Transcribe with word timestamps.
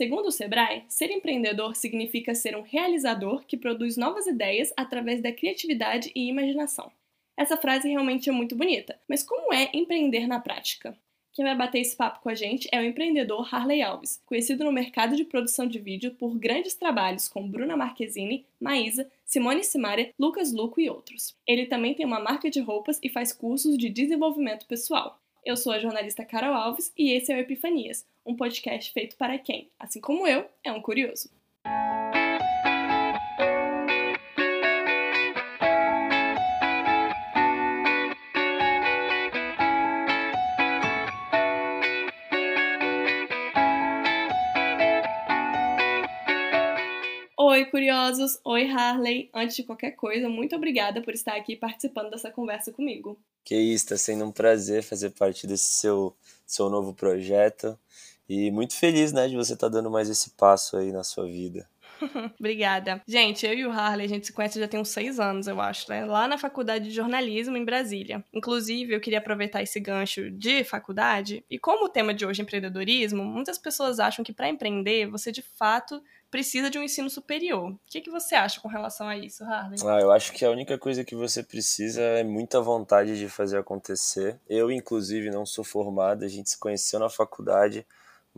Segundo 0.00 0.28
o 0.28 0.32
Sebrae, 0.32 0.84
ser 0.88 1.10
empreendedor 1.10 1.76
significa 1.76 2.34
ser 2.34 2.56
um 2.56 2.62
realizador 2.62 3.44
que 3.44 3.54
produz 3.54 3.98
novas 3.98 4.26
ideias 4.26 4.72
através 4.74 5.20
da 5.20 5.30
criatividade 5.30 6.10
e 6.14 6.26
imaginação. 6.26 6.90
Essa 7.36 7.58
frase 7.58 7.86
realmente 7.86 8.30
é 8.30 8.32
muito 8.32 8.56
bonita, 8.56 8.98
mas 9.06 9.22
como 9.22 9.52
é 9.52 9.68
empreender 9.74 10.26
na 10.26 10.40
prática? 10.40 10.96
Quem 11.34 11.44
vai 11.44 11.54
bater 11.54 11.80
esse 11.80 11.94
papo 11.94 12.20
com 12.22 12.30
a 12.30 12.34
gente 12.34 12.66
é 12.72 12.80
o 12.80 12.82
empreendedor 12.82 13.54
Harley 13.54 13.82
Alves, 13.82 14.22
conhecido 14.24 14.64
no 14.64 14.72
mercado 14.72 15.14
de 15.14 15.24
produção 15.26 15.66
de 15.66 15.78
vídeo 15.78 16.12
por 16.12 16.34
grandes 16.38 16.74
trabalhos 16.74 17.28
com 17.28 17.46
Bruna 17.46 17.76
Marquezine, 17.76 18.46
Maísa, 18.58 19.06
Simone 19.26 19.62
Simaria, 19.62 20.14
Lucas 20.18 20.50
Luco 20.50 20.80
e 20.80 20.88
outros. 20.88 21.36
Ele 21.46 21.66
também 21.66 21.92
tem 21.92 22.06
uma 22.06 22.20
marca 22.20 22.48
de 22.48 22.60
roupas 22.60 22.98
e 23.02 23.10
faz 23.10 23.34
cursos 23.34 23.76
de 23.76 23.90
desenvolvimento 23.90 24.66
pessoal. 24.66 25.20
Eu 25.44 25.56
sou 25.56 25.72
a 25.72 25.78
jornalista 25.78 26.24
Carol 26.24 26.54
Alves 26.54 26.92
e 26.96 27.12
esse 27.12 27.32
é 27.32 27.36
o 27.36 27.38
Epifanias, 27.38 28.06
um 28.30 28.36
podcast 28.36 28.92
feito 28.92 29.16
para 29.16 29.36
quem, 29.38 29.68
assim 29.76 30.00
como 30.00 30.24
eu, 30.24 30.46
é 30.62 30.70
um 30.70 30.80
curioso. 30.80 31.28
Oi, 47.36 47.64
curiosos! 47.64 48.38
Oi, 48.44 48.70
Harley! 48.70 49.28
Antes 49.34 49.56
de 49.56 49.64
qualquer 49.64 49.90
coisa, 49.92 50.28
muito 50.28 50.54
obrigada 50.54 51.02
por 51.02 51.12
estar 51.12 51.34
aqui 51.34 51.56
participando 51.56 52.10
dessa 52.10 52.30
conversa 52.30 52.70
comigo. 52.70 53.18
Que 53.42 53.56
isso, 53.56 53.86
está 53.86 53.96
sendo 53.96 54.24
um 54.24 54.30
prazer 54.30 54.84
fazer 54.84 55.10
parte 55.10 55.48
desse 55.48 55.72
seu, 55.72 56.14
seu 56.46 56.70
novo 56.70 56.94
projeto 56.94 57.76
e 58.30 58.48
muito 58.52 58.76
feliz, 58.76 59.12
né, 59.12 59.26
de 59.26 59.34
você 59.34 59.54
estar 59.54 59.68
tá 59.68 59.72
dando 59.74 59.90
mais 59.90 60.08
esse 60.08 60.30
passo 60.30 60.76
aí 60.76 60.92
na 60.92 61.02
sua 61.02 61.26
vida. 61.26 61.68
Obrigada. 62.38 63.02
Gente, 63.06 63.44
eu 63.44 63.52
e 63.52 63.66
o 63.66 63.72
Harley, 63.72 64.06
a 64.06 64.08
gente 64.08 64.26
se 64.26 64.32
conhece 64.32 64.60
já 64.60 64.68
tem 64.68 64.78
uns 64.78 64.88
seis 64.88 65.18
anos, 65.18 65.48
eu 65.48 65.60
acho, 65.60 65.90
né? 65.90 66.04
Lá 66.04 66.28
na 66.28 66.38
faculdade 66.38 66.84
de 66.84 66.94
jornalismo 66.94 67.56
em 67.56 67.64
Brasília. 67.64 68.24
Inclusive, 68.32 68.94
eu 68.94 69.00
queria 69.00 69.18
aproveitar 69.18 69.62
esse 69.62 69.80
gancho 69.80 70.30
de 70.30 70.62
faculdade. 70.62 71.44
E 71.50 71.58
como 71.58 71.86
o 71.86 71.88
tema 71.88 72.14
de 72.14 72.24
hoje 72.24 72.40
é 72.40 72.44
empreendedorismo, 72.44 73.24
muitas 73.24 73.58
pessoas 73.58 73.98
acham 73.98 74.24
que 74.24 74.32
para 74.32 74.48
empreender 74.48 75.10
você 75.10 75.32
de 75.32 75.42
fato 75.42 76.00
precisa 76.30 76.70
de 76.70 76.78
um 76.78 76.82
ensino 76.84 77.10
superior. 77.10 77.72
O 77.72 77.78
que, 77.86 78.00
que 78.00 78.10
você 78.10 78.36
acha 78.36 78.60
com 78.60 78.68
relação 78.68 79.08
a 79.08 79.18
isso, 79.18 79.42
Harley? 79.42 79.80
Ah, 79.84 80.00
eu 80.00 80.12
acho 80.12 80.32
que 80.32 80.44
a 80.44 80.50
única 80.50 80.78
coisa 80.78 81.04
que 81.04 81.16
você 81.16 81.42
precisa 81.42 82.00
é 82.00 82.22
muita 82.22 82.60
vontade 82.60 83.18
de 83.18 83.28
fazer 83.28 83.58
acontecer. 83.58 84.38
Eu, 84.48 84.70
inclusive, 84.70 85.30
não 85.30 85.44
sou 85.44 85.64
formado, 85.64 86.24
a 86.24 86.28
gente 86.28 86.48
se 86.48 86.58
conheceu 86.58 87.00
na 87.00 87.10
faculdade, 87.10 87.84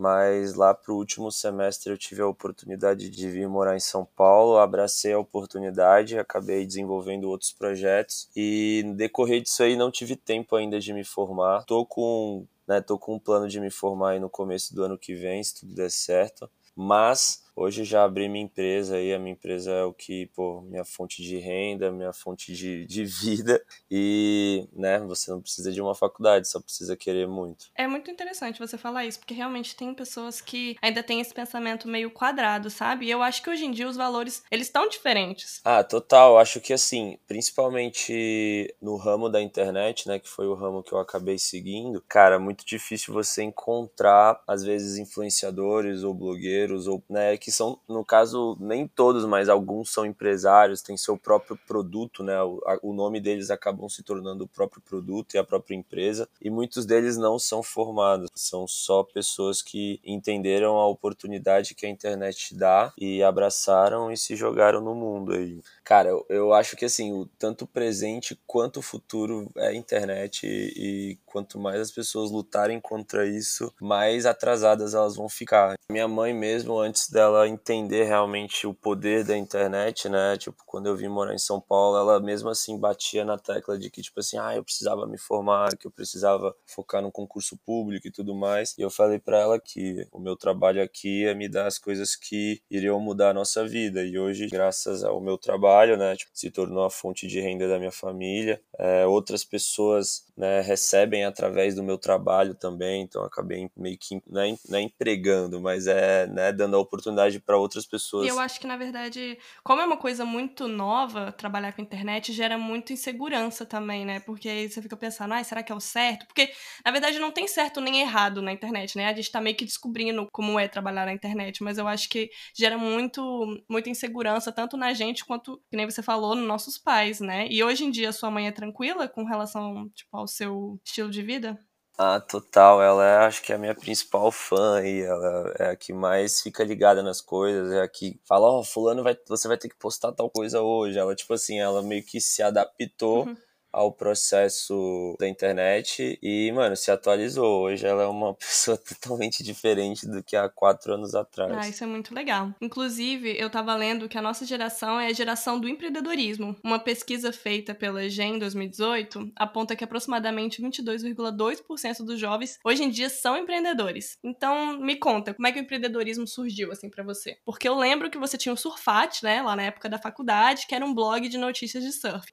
mas 0.03 0.55
lá 0.55 0.73
para 0.73 0.91
o 0.91 0.97
último 0.97 1.31
semestre 1.31 1.89
eu 1.89 1.97
tive 1.97 2.21
a 2.21 2.27
oportunidade 2.27 3.09
de 3.09 3.29
vir 3.29 3.47
morar 3.47 3.77
em 3.77 3.79
São 3.79 4.03
Paulo, 4.03 4.57
abracei 4.57 5.13
a 5.13 5.17
oportunidade, 5.17 6.19
acabei 6.19 6.65
desenvolvendo 6.65 7.29
outros 7.29 7.53
projetos 7.53 8.27
e 8.35 8.83
no 8.85 8.95
decorrer 8.95 9.41
disso 9.41 9.63
aí 9.63 9.77
não 9.77 9.89
tive 9.89 10.17
tempo 10.17 10.57
ainda 10.57 10.77
de 10.77 10.91
me 10.91 11.05
formar. 11.05 11.63
Tô 11.63 11.85
com, 11.85 12.45
né, 12.67 12.81
tô 12.81 12.99
com 12.99 13.15
um 13.15 13.19
plano 13.19 13.47
de 13.47 13.61
me 13.61 13.71
formar 13.71 14.09
aí 14.09 14.19
no 14.19 14.29
começo 14.29 14.75
do 14.75 14.83
ano 14.83 14.97
que 14.97 15.15
vem, 15.15 15.41
se 15.41 15.61
tudo 15.61 15.73
der 15.73 15.89
certo, 15.89 16.51
mas 16.75 17.41
Hoje 17.55 17.83
já 17.83 18.03
abri 18.03 18.27
minha 18.27 18.43
empresa 18.43 18.95
aí, 18.95 19.13
a 19.13 19.19
minha 19.19 19.33
empresa 19.33 19.71
é 19.71 19.83
o 19.83 19.93
que, 19.93 20.25
pô, 20.35 20.61
minha 20.61 20.83
fonte 20.83 21.21
de 21.21 21.37
renda, 21.37 21.91
minha 21.91 22.11
fonte 22.11 22.51
de, 22.53 22.85
de 22.87 23.05
vida 23.05 23.63
e, 23.89 24.67
né, 24.73 24.99
você 24.99 25.29
não 25.29 25.39
precisa 25.39 25.71
de 25.71 25.79
uma 25.79 25.93
faculdade, 25.93 26.47
só 26.47 26.59
precisa 26.59 26.97
querer 26.97 27.27
muito. 27.27 27.67
É 27.75 27.87
muito 27.87 28.09
interessante 28.09 28.57
você 28.57 28.75
falar 28.77 29.05
isso, 29.05 29.19
porque 29.19 29.35
realmente 29.35 29.75
tem 29.75 29.93
pessoas 29.93 30.41
que 30.41 30.75
ainda 30.81 31.03
têm 31.03 31.21
esse 31.21 31.33
pensamento 31.33 31.87
meio 31.87 32.09
quadrado, 32.09 32.71
sabe? 32.71 33.05
E 33.05 33.11
eu 33.11 33.21
acho 33.21 33.43
que 33.43 33.49
hoje 33.49 33.65
em 33.65 33.71
dia 33.71 33.87
os 33.87 33.95
valores, 33.95 34.43
eles 34.49 34.67
estão 34.67 34.89
diferentes. 34.89 35.61
Ah, 35.63 35.83
total, 35.83 36.39
acho 36.39 36.59
que 36.59 36.73
assim, 36.73 37.19
principalmente 37.27 38.73
no 38.81 38.95
ramo 38.95 39.29
da 39.29 39.41
internet, 39.41 40.07
né, 40.07 40.17
que 40.17 40.27
foi 40.27 40.47
o 40.47 40.55
ramo 40.55 40.81
que 40.81 40.91
eu 40.91 40.99
acabei 40.99 41.37
seguindo, 41.37 42.01
cara, 42.07 42.39
muito 42.39 42.65
difícil 42.65 43.13
você 43.13 43.43
encontrar, 43.43 44.41
às 44.47 44.63
vezes, 44.63 44.97
influenciadores 44.97 46.03
ou 46.03 46.15
blogueiros 46.15 46.87
ou, 46.87 47.03
né, 47.07 47.37
que 47.43 47.51
são, 47.51 47.77
no 47.89 48.05
caso, 48.05 48.55
nem 48.57 48.87
todos, 48.87 49.25
mas 49.25 49.49
alguns 49.49 49.91
são 49.91 50.05
empresários, 50.05 50.81
têm 50.81 50.95
seu 50.95 51.17
próprio 51.17 51.59
produto, 51.67 52.23
né? 52.23 52.41
O, 52.41 52.61
a, 52.65 52.79
o 52.81 52.93
nome 52.93 53.19
deles 53.19 53.51
acabam 53.51 53.89
se 53.89 54.01
tornando 54.01 54.45
o 54.45 54.47
próprio 54.47 54.81
produto 54.81 55.35
e 55.35 55.37
a 55.37 55.43
própria 55.43 55.75
empresa, 55.75 56.25
e 56.41 56.49
muitos 56.49 56.85
deles 56.85 57.17
não 57.17 57.37
são 57.37 57.61
formados, 57.61 58.29
são 58.33 58.65
só 58.65 59.03
pessoas 59.03 59.61
que 59.61 59.99
entenderam 60.05 60.77
a 60.77 60.87
oportunidade 60.87 61.75
que 61.75 61.85
a 61.85 61.89
internet 61.89 62.55
dá 62.55 62.93
e 62.97 63.21
abraçaram 63.21 64.09
e 64.09 64.15
se 64.15 64.37
jogaram 64.37 64.79
no 64.79 64.95
mundo 64.95 65.33
aí. 65.33 65.61
Cara, 65.83 66.07
eu, 66.07 66.25
eu 66.29 66.53
acho 66.53 66.77
que 66.77 66.85
assim, 66.85 67.11
o, 67.11 67.25
tanto 67.37 67.65
o 67.65 67.67
presente 67.67 68.39
quanto 68.47 68.77
o 68.77 68.81
futuro 68.81 69.51
é 69.57 69.67
a 69.67 69.75
internet 69.75 70.47
e, 70.47 71.11
e 71.11 71.17
quanto 71.25 71.59
mais 71.59 71.81
as 71.81 71.91
pessoas 71.91 72.31
lutarem 72.31 72.79
contra 72.79 73.27
isso, 73.27 73.73
mais 73.81 74.25
atrasadas 74.25 74.93
elas 74.93 75.17
vão 75.17 75.27
ficar. 75.27 75.75
Minha 75.89 76.07
mãe 76.07 76.33
mesmo, 76.33 76.79
antes 76.79 77.09
dela 77.09 77.32
ela 77.35 77.47
entender 77.47 78.03
realmente 78.03 78.65
o 78.67 78.73
poder 78.73 79.23
da 79.23 79.37
internet, 79.37 80.09
né? 80.09 80.37
Tipo, 80.37 80.63
quando 80.65 80.87
eu 80.87 80.95
vim 80.95 81.07
morar 81.07 81.33
em 81.33 81.37
São 81.37 81.59
Paulo, 81.59 81.97
ela 81.97 82.19
mesmo 82.19 82.49
assim 82.49 82.77
batia 82.77 83.25
na 83.25 83.37
tecla 83.37 83.77
de 83.77 83.89
que, 83.89 84.01
tipo 84.01 84.19
assim, 84.19 84.37
ah, 84.37 84.55
eu 84.55 84.63
precisava 84.63 85.05
me 85.07 85.17
formar, 85.17 85.75
que 85.77 85.87
eu 85.87 85.91
precisava 85.91 86.55
focar 86.65 87.01
no 87.01 87.11
concurso 87.11 87.57
público 87.65 88.07
e 88.07 88.11
tudo 88.11 88.35
mais. 88.35 88.75
E 88.77 88.81
eu 88.81 88.89
falei 88.89 89.19
para 89.19 89.39
ela 89.39 89.59
que 89.59 90.07
o 90.11 90.19
meu 90.19 90.35
trabalho 90.35 90.81
aqui 90.81 91.25
é 91.25 91.33
me 91.33 91.47
dar 91.49 91.67
as 91.67 91.77
coisas 91.77 92.15
que 92.15 92.61
iriam 92.69 92.99
mudar 92.99 93.29
a 93.29 93.33
nossa 93.33 93.67
vida. 93.67 94.03
E 94.03 94.17
hoje, 94.17 94.47
graças 94.47 95.03
ao 95.03 95.21
meu 95.21 95.37
trabalho, 95.37 95.97
né, 95.97 96.15
tipo, 96.15 96.31
se 96.33 96.49
tornou 96.51 96.83
a 96.83 96.89
fonte 96.89 97.27
de 97.27 97.39
renda 97.39 97.67
da 97.67 97.79
minha 97.79 97.91
família. 97.91 98.61
É, 98.77 99.05
outras 99.05 99.43
pessoas 99.43 100.25
né, 100.35 100.61
recebem 100.61 101.25
através 101.25 101.75
do 101.75 101.83
meu 101.83 101.97
trabalho 101.97 102.55
também, 102.55 103.03
então 103.03 103.23
acabei 103.23 103.69
meio 103.77 103.97
que 103.97 104.21
não 104.27 104.41
é, 104.41 104.55
não 104.67 104.79
é 104.79 104.81
empregando, 104.81 105.61
mas 105.61 105.85
é 105.87 106.25
né, 106.27 106.51
dando 106.51 106.75
a 106.75 106.79
oportunidade 106.79 107.39
para 107.39 107.57
outras 107.57 107.85
pessoas. 107.85 108.25
E 108.25 108.29
eu 108.29 108.39
acho 108.39 108.59
que, 108.59 108.65
na 108.65 108.75
verdade, 108.75 109.37
como 109.63 109.81
é 109.81 109.85
uma 109.85 109.97
coisa 109.97 110.25
muito 110.25 110.67
nova, 110.67 111.31
trabalhar 111.31 111.73
com 111.73 111.81
internet 111.81 112.33
gera 112.33 112.57
muita 112.57 112.93
insegurança 112.93 113.65
também, 113.65 114.05
né? 114.05 114.19
Porque 114.19 114.49
aí 114.49 114.69
você 114.69 114.81
fica 114.81 114.97
pensando, 114.97 115.33
ah, 115.33 115.43
será 115.43 115.61
que 115.61 115.71
é 115.71 115.75
o 115.75 115.79
certo? 115.79 116.25
Porque, 116.25 116.51
na 116.83 116.91
verdade, 116.91 117.19
não 117.19 117.31
tem 117.31 117.47
certo 117.47 117.79
nem 117.79 118.01
errado 118.01 118.41
na 118.41 118.51
internet, 118.51 118.97
né? 118.97 119.09
A 119.09 119.13
gente 119.13 119.31
tá 119.31 119.39
meio 119.39 119.55
que 119.55 119.65
descobrindo 119.65 120.27
como 120.31 120.59
é 120.59 120.67
trabalhar 120.67 121.05
na 121.05 121.13
internet, 121.13 121.63
mas 121.63 121.77
eu 121.77 121.87
acho 121.87 122.09
que 122.09 122.31
gera 122.55 122.77
muito, 122.77 123.45
muita 123.69 123.89
insegurança, 123.89 124.51
tanto 124.51 124.77
na 124.77 124.93
gente 124.93 125.23
quanto, 125.25 125.61
que 125.69 125.77
nem 125.77 125.85
você 125.85 126.01
falou, 126.01 126.35
nos 126.35 126.47
nossos 126.47 126.77
pais, 126.77 127.19
né? 127.19 127.47
E 127.49 127.63
hoje 127.63 127.85
em 127.85 127.91
dia, 127.91 128.11
sua 128.11 128.31
mãe 128.31 128.47
é 128.47 128.51
tranquila 128.51 129.07
com 129.07 129.23
relação, 129.23 129.89
tipo, 129.93 130.22
ao 130.23 130.27
seu 130.27 130.79
estilo 130.83 131.09
de 131.09 131.21
vida? 131.21 131.59
Ah, 131.97 132.19
total. 132.19 132.81
Ela 132.81 133.05
é, 133.05 133.17
acho 133.25 133.43
que 133.43 133.51
é 133.51 133.55
a 133.55 133.59
minha 133.59 133.75
principal 133.75 134.31
fã 134.31 134.83
e 134.83 135.01
ela 135.01 135.53
é 135.59 135.69
a 135.69 135.75
que 135.75 135.93
mais 135.93 136.41
fica 136.41 136.63
ligada 136.63 137.03
nas 137.03 137.21
coisas, 137.21 137.71
é 137.71 137.81
a 137.81 137.87
que 137.87 138.19
fala, 138.25 138.47
ó, 138.47 138.59
oh, 138.59 138.63
fulano 138.63 139.03
vai, 139.03 139.15
você 139.27 139.47
vai 139.47 139.57
ter 139.57 139.69
que 139.69 139.75
postar 139.75 140.11
tal 140.11 140.29
coisa 140.29 140.61
hoje. 140.61 140.97
Ela, 140.97 141.15
tipo 141.15 141.33
assim, 141.33 141.59
ela 141.59 141.83
meio 141.83 142.03
que 142.03 142.19
se 142.19 142.41
adaptou 142.41 143.25
uhum 143.25 143.37
ao 143.73 143.91
processo 143.91 145.15
da 145.19 145.27
internet 145.27 146.19
e, 146.21 146.51
mano, 146.51 146.75
se 146.75 146.91
atualizou. 146.91 147.63
Hoje 147.63 147.85
ela 147.85 148.03
é 148.03 148.07
uma 148.07 148.35
pessoa 148.35 148.77
totalmente 148.77 149.43
diferente 149.43 150.07
do 150.07 150.23
que 150.23 150.35
há 150.35 150.47
quatro 150.47 150.93
anos 150.93 151.15
atrás. 151.15 151.51
Ah, 151.57 151.67
isso 151.67 151.83
é 151.83 151.87
muito 151.87 152.13
legal. 152.13 152.53
Inclusive, 152.61 153.35
eu 153.37 153.49
tava 153.49 153.75
lendo 153.75 154.07
que 154.07 154.17
a 154.17 154.21
nossa 154.21 154.45
geração 154.45 154.99
é 154.99 155.07
a 155.07 155.13
geração 155.13 155.59
do 155.59 155.67
empreendedorismo. 155.67 156.55
Uma 156.63 156.77
pesquisa 156.77 157.33
feita 157.33 157.73
pela 157.73 158.07
GEM 158.07 158.35
em 158.35 158.39
2018 158.39 159.31
aponta 159.35 159.75
que 159.75 159.83
aproximadamente 159.83 160.61
22,2% 160.61 162.05
dos 162.05 162.19
jovens 162.19 162.59
hoje 162.63 162.83
em 162.83 162.89
dia 162.89 163.09
são 163.09 163.35
empreendedores. 163.35 164.17
Então, 164.23 164.79
me 164.79 164.95
conta, 164.95 165.33
como 165.33 165.47
é 165.47 165.51
que 165.51 165.59
o 165.59 165.63
empreendedorismo 165.63 166.27
surgiu 166.27 166.71
assim 166.71 166.89
para 166.89 167.03
você? 167.03 167.37
Porque 167.43 167.67
eu 167.67 167.75
lembro 167.75 168.09
que 168.11 168.17
você 168.17 168.37
tinha 168.37 168.53
o 168.53 168.57
Surfat, 168.57 169.23
né, 169.23 169.41
lá 169.41 169.55
na 169.55 169.63
época 169.63 169.89
da 169.89 169.97
faculdade, 169.97 170.67
que 170.67 170.75
era 170.75 170.85
um 170.85 170.93
blog 170.93 171.27
de 171.27 171.37
notícias 171.37 171.83
de 171.83 171.91
surf. 171.91 172.31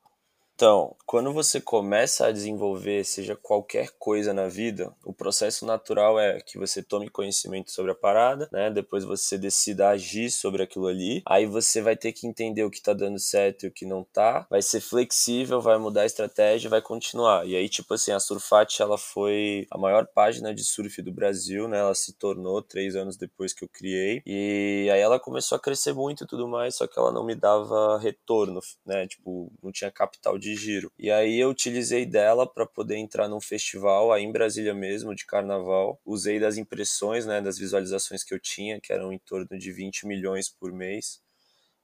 Então, 0.61 0.95
quando 1.07 1.33
você 1.33 1.59
começa 1.59 2.27
a 2.27 2.31
desenvolver, 2.31 3.03
seja 3.03 3.35
qualquer 3.35 3.93
coisa 3.99 4.35
na 4.35 4.47
vida, 4.47 4.95
o 5.07 5.11
processo 5.11 5.65
natural 5.65 6.21
é 6.21 6.39
que 6.39 6.59
você 6.59 6.83
tome 6.83 7.09
conhecimento 7.09 7.71
sobre 7.71 7.93
a 7.93 7.95
parada, 7.95 8.47
né? 8.53 8.69
Depois 8.71 9.03
você 9.03 9.39
decida 9.39 9.89
agir 9.89 10.31
sobre 10.31 10.63
aquilo 10.63 10.87
ali. 10.87 11.23
Aí 11.27 11.47
você 11.47 11.81
vai 11.81 11.97
ter 11.97 12.13
que 12.13 12.27
entender 12.27 12.63
o 12.63 12.71
que 12.71 12.83
tá 12.83 12.93
dando 12.93 13.19
certo 13.19 13.65
e 13.65 13.69
o 13.69 13.73
que 13.73 13.87
não 13.87 14.05
tá. 14.05 14.47
Vai 14.51 14.61
ser 14.61 14.83
flexível, 14.83 15.63
vai 15.63 15.79
mudar 15.79 16.03
a 16.03 16.07
estratégia 16.07 16.69
vai 16.69 16.83
continuar. 16.83 17.47
E 17.47 17.57
aí, 17.57 17.67
tipo 17.67 17.95
assim, 17.95 18.13
a 18.13 18.21
Surfat, 18.21 18.83
ela 18.83 18.99
foi 18.99 19.67
a 19.71 19.79
maior 19.79 20.07
página 20.09 20.53
de 20.55 20.63
surf 20.63 21.01
do 21.01 21.11
Brasil, 21.11 21.69
né? 21.69 21.79
Ela 21.79 21.95
se 21.95 22.13
tornou 22.13 22.61
três 22.61 22.95
anos 22.95 23.17
depois 23.17 23.55
que 23.55 23.65
eu 23.65 23.69
criei. 23.73 24.23
E 24.27 24.91
aí 24.93 25.01
ela 25.01 25.19
começou 25.19 25.57
a 25.57 25.61
crescer 25.61 25.95
muito 25.95 26.25
e 26.25 26.27
tudo 26.27 26.47
mais, 26.47 26.77
só 26.77 26.87
que 26.87 26.99
ela 26.99 27.11
não 27.11 27.25
me 27.25 27.35
dava 27.35 27.99
retorno, 27.99 28.61
né? 28.85 29.07
Tipo, 29.09 29.51
não 29.63 29.73
tinha 29.73 29.91
capital 29.91 30.37
de 30.37 30.50
de 30.51 30.57
giro. 30.57 30.93
E 30.99 31.11
aí 31.11 31.39
eu 31.39 31.51
utilizei 31.51 32.05
dela 32.05 32.47
para 32.47 32.67
poder 32.67 32.97
entrar 32.97 33.29
num 33.29 33.41
festival 33.41 34.13
aí 34.13 34.25
em 34.25 34.33
Brasília 34.33 34.75
mesmo, 34.75 35.15
de 35.15 35.25
carnaval. 35.25 36.01
Usei 36.05 36.41
das 36.41 36.57
impressões, 36.57 37.27
né, 37.27 37.41
das 37.41 37.59
visualizações 37.59 38.25
que 38.25 38.35
eu 38.35 38.41
tinha, 38.41 38.81
que 38.81 38.93
eram 38.93 39.13
em 39.13 39.19
torno 39.19 39.59
de 39.59 39.73
20 39.73 40.07
milhões 40.07 40.49
por 40.49 40.73
mês. 40.73 41.21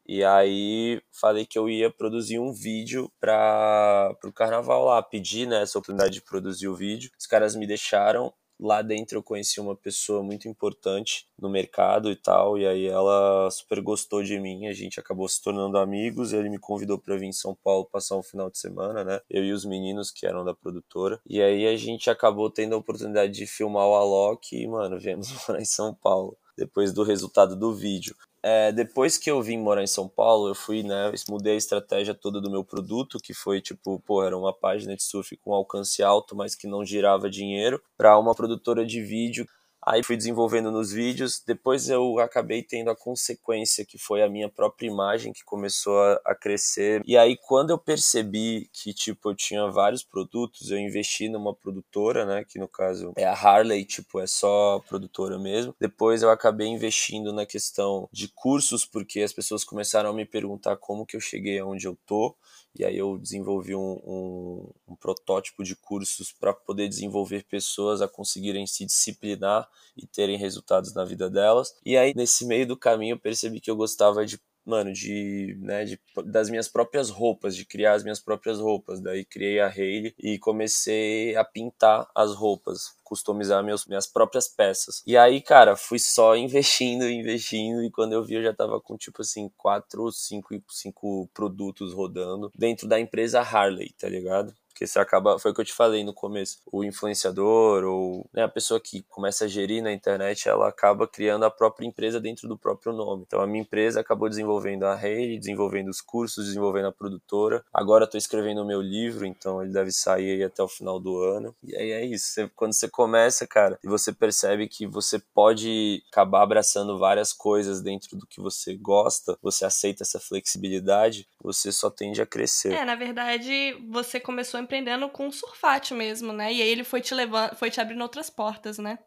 E 0.09 0.25
aí 0.25 1.01
falei 1.13 1.45
que 1.45 1.59
eu 1.59 1.69
ia 1.69 1.91
produzir 1.91 2.39
um 2.39 2.53
vídeo 2.53 3.11
para 3.21 4.17
o 4.25 4.33
carnaval 4.33 4.85
lá, 4.85 5.03
pedi 5.03 5.47
né, 5.47 5.63
essa 5.63 5.79
oportunidade 5.79 6.15
de 6.15 6.23
produzir 6.23 6.69
o 6.69 6.77
vídeo. 6.77 7.11
Os 7.19 7.27
caras 7.27 7.57
me 7.57 7.67
deixaram 7.67 8.33
Lá 8.59 8.83
dentro 8.83 9.19
eu 9.19 9.23
conheci 9.23 9.61
uma 9.61 9.77
pessoa 9.77 10.23
muito 10.23 10.49
importante 10.49 11.27
no 11.39 11.49
mercado 11.49 12.11
e 12.11 12.17
tal, 12.17 12.59
e 12.59 12.67
aí 12.67 12.87
ela 12.87 13.51
super 13.51 13.81
gostou 13.81 14.23
de 14.23 14.39
mim, 14.39 14.67
a 14.67 14.73
gente 14.73 14.99
acabou 14.99 15.29
se 15.29 15.43
tornando 15.43 15.79
amigos, 15.79 16.33
ele 16.33 16.49
me 16.49 16.59
convidou 16.59 16.99
para 16.99 17.17
vir 17.17 17.27
em 17.27 17.33
São 17.33 17.55
Paulo 17.55 17.85
passar 17.85 18.17
um 18.17 18.23
final 18.23 18.51
de 18.51 18.59
semana, 18.59 19.05
né? 19.05 19.21
Eu 19.29 19.45
e 19.45 19.53
os 19.53 19.65
meninos 19.65 20.11
que 20.11 20.27
eram 20.27 20.45
da 20.45 20.55
produtora. 20.55 21.21
E 21.29 21.43
aí 21.43 21.67
a 21.67 21.77
gente 21.77 22.09
acabou 22.09 22.51
tendo 22.51 22.75
a 22.75 22.79
oportunidade 22.79 23.33
de 23.33 23.47
filmar 23.47 23.87
o 23.87 23.95
Alok 23.95 24.57
e, 24.57 24.67
mano, 24.67 24.99
viemos 24.99 25.29
morar 25.47 25.61
em 25.61 25.67
São 25.67 25.95
Paulo 25.95 26.37
depois 26.57 26.93
do 26.93 27.03
resultado 27.03 27.55
do 27.55 27.75
vídeo. 27.75 28.17
É, 28.49 28.71
depois 28.71 29.19
que 29.19 29.29
eu 29.29 29.43
vim 29.43 29.59
morar 29.59 29.83
em 29.83 29.89
São 29.89 30.07
Paulo, 30.07 30.47
eu 30.47 30.55
fui, 30.55 30.85
né, 30.85 31.11
mudei 31.29 31.55
a 31.55 31.57
estratégia 31.57 32.15
toda 32.15 32.41
do 32.41 32.49
meu 32.49 32.63
produto, 32.63 33.19
que 33.19 33.35
foi 33.35 33.61
tipo, 33.61 33.99
pô, 34.07 34.23
era 34.23 34.39
uma 34.39 34.53
página 34.53 34.95
de 34.95 35.03
surf 35.03 35.37
com 35.39 35.53
alcance 35.53 36.01
alto, 36.01 36.37
mas 36.37 36.55
que 36.55 36.69
não 36.69 36.85
girava 36.85 37.29
dinheiro, 37.29 37.83
para 37.97 38.17
uma 38.17 38.37
produtora 38.37 38.87
de 38.87 39.03
vídeo 39.03 39.49
Aí 39.87 40.03
fui 40.03 40.17
desenvolvendo 40.17 40.73
nos 40.73 40.91
vídeos. 40.91 41.41
Depois 41.47 41.89
eu 41.89 42.19
acabei 42.19 42.61
tendo 42.61 42.91
a 42.91 42.97
consequência 42.97 43.87
que 43.87 43.97
foi 43.97 44.21
a 44.21 44.29
minha 44.29 44.49
própria 44.49 44.89
imagem 44.89 45.33
que 45.33 45.45
começou 45.45 45.97
a, 46.03 46.21
a, 46.27 46.35
crescer. 46.35 47.03
E 47.07 47.17
aí 47.17 47.37
quando 47.37 47.71
eu 47.71 47.79
percebi 47.79 48.69
que 48.73 48.93
tipo 48.93 49.31
eu 49.31 49.35
tinha 49.35 49.71
vários 49.71 50.03
produtos, 50.03 50.73
eu 50.73 50.79
investi 50.79 51.29
numa 51.29 51.55
produtora, 51.55 52.27
né, 52.27 52.45
que 52.45 52.59
no 52.59 52.67
caso 52.67 53.13
é 53.17 53.25
a 53.25 53.33
Harley, 53.33 53.85
tipo 53.85 54.19
é 54.19 54.27
só 54.27 54.83
produtora 54.89 55.39
mesmo. 55.39 55.73
Depois 55.81 56.21
eu 56.21 56.31
acabei 56.31 56.67
investindo 56.67 57.33
na 57.33 57.47
questão 57.47 58.09
de 58.13 58.27
cursos 58.27 58.85
porque 58.85 59.21
as 59.21 59.33
pessoas 59.33 59.63
começaram 59.63 60.11
a 60.11 60.13
me 60.13 60.25
perguntar 60.25 60.77
como 60.79 61.07
que 61.07 61.17
eu 61.17 61.21
cheguei 61.21 61.61
aonde 61.61 61.87
eu 61.87 61.97
tô. 62.05 62.35
E 62.79 62.85
aí 62.85 62.97
eu 62.97 63.17
desenvolvi 63.19 63.75
um, 63.75 64.01
um, 64.05 64.71
um 64.89 64.97
protótipo 64.97 65.65
de 65.65 65.75
cursos 65.75 66.33
para 66.33 66.53
poder 66.53 66.89
desenvolver 66.89 67.45
pessoas 67.45 68.03
a 68.03 68.09
conseguirem 68.09 68.67
se 68.67 68.85
disciplinar 68.85 69.69
e 69.97 70.07
terem 70.07 70.37
resultados 70.37 70.93
na 70.95 71.05
vida 71.05 71.31
delas. 71.31 71.75
E 71.85 71.97
aí, 71.97 72.13
nesse 72.15 72.45
meio 72.45 72.67
do 72.67 72.77
caminho, 72.77 73.15
eu 73.15 73.19
percebi 73.19 73.61
que 73.61 73.71
eu 73.71 73.77
gostava 73.77 74.27
de 74.27 74.39
mano, 74.67 74.93
de, 74.93 75.57
né, 75.61 75.85
de, 75.85 75.99
das 76.25 76.51
minhas 76.51 76.69
próprias 76.69 77.09
roupas, 77.09 77.55
de 77.55 77.65
criar 77.65 77.95
as 77.95 78.03
minhas 78.03 78.19
próprias 78.19 78.59
roupas. 78.59 79.01
Daí 79.01 79.25
criei 79.25 79.61
a 79.61 79.69
Hayley 79.69 80.15
e 80.19 80.39
comecei 80.39 81.37
a 81.37 81.45
pintar 81.45 82.09
as 82.15 82.35
roupas, 82.35 82.97
customizar 83.05 83.63
meus, 83.63 83.87
minhas 83.87 84.07
próprias 84.07 84.49
peças. 84.49 85.03
E 85.07 85.17
aí, 85.17 85.41
cara, 85.41 85.77
fui 85.77 85.99
só 85.99 86.35
investindo, 86.37 87.09
investindo, 87.09 87.85
e 87.85 87.91
quando 87.91 88.13
eu 88.15 88.25
vi 88.25 88.35
eu 88.35 88.43
já 88.43 88.53
tava 88.53 88.81
com, 88.81 88.97
tipo 88.97 89.23
assim, 89.23 89.51
quatro 89.57 90.11
cinco, 90.11 90.61
cinco 90.69 91.31
produtos 91.33 91.95
rodando 91.95 92.51
dentro 92.55 92.89
da 92.89 92.99
empresa 92.99 93.41
Harley, 93.41 93.93
tá 93.99 94.09
ligado? 94.09 94.53
Porque 94.77 94.87
você 94.87 94.99
acaba, 94.99 95.39
foi 95.39 95.53
o 95.53 95.55
que 95.55 95.63
eu 95.63 95.65
te 95.65 95.73
falei 95.73 96.05
no 96.05 96.13
começo, 96.13 96.59
o 96.71 96.85
influenciador 96.85 97.83
ou 97.85 98.29
né, 98.31 98.43
a 98.43 98.49
pessoa 98.49 98.79
que 98.79 99.03
começa 99.09 99.47
a 99.47 99.49
gerir 99.49 99.83
na 99.83 99.91
internet, 99.91 100.47
ela 100.51 100.69
acaba 100.69 101.09
criando 101.09 101.47
a 101.47 101.51
própria 101.51 101.87
empresa 101.87 102.21
dentro 102.21 102.47
do 102.47 102.59
próprio 102.59 102.93
nome. 102.93 103.25
Então 103.27 103.41
a 103.41 103.47
minha 103.47 103.63
empresa 103.63 104.01
acabou 104.01 104.29
desenvolvendo 104.29 104.85
a 104.85 104.95
rede, 104.95 105.39
desenvolvendo 105.39 105.89
os 105.89 106.03
cursos, 106.03 106.45
desenvolvendo 106.45 106.89
a 106.89 106.93
produtora. 106.93 107.65
Agora 107.73 108.05
estou 108.05 108.19
escrevendo 108.19 108.61
o 108.61 108.67
meu 108.67 108.83
livro, 108.83 109.25
então 109.25 109.63
ele 109.63 109.73
deve 109.73 109.91
sair 109.91 110.45
até 110.45 110.63
o 110.63 110.69
final 110.69 111.01
do 111.01 111.23
ano. 111.23 111.57
E 111.65 111.75
aí 111.75 111.93
é 111.93 112.05
isso, 112.05 112.27
você, 112.27 112.51
quando 112.55 112.75
você 112.75 112.87
começa, 112.87 113.47
cara, 113.47 113.79
e 113.83 113.89
você 113.89 114.13
percebe 114.13 114.69
que 114.69 114.87
você 114.87 115.19
pode 115.33 116.03
acabar 116.13 116.43
abraçando 116.43 116.99
várias 116.99 117.33
coisas 117.33 117.81
dentro 117.81 118.15
do 118.15 118.27
que 118.27 118.43
você 118.43 118.77
gosta, 118.77 119.39
você 119.41 119.65
aceita 119.65 120.03
essa 120.03 120.21
flexibilidade, 120.21 121.27
você 121.43 121.73
só 121.73 121.89
tende 121.89 122.21
a 122.21 122.27
crescer. 122.27 122.75
É, 122.75 122.85
na 122.85 122.95
verdade, 122.95 123.75
você 123.89 124.21
começou 124.21 124.59
a 124.59 124.66
empreendendo 124.67 125.09
com 125.09 125.31
surfate 125.31 125.95
mesmo, 125.95 126.33
né? 126.33 126.53
E 126.53 126.61
aí 126.61 126.69
ele 126.69 126.85
foi 126.85 127.01
te 127.01 127.15
levando, 127.15 127.57
foi 127.57 127.71
te 127.71 127.81
abrindo 127.81 128.03
outras 128.03 128.29
portas, 128.29 128.79
né? 128.79 128.99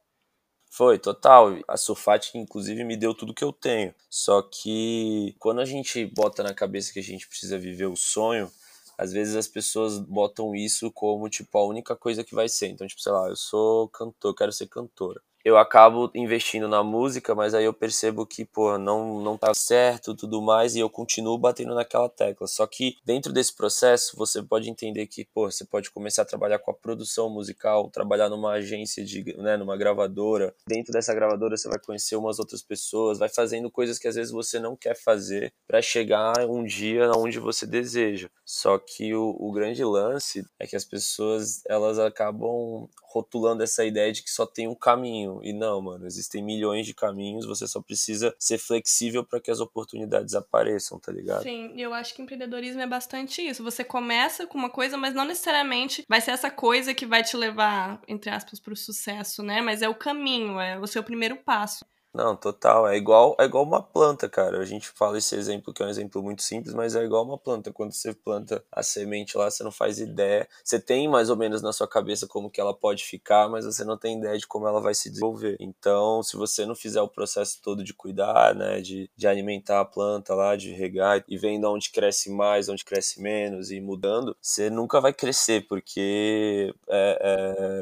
Foi, 0.71 0.97
total. 0.99 1.57
A 1.67 1.75
Surfate, 1.77 2.37
inclusive, 2.37 2.83
me 2.83 2.95
deu 2.95 3.13
tudo 3.13 3.33
que 3.33 3.43
eu 3.43 3.51
tenho. 3.51 3.93
Só 4.09 4.41
que 4.41 5.35
quando 5.39 5.61
a 5.61 5.65
gente 5.65 6.05
bota 6.05 6.43
na 6.43 6.53
cabeça 6.53 6.93
que 6.93 6.99
a 6.99 7.03
gente 7.03 7.27
precisa 7.27 7.57
viver 7.57 7.87
o 7.87 7.95
sonho, 7.95 8.51
às 8.97 9.11
vezes 9.11 9.35
as 9.35 9.47
pessoas 9.47 9.99
botam 9.99 10.55
isso 10.55 10.91
como, 10.91 11.27
tipo, 11.29 11.57
a 11.57 11.65
única 11.65 11.95
coisa 11.95 12.23
que 12.23 12.35
vai 12.35 12.47
ser. 12.47 12.67
Então, 12.67 12.87
tipo, 12.87 13.01
sei 13.01 13.11
lá, 13.11 13.27
eu 13.29 13.35
sou 13.35 13.89
cantor, 13.89 14.31
eu 14.31 14.35
quero 14.35 14.51
ser 14.51 14.67
cantora 14.67 15.21
eu 15.43 15.57
acabo 15.57 16.11
investindo 16.13 16.67
na 16.67 16.83
música, 16.83 17.33
mas 17.33 17.53
aí 17.53 17.65
eu 17.65 17.73
percebo 17.73 18.25
que, 18.25 18.45
pô, 18.45 18.77
não, 18.77 19.21
não 19.21 19.37
tá 19.37 19.53
certo 19.53 20.15
tudo 20.15 20.41
mais 20.41 20.75
e 20.75 20.79
eu 20.79 20.89
continuo 20.89 21.37
batendo 21.37 21.73
naquela 21.73 22.09
tecla. 22.09 22.47
Só 22.47 22.67
que 22.67 22.97
dentro 23.05 23.31
desse 23.31 23.55
processo, 23.55 24.17
você 24.17 24.41
pode 24.43 24.69
entender 24.69 25.07
que, 25.07 25.25
pô, 25.25 25.49
você 25.49 25.65
pode 25.65 25.91
começar 25.91 26.23
a 26.23 26.25
trabalhar 26.25 26.59
com 26.59 26.71
a 26.71 26.73
produção 26.73 27.29
musical, 27.29 27.89
trabalhar 27.89 28.29
numa 28.29 28.51
agência 28.53 29.03
de, 29.03 29.35
né, 29.37 29.55
numa 29.57 29.77
gravadora. 29.77 30.53
Dentro 30.67 30.91
dessa 30.91 31.13
gravadora 31.13 31.55
você 31.55 31.69
vai 31.69 31.79
conhecer 31.79 32.15
umas 32.15 32.39
outras 32.39 32.61
pessoas, 32.61 33.17
vai 33.17 33.29
fazendo 33.29 33.71
coisas 33.71 33.97
que 33.97 34.07
às 34.07 34.15
vezes 34.15 34.31
você 34.31 34.59
não 34.59 34.75
quer 34.75 34.95
fazer 34.95 35.53
para 35.67 35.81
chegar 35.81 36.33
um 36.47 36.63
dia 36.63 37.09
onde 37.15 37.39
você 37.39 37.65
deseja. 37.65 38.29
Só 38.45 38.77
que 38.77 39.13
o, 39.13 39.35
o 39.39 39.51
grande 39.51 39.83
lance 39.83 40.45
é 40.59 40.67
que 40.67 40.75
as 40.75 40.83
pessoas, 40.83 41.61
elas 41.67 41.99
acabam 41.99 42.89
rotulando 43.11 43.63
essa 43.63 43.83
ideia 43.85 44.11
de 44.11 44.21
que 44.23 44.29
só 44.29 44.45
tem 44.45 44.67
um 44.67 44.75
caminho. 44.75 45.28
E 45.43 45.53
não, 45.53 45.81
mano, 45.81 46.05
existem 46.05 46.43
milhões 46.43 46.85
de 46.85 46.93
caminhos, 46.93 47.45
você 47.45 47.67
só 47.67 47.81
precisa 47.81 48.33
ser 48.39 48.57
flexível 48.57 49.23
para 49.23 49.39
que 49.39 49.51
as 49.51 49.59
oportunidades 49.59 50.33
apareçam, 50.33 50.99
tá 50.99 51.11
ligado? 51.11 51.43
Sim, 51.43 51.73
eu 51.77 51.93
acho 51.93 52.13
que 52.13 52.21
empreendedorismo 52.21 52.81
é 52.81 52.87
bastante 52.87 53.41
isso. 53.41 53.63
Você 53.63 53.83
começa 53.83 54.47
com 54.47 54.57
uma 54.57 54.69
coisa, 54.69 54.97
mas 54.97 55.13
não 55.13 55.25
necessariamente 55.25 56.05
vai 56.07 56.21
ser 56.21 56.31
essa 56.31 56.49
coisa 56.49 56.93
que 56.93 57.05
vai 57.05 57.23
te 57.23 57.37
levar, 57.37 58.01
entre 58.07 58.29
aspas, 58.29 58.59
para 58.59 58.73
o 58.73 58.77
sucesso, 58.77 59.43
né? 59.43 59.61
Mas 59.61 59.81
é 59.81 59.89
o 59.89 59.95
caminho, 59.95 60.59
é 60.59 60.79
o 60.79 60.87
seu 60.87 61.03
primeiro 61.03 61.37
passo. 61.37 61.85
Não, 62.13 62.35
total. 62.35 62.87
É 62.87 62.97
igual, 62.97 63.35
é 63.39 63.43
igual 63.45 63.63
uma 63.63 63.83
planta, 63.83 64.27
cara. 64.27 64.59
A 64.59 64.65
gente 64.65 64.87
fala 64.89 65.17
esse 65.19 65.35
exemplo 65.35 65.71
que 65.71 65.83
é 65.83 65.85
um 65.85 65.89
exemplo 65.89 66.23
muito 66.23 66.41
simples, 66.41 66.73
mas 66.73 66.95
é 66.95 67.03
igual 67.03 67.23
uma 67.23 67.37
planta. 67.37 67.71
Quando 67.71 67.91
você 67.93 68.13
planta 68.13 68.63
a 68.71 68.81
semente 68.81 69.37
lá, 69.37 69.49
você 69.49 69.63
não 69.63 69.71
faz 69.71 69.99
ideia. 69.99 70.47
Você 70.63 70.79
tem 70.79 71.07
mais 71.07 71.29
ou 71.29 71.37
menos 71.37 71.61
na 71.61 71.71
sua 71.71 71.87
cabeça 71.87 72.25
como 72.27 72.49
que 72.49 72.59
ela 72.59 72.73
pode 72.73 73.03
ficar, 73.03 73.47
mas 73.47 73.63
você 73.63 73.83
não 73.83 73.95
tem 73.97 74.17
ideia 74.17 74.37
de 74.39 74.47
como 74.47 74.67
ela 74.67 74.81
vai 74.81 74.95
se 74.95 75.07
desenvolver. 75.09 75.55
Então, 75.59 76.23
se 76.23 76.35
você 76.35 76.65
não 76.65 76.73
fizer 76.75 77.01
o 77.01 77.07
processo 77.07 77.59
todo 77.61 77.83
de 77.83 77.93
cuidar, 77.93 78.55
né, 78.55 78.81
de, 78.81 79.09
de 79.15 79.27
alimentar 79.27 79.79
a 79.81 79.85
planta 79.85 80.33
lá, 80.33 80.55
de 80.55 80.71
regar 80.71 81.23
e 81.27 81.37
vendo 81.37 81.65
onde 81.71 81.91
cresce 81.91 82.31
mais, 82.31 82.69
onde 82.69 82.83
cresce 82.83 83.21
menos 83.21 83.69
e 83.69 83.79
mudando, 83.79 84.35
você 84.41 84.67
nunca 84.71 84.99
vai 84.99 85.13
crescer, 85.13 85.67
porque 85.67 86.73
é, 86.89 87.19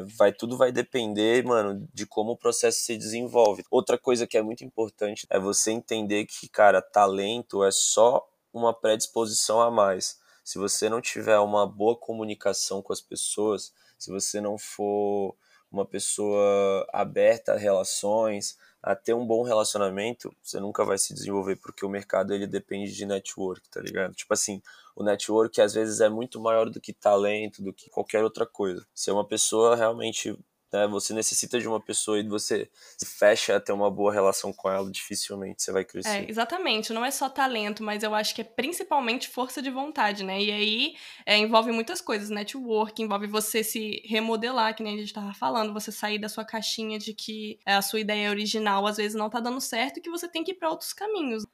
é, 0.02 0.04
vai 0.18 0.32
tudo 0.32 0.56
vai 0.58 0.70
depender, 0.70 1.42
mano, 1.44 1.88
de 1.94 2.04
como 2.06 2.32
o 2.32 2.36
processo 2.36 2.80
se 2.82 2.94
desenvolve. 2.96 3.64
Outra 3.70 3.96
coisa 3.96 4.17
coisa 4.18 4.26
que 4.26 4.36
é 4.36 4.42
muito 4.42 4.64
importante 4.64 5.26
é 5.30 5.38
você 5.38 5.70
entender 5.70 6.26
que, 6.26 6.48
cara, 6.48 6.82
talento 6.82 7.62
é 7.62 7.70
só 7.70 8.28
uma 8.52 8.74
predisposição 8.74 9.60
a 9.60 9.70
mais. 9.70 10.18
Se 10.42 10.58
você 10.58 10.88
não 10.88 11.00
tiver 11.00 11.38
uma 11.38 11.66
boa 11.66 11.96
comunicação 11.96 12.82
com 12.82 12.92
as 12.92 13.00
pessoas, 13.00 13.72
se 13.96 14.10
você 14.10 14.40
não 14.40 14.58
for 14.58 15.36
uma 15.70 15.84
pessoa 15.84 16.84
aberta 16.92 17.52
a 17.52 17.56
relações, 17.56 18.58
a 18.82 18.96
ter 18.96 19.14
um 19.14 19.26
bom 19.26 19.42
relacionamento, 19.42 20.34
você 20.42 20.58
nunca 20.58 20.84
vai 20.84 20.98
se 20.98 21.14
desenvolver, 21.14 21.56
porque 21.56 21.84
o 21.84 21.88
mercado 21.88 22.34
ele 22.34 22.46
depende 22.46 22.92
de 22.92 23.06
network, 23.06 23.68
tá 23.68 23.80
ligado? 23.80 24.14
Tipo 24.14 24.34
assim, 24.34 24.60
o 24.96 25.04
network 25.04 25.60
às 25.60 25.74
vezes 25.74 26.00
é 26.00 26.08
muito 26.08 26.40
maior 26.40 26.70
do 26.70 26.80
que 26.80 26.92
talento, 26.92 27.62
do 27.62 27.72
que 27.72 27.90
qualquer 27.90 28.24
outra 28.24 28.46
coisa. 28.46 28.84
Se 28.94 29.12
uma 29.12 29.24
pessoa 29.24 29.76
realmente 29.76 30.36
né? 30.72 30.86
Você 30.86 31.14
necessita 31.14 31.58
de 31.58 31.66
uma 31.66 31.80
pessoa 31.80 32.18
e 32.18 32.28
você 32.28 32.68
se 32.96 33.06
fecha 33.06 33.56
a 33.56 33.60
ter 33.60 33.72
uma 33.72 33.90
boa 33.90 34.12
relação 34.12 34.52
com 34.52 34.70
ela, 34.70 34.90
dificilmente 34.90 35.62
você 35.62 35.72
vai 35.72 35.84
crescer. 35.84 36.24
É, 36.24 36.30
exatamente. 36.30 36.92
Não 36.92 37.04
é 37.04 37.10
só 37.10 37.28
talento, 37.28 37.82
mas 37.82 38.02
eu 38.02 38.14
acho 38.14 38.34
que 38.34 38.40
é 38.40 38.44
principalmente 38.44 39.28
força 39.28 39.62
de 39.62 39.70
vontade, 39.70 40.24
né? 40.24 40.40
E 40.40 40.50
aí 40.50 40.96
é, 41.24 41.36
envolve 41.36 41.72
muitas 41.72 42.00
coisas. 42.00 42.30
Network, 42.30 43.02
envolve 43.02 43.26
você 43.26 43.64
se 43.64 44.02
remodelar, 44.04 44.74
que 44.74 44.82
nem 44.82 44.94
a 44.94 44.98
gente 44.98 45.12
tava 45.12 45.32
falando, 45.34 45.72
você 45.72 45.90
sair 45.90 46.18
da 46.18 46.28
sua 46.28 46.44
caixinha 46.44 46.98
de 46.98 47.14
que 47.14 47.58
a 47.64 47.82
sua 47.82 48.00
ideia 48.00 48.30
original 48.30 48.86
às 48.86 48.96
vezes 48.96 49.14
não 49.14 49.30
tá 49.30 49.40
dando 49.40 49.60
certo 49.60 49.98
e 49.98 50.00
que 50.00 50.10
você 50.10 50.28
tem 50.28 50.44
que 50.44 50.52
ir 50.52 50.54
para 50.54 50.70
outros 50.70 50.92
caminhos. 50.92 51.44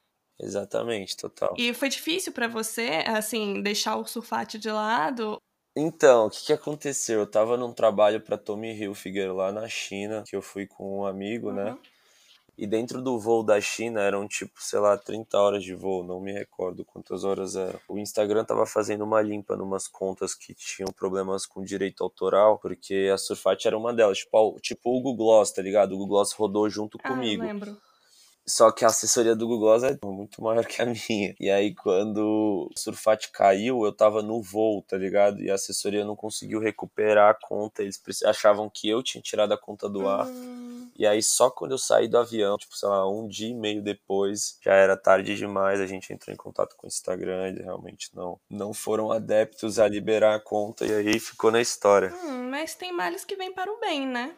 Exatamente, 0.41 1.17
total. 1.17 1.55
E 1.57 1.73
foi 1.73 1.89
difícil 1.89 2.33
para 2.33 2.49
você, 2.49 3.05
assim, 3.07 3.63
deixar 3.63 3.97
o 3.97 4.05
surfate 4.05 4.59
de 4.59 4.71
lado? 4.71 5.39
Então, 5.77 6.27
o 6.27 6.31
que, 6.31 6.47
que 6.47 6.53
aconteceu? 6.53 7.21
Eu 7.21 7.27
tava 7.27 7.57
num 7.57 7.73
trabalho 7.73 8.21
para 8.21 8.39
Tommy 8.39 8.73
Hilfiger 8.73 9.35
lá 9.35 9.51
na 9.51 9.69
China, 9.69 10.23
que 10.27 10.37
eu 10.37 10.43
fui 10.43 10.67
com 10.67 11.01
um 11.01 11.07
amigo, 11.07 11.53
né? 11.53 11.65
uhum. 11.65 11.71
né? 11.71 11.79
E 12.57 12.69
dentro 12.69 13.03
do 13.03 13.19
voo 13.19 13.43
da 13.43 13.61
China 13.61 14.01
eram 14.01 14.29
tipo, 14.29 14.63
sei 14.63 14.79
lá, 14.79 14.97
30 14.97 15.37
horas 15.37 15.65
de 15.65 15.75
voo, 15.75 16.05
não 16.05 16.21
me 16.21 16.33
recordo 16.33 16.85
quantas 16.85 17.25
horas 17.25 17.57
eram. 17.57 17.81
O 17.89 17.99
Instagram 17.99 18.45
tava 18.45 18.65
fazendo 18.65 19.03
uma 19.03 19.21
limpa 19.21 19.57
numas 19.57 19.89
contas 19.89 20.37
que 20.37 20.55
tinham 20.55 20.93
problemas 20.93 21.47
com 21.47 21.65
direito 21.65 22.05
autoral, 22.05 22.59
porque 22.59 23.11
a 23.13 23.19
Surfat 23.19 23.67
era 23.67 23.77
uma 23.77 23.93
delas, 23.93 24.19
tipo, 24.19 24.57
tipo 24.61 24.91
o 24.91 25.01
Google 25.01 25.17
Gloss, 25.17 25.51
tá 25.51 25.63
ligado? 25.63 25.93
O 25.93 25.99
Google 25.99 26.19
Gloss 26.19 26.33
rodou 26.33 26.71
junto 26.71 26.97
ah, 27.03 27.09
comigo. 27.09 27.43
lembro. 27.43 27.77
Só 28.47 28.71
que 28.71 28.85
a 28.85 28.89
assessoria 28.89 29.35
do 29.35 29.47
Google 29.47 29.75
é 29.87 29.99
muito 30.05 30.43
maior 30.43 30.67
que 30.67 30.83
a 30.83 30.87
minha. 30.87 31.35
E 31.41 31.51
aí, 31.51 31.75
quando 31.75 32.69
o 32.71 32.79
Surfat 32.79 33.31
caiu, 33.33 33.85
eu 33.85 33.93
tava 33.93 34.23
no 34.23 34.43
voo, 34.43 34.83
tá 34.83 34.99
ligado? 34.99 35.41
E 35.41 35.51
a 35.51 35.55
assessoria 35.55 36.05
não 36.05 36.15
conseguiu 36.15 36.61
recuperar 36.61 37.31
a 37.31 37.35
conta. 37.35 37.83
Eles 37.83 37.99
achavam 38.25 38.69
que 38.69 38.89
eu 38.89 39.03
tinha 39.03 39.23
tirado 39.23 39.53
a 39.53 39.59
conta 39.59 39.89
do 39.89 40.07
ar. 40.07 40.27
Hum. 40.27 40.91
E 40.95 41.07
aí, 41.07 41.23
só 41.23 41.51
quando 41.51 41.73
eu 41.73 41.79
saí 41.79 42.07
do 42.07 42.19
avião, 42.19 42.59
tipo, 42.59 42.77
sei 42.77 42.89
lá, 42.89 43.09
um 43.11 43.27
dia 43.27 43.49
e 43.49 43.55
meio 43.55 43.83
depois, 43.83 44.59
já 44.61 44.75
era 44.75 44.97
tarde 44.97 45.35
demais. 45.37 45.81
A 45.81 45.87
gente 45.87 46.13
entrou 46.13 46.33
em 46.33 46.37
contato 46.37 46.77
com 46.77 46.87
o 46.87 46.89
Instagram. 46.89 47.49
Eles 47.49 47.65
realmente 47.65 48.11
não, 48.15 48.39
não 48.51 48.75
foram 48.75 49.11
adeptos 49.11 49.79
a 49.79 49.89
liberar 49.89 50.35
a 50.35 50.41
conta. 50.41 50.85
E 50.85 50.93
aí 50.93 51.19
ficou 51.19 51.51
na 51.51 51.63
história. 51.63 52.15
Hum, 52.15 52.51
mas 52.51 52.75
tem 52.75 52.93
males 52.93 53.25
que 53.25 53.37
vêm 53.37 53.53
para 53.53 53.73
o 53.73 53.81
bem, 53.81 54.07
né? 54.07 54.35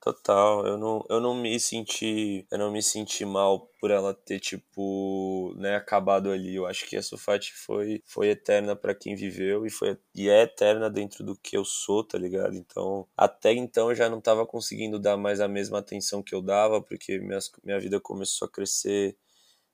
Total, 0.00 0.64
eu 0.64 0.78
não, 0.78 1.04
eu 1.10 1.20
não 1.20 1.34
me 1.34 1.58
senti, 1.58 2.46
eu 2.52 2.56
não 2.58 2.70
me 2.70 2.80
senti 2.80 3.24
mal 3.24 3.68
por 3.80 3.90
ela 3.90 4.14
ter 4.14 4.38
tipo, 4.38 5.52
né, 5.56 5.74
acabado 5.74 6.30
ali. 6.30 6.54
Eu 6.54 6.66
acho 6.66 6.86
que 6.86 6.96
a 6.96 7.02
Sufati 7.02 7.52
foi 7.52 8.00
foi 8.06 8.28
eterna 8.28 8.76
para 8.76 8.94
quem 8.94 9.16
viveu 9.16 9.66
e 9.66 9.70
foi 9.70 9.98
e 10.14 10.28
é 10.28 10.42
eterna 10.42 10.88
dentro 10.88 11.24
do 11.24 11.34
que 11.36 11.56
eu 11.56 11.64
sou, 11.64 12.04
tá 12.04 12.16
ligado? 12.16 12.54
Então, 12.54 13.08
até 13.16 13.52
então 13.52 13.88
eu 13.90 13.94
já 13.96 14.08
não 14.08 14.20
tava 14.20 14.46
conseguindo 14.46 15.00
dar 15.00 15.16
mais 15.16 15.40
a 15.40 15.48
mesma 15.48 15.78
atenção 15.80 16.22
que 16.22 16.32
eu 16.34 16.40
dava, 16.42 16.80
porque 16.80 17.18
minha, 17.18 17.38
minha 17.64 17.80
vida 17.80 18.00
começou 18.00 18.46
a 18.46 18.50
crescer 18.50 19.16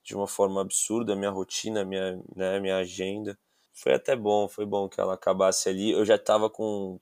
de 0.03 0.15
uma 0.15 0.27
forma 0.29 0.61
absurda, 0.61 1.17
minha 1.17 1.31
rotina, 1.31 1.85
minha, 1.85 2.21
né, 2.37 2.61
minha 2.61 2.77
agenda. 2.79 3.39
Foi 3.73 3.93
até 3.95 4.15
bom, 4.17 4.49
foi 4.49 4.67
bom 4.67 4.89
que 4.89 5.01
ela 5.01 5.15
acabasse 5.15 5.69
ali. 5.69 5.91
Eu 5.93 6.05
já 6.05 6.19
tava 6.19 6.49
com 6.51 7.01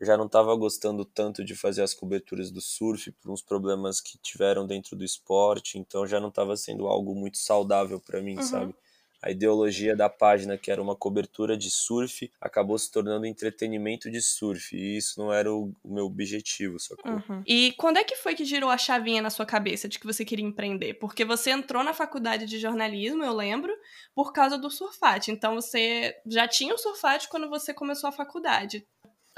já 0.00 0.16
não 0.16 0.26
estava 0.26 0.54
gostando 0.54 1.04
tanto 1.04 1.44
de 1.44 1.54
fazer 1.54 1.82
as 1.82 1.94
coberturas 1.94 2.50
do 2.50 2.60
surf 2.60 3.10
por 3.12 3.30
uns 3.30 3.42
problemas 3.42 4.00
que 4.00 4.18
tiveram 4.18 4.66
dentro 4.66 4.96
do 4.96 5.04
esporte, 5.04 5.78
então 5.78 6.06
já 6.06 6.20
não 6.20 6.28
estava 6.28 6.56
sendo 6.56 6.86
algo 6.86 7.14
muito 7.14 7.38
saudável 7.38 8.00
para 8.00 8.20
mim, 8.20 8.36
uhum. 8.36 8.42
sabe? 8.42 8.74
A 9.20 9.32
ideologia 9.32 9.96
da 9.96 10.08
página, 10.08 10.56
que 10.56 10.70
era 10.70 10.80
uma 10.80 10.94
cobertura 10.94 11.56
de 11.56 11.72
surf, 11.72 12.30
acabou 12.40 12.78
se 12.78 12.88
tornando 12.90 13.26
entretenimento 13.26 14.08
de 14.08 14.22
surf. 14.22 14.76
E 14.76 14.96
isso 14.96 15.18
não 15.18 15.32
era 15.32 15.52
o, 15.52 15.74
meu 15.84 16.04
objetivo, 16.04 16.78
sacou? 16.78 17.10
Uhum. 17.10 17.42
E 17.44 17.72
quando 17.72 17.96
é 17.96 18.04
que 18.04 18.14
foi 18.14 18.36
que 18.36 18.44
girou 18.44 18.70
a 18.70 18.78
chavinha 18.78 19.20
na 19.20 19.28
sua 19.28 19.44
cabeça 19.44 19.88
de 19.88 19.98
que 19.98 20.06
você 20.06 20.24
queria 20.24 20.46
empreender? 20.46 20.94
Porque 20.94 21.24
você 21.24 21.50
entrou 21.50 21.82
na 21.82 21.92
faculdade 21.92 22.46
de 22.46 22.60
jornalismo, 22.60 23.24
eu 23.24 23.34
lembro, 23.34 23.74
por 24.14 24.32
causa 24.32 24.56
do 24.56 24.70
surfate. 24.70 25.32
Então 25.32 25.56
você 25.56 26.14
já 26.24 26.46
tinha 26.46 26.72
o 26.72 26.78
surfate 26.78 27.28
quando 27.28 27.48
você 27.48 27.74
começou 27.74 28.08
a 28.08 28.12
faculdade. 28.12 28.86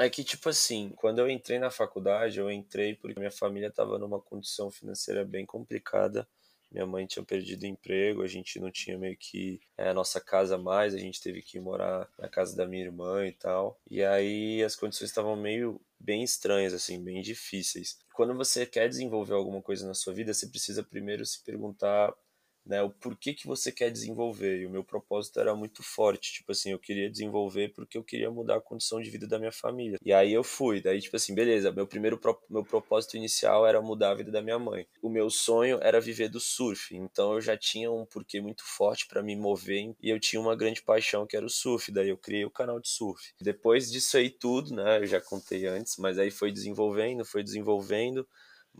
É 0.01 0.09
que, 0.09 0.25
tipo 0.25 0.49
assim, 0.49 0.95
quando 0.97 1.19
eu 1.19 1.29
entrei 1.29 1.59
na 1.59 1.71
faculdade, 1.71 2.41
eu 2.41 2.51
entrei 2.51 2.95
porque 2.95 3.19
minha 3.19 3.31
família 3.31 3.67
estava 3.67 3.99
numa 3.99 4.19
condição 4.19 4.71
financeira 4.71 5.27
bem 5.27 5.45
complicada. 5.45 6.27
Minha 6.73 6.87
mãe 6.87 7.07
tinha 7.07 7.23
perdido 7.23 7.67
emprego, 7.67 8.23
a 8.23 8.27
gente 8.27 8.59
não 8.59 8.71
tinha 8.71 8.97
meio 8.97 9.15
que 9.15 9.61
é, 9.77 9.91
a 9.91 9.95
nossa 9.95 10.19
casa 10.19 10.57
mais, 10.57 10.95
a 10.95 10.99
gente 10.99 11.21
teve 11.21 11.43
que 11.43 11.61
morar 11.61 12.09
na 12.19 12.31
casa 12.31 12.57
da 12.57 12.67
minha 12.67 12.83
irmã 12.83 13.27
e 13.27 13.33
tal. 13.33 13.79
E 13.91 14.03
aí 14.03 14.65
as 14.65 14.75
condições 14.75 15.11
estavam 15.11 15.37
meio 15.37 15.79
bem 15.99 16.23
estranhas, 16.23 16.73
assim, 16.73 17.05
bem 17.05 17.21
difíceis. 17.21 17.99
Quando 18.15 18.35
você 18.35 18.65
quer 18.65 18.89
desenvolver 18.89 19.35
alguma 19.35 19.61
coisa 19.61 19.87
na 19.87 19.93
sua 19.93 20.15
vida, 20.15 20.33
você 20.33 20.47
precisa 20.47 20.83
primeiro 20.83 21.27
se 21.27 21.45
perguntar 21.45 22.15
né, 22.65 22.83
o 22.83 22.91
porquê 22.91 23.35
que 23.35 23.47
você 23.47 23.73
quer 23.73 23.91
desenvolver. 23.91 24.61
E 24.61 24.67
o 24.67 24.71
meu 24.71 24.85
propósito 24.85 25.41
era 25.41 25.55
muito 25.55 25.83
forte, 25.83 26.33
tipo 26.35 26.53
assim, 26.53 26.71
eu 26.71 26.79
queria 26.79 27.11
desenvolver 27.11 27.73
porque 27.75 27.99
eu 27.99 28.05
queria 28.05 28.31
mudar 28.31 28.57
a 28.57 28.61
condição 28.61 29.01
de 29.01 29.11
vida 29.11 29.27
da 29.27 29.39
minha 29.39 29.53
família. 29.53 29.99
E 30.05 30.13
aí 30.13 30.33
eu 30.33 30.45
fui, 30.45 30.81
daí 30.81 31.01
tipo 31.01 31.17
assim, 31.17 31.35
beleza, 31.35 31.73
meu 31.73 31.87
primeiro 31.87 32.19
pro, 32.19 32.39
meu 32.49 32.65
propósito 32.65 33.17
inicial 33.17 33.67
era 33.67 33.81
mudar 33.81 34.11
a 34.11 34.15
vida 34.15 34.31
da 34.31 34.43
minha 34.43 34.59
mãe. 34.59 34.87
O 35.03 35.09
meu 35.09 35.31
sonho 35.31 35.79
era 35.83 36.01
viver 36.01 36.29
do 36.29 36.41
surf, 36.41 36.97
então 36.97 37.35
eu 37.35 37.41
já 37.41 37.57
tinha 37.57 37.91
um 37.91 38.05
porquê 38.05 38.41
muito 38.41 38.65
forte 38.65 39.07
para 39.07 39.23
me 39.23 39.37
mover 39.37 39.95
e 40.03 40.11
eu 40.11 40.19
tinha 40.19 40.41
uma 40.41 40.57
grande 40.57 40.83
paixão 40.83 41.27
que 41.27 41.37
era 41.37 41.47
o 41.47 41.51
surf, 41.51 41.91
daí 41.93 42.09
eu 42.09 42.17
criei 42.17 42.45
o 42.45 42.51
canal 42.51 42.81
de 42.81 42.89
surf. 42.89 43.33
Depois 43.41 43.91
disso 43.91 44.17
aí 44.17 44.31
tudo, 44.31 44.75
né, 44.75 44.99
eu 44.99 45.07
já 45.07 45.21
contei 45.21 45.67
antes, 45.67 45.97
mas 45.97 46.19
aí 46.19 46.31
foi 46.31 46.51
desenvolvendo, 46.51 47.25
foi 47.25 47.43
desenvolvendo 47.43 48.27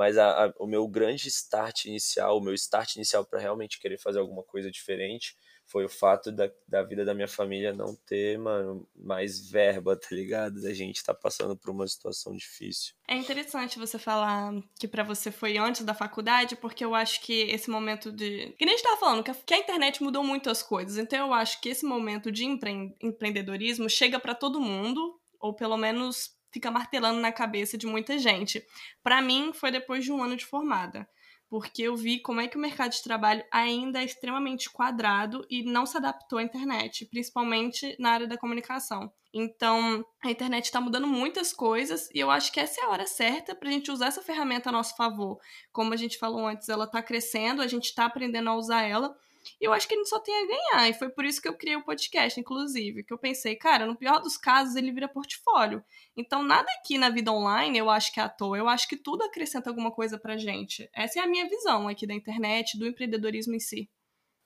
mas 0.01 0.17
a, 0.17 0.47
a, 0.47 0.53
o 0.59 0.67
meu 0.67 0.89
grande 0.89 1.29
start 1.29 1.85
inicial, 1.85 2.39
o 2.39 2.41
meu 2.41 2.55
start 2.55 2.97
inicial 2.97 3.23
para 3.23 3.39
realmente 3.39 3.79
querer 3.79 3.99
fazer 3.99 4.19
alguma 4.19 4.43
coisa 4.43 4.71
diferente 4.71 5.37
foi 5.67 5.85
o 5.85 5.91
fato 5.91 6.33
da, 6.33 6.51
da 6.67 6.83
vida 6.83 7.05
da 7.05 7.13
minha 7.13 7.29
família 7.29 7.75
não 7.75 7.95
ter, 8.07 8.39
mano, 8.39 8.89
mais 8.97 9.51
verba, 9.51 9.95
tá 9.95 10.09
ligado? 10.13 10.63
Da 10.63 10.73
gente 10.73 11.05
tá 11.05 11.13
passando 11.13 11.55
por 11.55 11.69
uma 11.71 11.87
situação 11.87 12.35
difícil. 12.35 12.95
É 13.07 13.15
interessante 13.15 13.79
você 13.79 13.99
falar 13.99 14.55
que 14.79 14.89
para 14.89 15.05
você 15.05 15.31
foi 15.31 15.59
antes 15.59 15.85
da 15.85 15.93
faculdade, 15.93 16.57
porque 16.57 16.83
eu 16.83 16.95
acho 16.95 17.21
que 17.21 17.43
esse 17.43 17.69
momento 17.69 18.11
de. 18.11 18.55
Que 18.59 18.65
nem 18.65 18.73
a 18.73 18.79
gente 18.79 18.87
tava 18.87 19.01
falando, 19.01 19.23
que 19.23 19.31
a, 19.31 19.35
que 19.35 19.53
a 19.53 19.59
internet 19.59 20.03
mudou 20.03 20.25
muito 20.25 20.49
as 20.49 20.63
coisas. 20.63 20.97
Então 20.97 21.27
eu 21.27 21.35
acho 21.35 21.61
que 21.61 21.69
esse 21.69 21.85
momento 21.85 22.33
de 22.33 22.47
empre... 22.47 22.97
empreendedorismo 23.03 23.91
chega 23.91 24.19
para 24.19 24.35
todo 24.35 24.63
mundo, 24.63 25.21
ou 25.39 25.55
pelo 25.55 25.77
menos 25.77 26.40
fica 26.53 26.71
martelando 26.71 27.21
na 27.21 27.33
cabeça 27.33 27.79
de 27.79 27.87
muita 27.87 28.19
gente. 28.19 28.65
Para 29.03 29.23
mim, 29.23 29.53
foi 29.53 29.71
depois 29.71 30.05
de 30.05 30.13
um 30.13 30.23
ano 30.23 30.37
de 30.37 30.45
formada, 30.45 31.09
porque 31.49 31.83
eu 31.83 31.97
vi 31.97 32.21
como 32.21 32.41
é 32.41 32.49
que 32.49 32.57
o 32.57 32.61
mercado 32.61 32.93
de 32.93 33.03
trabalho 33.03 33.45
ainda 33.51 34.01
é 34.01 34.05
extremamente 34.05 34.71
quadrado 34.71 35.45
e 35.51 35.63
não 35.63 35.85
se 35.85 35.97
adaptou 35.97 36.39
à 36.39 36.43
internet, 36.43 37.07
principalmente 37.07 37.97
na 37.99 38.11
área 38.11 38.27
da 38.27 38.39
comunicação. 38.39 39.13
Então, 39.33 40.05
a 40.23 40.31
internet 40.31 40.65
está 40.65 40.81
mudando 40.81 41.07
muitas 41.07 41.53
coisas 41.53 42.11
e 42.13 42.19
eu 42.19 42.31
acho 42.31 42.53
que 42.53 42.59
essa 42.59 42.81
é 42.81 42.85
a 42.85 42.89
hora 42.89 43.07
certa 43.07 43.55
para 43.55 43.69
a 43.69 43.73
gente 43.73 43.91
usar 43.91 44.07
essa 44.07 44.23
ferramenta 44.23 44.69
a 44.69 44.73
nosso 44.73 44.97
favor. 44.97 45.39
Como 45.73 45.95
a 45.95 45.97
gente 45.97 46.19
falou 46.19 46.47
antes, 46.47 46.69
ela 46.69 46.85
está 46.85 47.01
crescendo, 47.03 47.63
a 47.63 47.69
gente 47.69 47.85
está 47.87 48.07
aprendendo 48.07 48.51
a 48.51 48.57
usar 48.57 48.83
ela 48.83 49.15
eu 49.61 49.73
acho 49.73 49.87
que 49.87 49.95
a 49.95 49.97
gente 49.97 50.09
só 50.09 50.19
tem 50.19 50.35
a 50.35 50.47
ganhar. 50.47 50.89
E 50.89 50.95
foi 50.95 51.11
por 51.11 51.25
isso 51.25 51.41
que 51.41 51.49
eu 51.49 51.57
criei 51.57 51.77
o 51.77 51.85
podcast, 51.85 52.39
inclusive. 52.39 53.05
Que 53.05 53.13
eu 53.13 53.19
pensei, 53.19 53.57
cara, 53.57 53.87
no 53.87 53.97
pior 53.97 54.21
dos 54.21 54.37
casos, 54.37 54.77
ele 54.77 54.93
vira 54.93 55.09
portfólio. 55.09 55.85
Então, 56.17 56.43
nada 56.43 56.69
aqui 56.79 56.99
na 56.99 57.11
vida 57.11 57.33
online 57.33 57.79
eu 57.79 57.91
acho 57.91 58.13
que 58.13 58.21
é 58.21 58.23
à 58.23 58.29
toa. 58.29 58.59
Eu 58.59 58.69
acho 58.69 58.89
que 58.89 58.97
tudo 58.97 59.25
acrescenta 59.25 59.71
alguma 59.71 59.91
coisa 59.91 60.19
pra 60.19 60.37
gente. 60.37 60.89
Essa 60.95 61.21
é 61.21 61.23
a 61.23 61.27
minha 61.27 61.49
visão 61.49 61.89
aqui 61.89 62.07
da 62.07 62.15
internet, 62.15 62.79
do 62.79 62.87
empreendedorismo 62.87 63.55
em 63.55 63.61
si. 63.61 63.89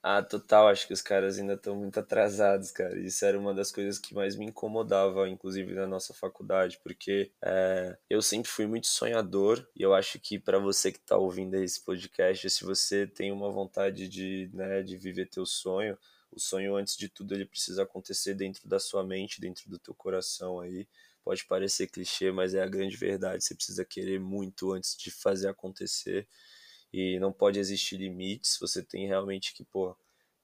Ah, 0.07 0.21
total, 0.21 0.67
acho 0.67 0.85
que 0.85 0.93
os 0.93 1.01
caras 1.01 1.39
ainda 1.39 1.53
estão 1.55 1.75
muito 1.75 1.99
atrasados, 1.99 2.69
cara. 2.69 2.95
Isso 2.99 3.25
era 3.25 3.39
uma 3.39 3.55
das 3.55 3.71
coisas 3.71 3.97
que 3.97 4.13
mais 4.13 4.35
me 4.35 4.45
incomodava, 4.45 5.27
inclusive 5.27 5.73
na 5.73 5.87
nossa 5.87 6.13
faculdade, 6.13 6.79
porque 6.83 7.31
é, 7.43 7.97
eu 8.07 8.21
sempre 8.21 8.47
fui 8.51 8.67
muito 8.67 8.85
sonhador 8.85 9.67
e 9.75 9.81
eu 9.81 9.95
acho 9.95 10.19
que 10.19 10.37
para 10.37 10.59
você 10.59 10.91
que 10.91 10.99
está 10.99 11.17
ouvindo 11.17 11.55
esse 11.55 11.83
podcast, 11.83 12.47
se 12.51 12.63
você 12.63 13.07
tem 13.07 13.31
uma 13.31 13.49
vontade 13.51 14.07
de, 14.07 14.47
né, 14.53 14.83
de 14.83 14.95
viver 14.95 15.25
teu 15.27 15.43
sonho, 15.43 15.97
o 16.31 16.39
sonho, 16.39 16.75
antes 16.75 16.95
de 16.95 17.09
tudo, 17.09 17.33
ele 17.33 17.45
precisa 17.45 17.81
acontecer 17.81 18.35
dentro 18.35 18.67
da 18.69 18.79
sua 18.79 19.03
mente, 19.03 19.41
dentro 19.41 19.67
do 19.71 19.79
teu 19.79 19.95
coração 19.95 20.59
aí. 20.59 20.87
Pode 21.23 21.45
parecer 21.45 21.87
clichê, 21.87 22.31
mas 22.31 22.53
é 22.53 22.61
a 22.61 22.67
grande 22.67 22.95
verdade. 22.95 23.43
Você 23.43 23.55
precisa 23.55 23.83
querer 23.83 24.19
muito 24.19 24.71
antes 24.71 24.95
de 24.95 25.09
fazer 25.09 25.47
acontecer 25.47 26.27
e 26.95 27.19
não 27.19 27.31
pode 27.33 27.59
existir 27.59 27.97
limites, 27.97 28.57
você 28.59 28.81
tem 28.83 29.07
realmente 29.07 29.53
que, 29.53 29.63
pô, 29.65 29.95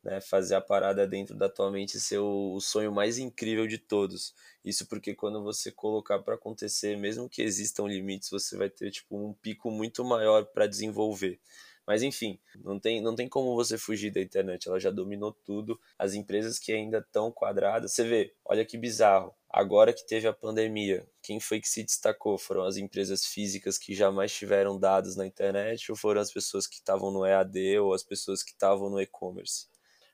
né, 0.03 0.19
fazer 0.21 0.55
a 0.55 0.61
parada 0.61 1.07
dentro 1.07 1.35
da 1.37 1.47
tua 1.49 1.71
mente 1.71 1.99
ser 1.99 2.17
o, 2.19 2.53
o 2.55 2.59
sonho 2.61 2.91
mais 2.91 3.17
incrível 3.17 3.67
de 3.67 3.77
todos. 3.77 4.33
Isso 4.65 4.85
porque 4.87 5.13
quando 5.15 5.43
você 5.43 5.71
colocar 5.71 6.19
para 6.19 6.35
acontecer, 6.35 6.97
mesmo 6.97 7.29
que 7.29 7.41
existam 7.41 7.85
limites, 7.87 8.29
você 8.29 8.57
vai 8.57 8.69
ter 8.69 8.91
tipo 8.91 9.15
um 9.17 9.33
pico 9.33 9.69
muito 9.71 10.03
maior 10.03 10.45
para 10.45 10.67
desenvolver. 10.67 11.39
Mas 11.85 12.03
enfim, 12.03 12.39
não 12.63 12.79
tem, 12.79 13.01
não 13.01 13.15
tem 13.15 13.27
como 13.27 13.55
você 13.55 13.77
fugir 13.77 14.11
da 14.11 14.21
internet, 14.21 14.67
ela 14.67 14.79
já 14.79 14.91
dominou 14.91 15.31
tudo. 15.31 15.79
As 15.97 16.13
empresas 16.13 16.59
que 16.59 16.71
ainda 16.71 16.99
estão 16.99 17.31
quadradas, 17.31 17.93
você 17.93 18.03
vê, 18.03 18.33
olha 18.45 18.65
que 18.65 18.77
bizarro. 18.77 19.33
Agora 19.49 19.91
que 19.91 20.05
teve 20.05 20.27
a 20.27 20.33
pandemia, 20.33 21.05
quem 21.21 21.39
foi 21.39 21.59
que 21.59 21.67
se 21.67 21.83
destacou? 21.83 22.37
Foram 22.37 22.63
as 22.63 22.77
empresas 22.77 23.25
físicas 23.25 23.77
que 23.77 23.93
jamais 23.93 24.31
tiveram 24.31 24.79
dados 24.79 25.15
na 25.15 25.25
internet 25.25 25.91
ou 25.91 25.97
foram 25.97 26.21
as 26.21 26.31
pessoas 26.31 26.67
que 26.67 26.75
estavam 26.75 27.11
no 27.11 27.25
EAD 27.25 27.79
ou 27.79 27.93
as 27.93 28.03
pessoas 28.03 28.43
que 28.43 28.51
estavam 28.51 28.89
no 28.89 29.01
e-commerce? 29.01 29.67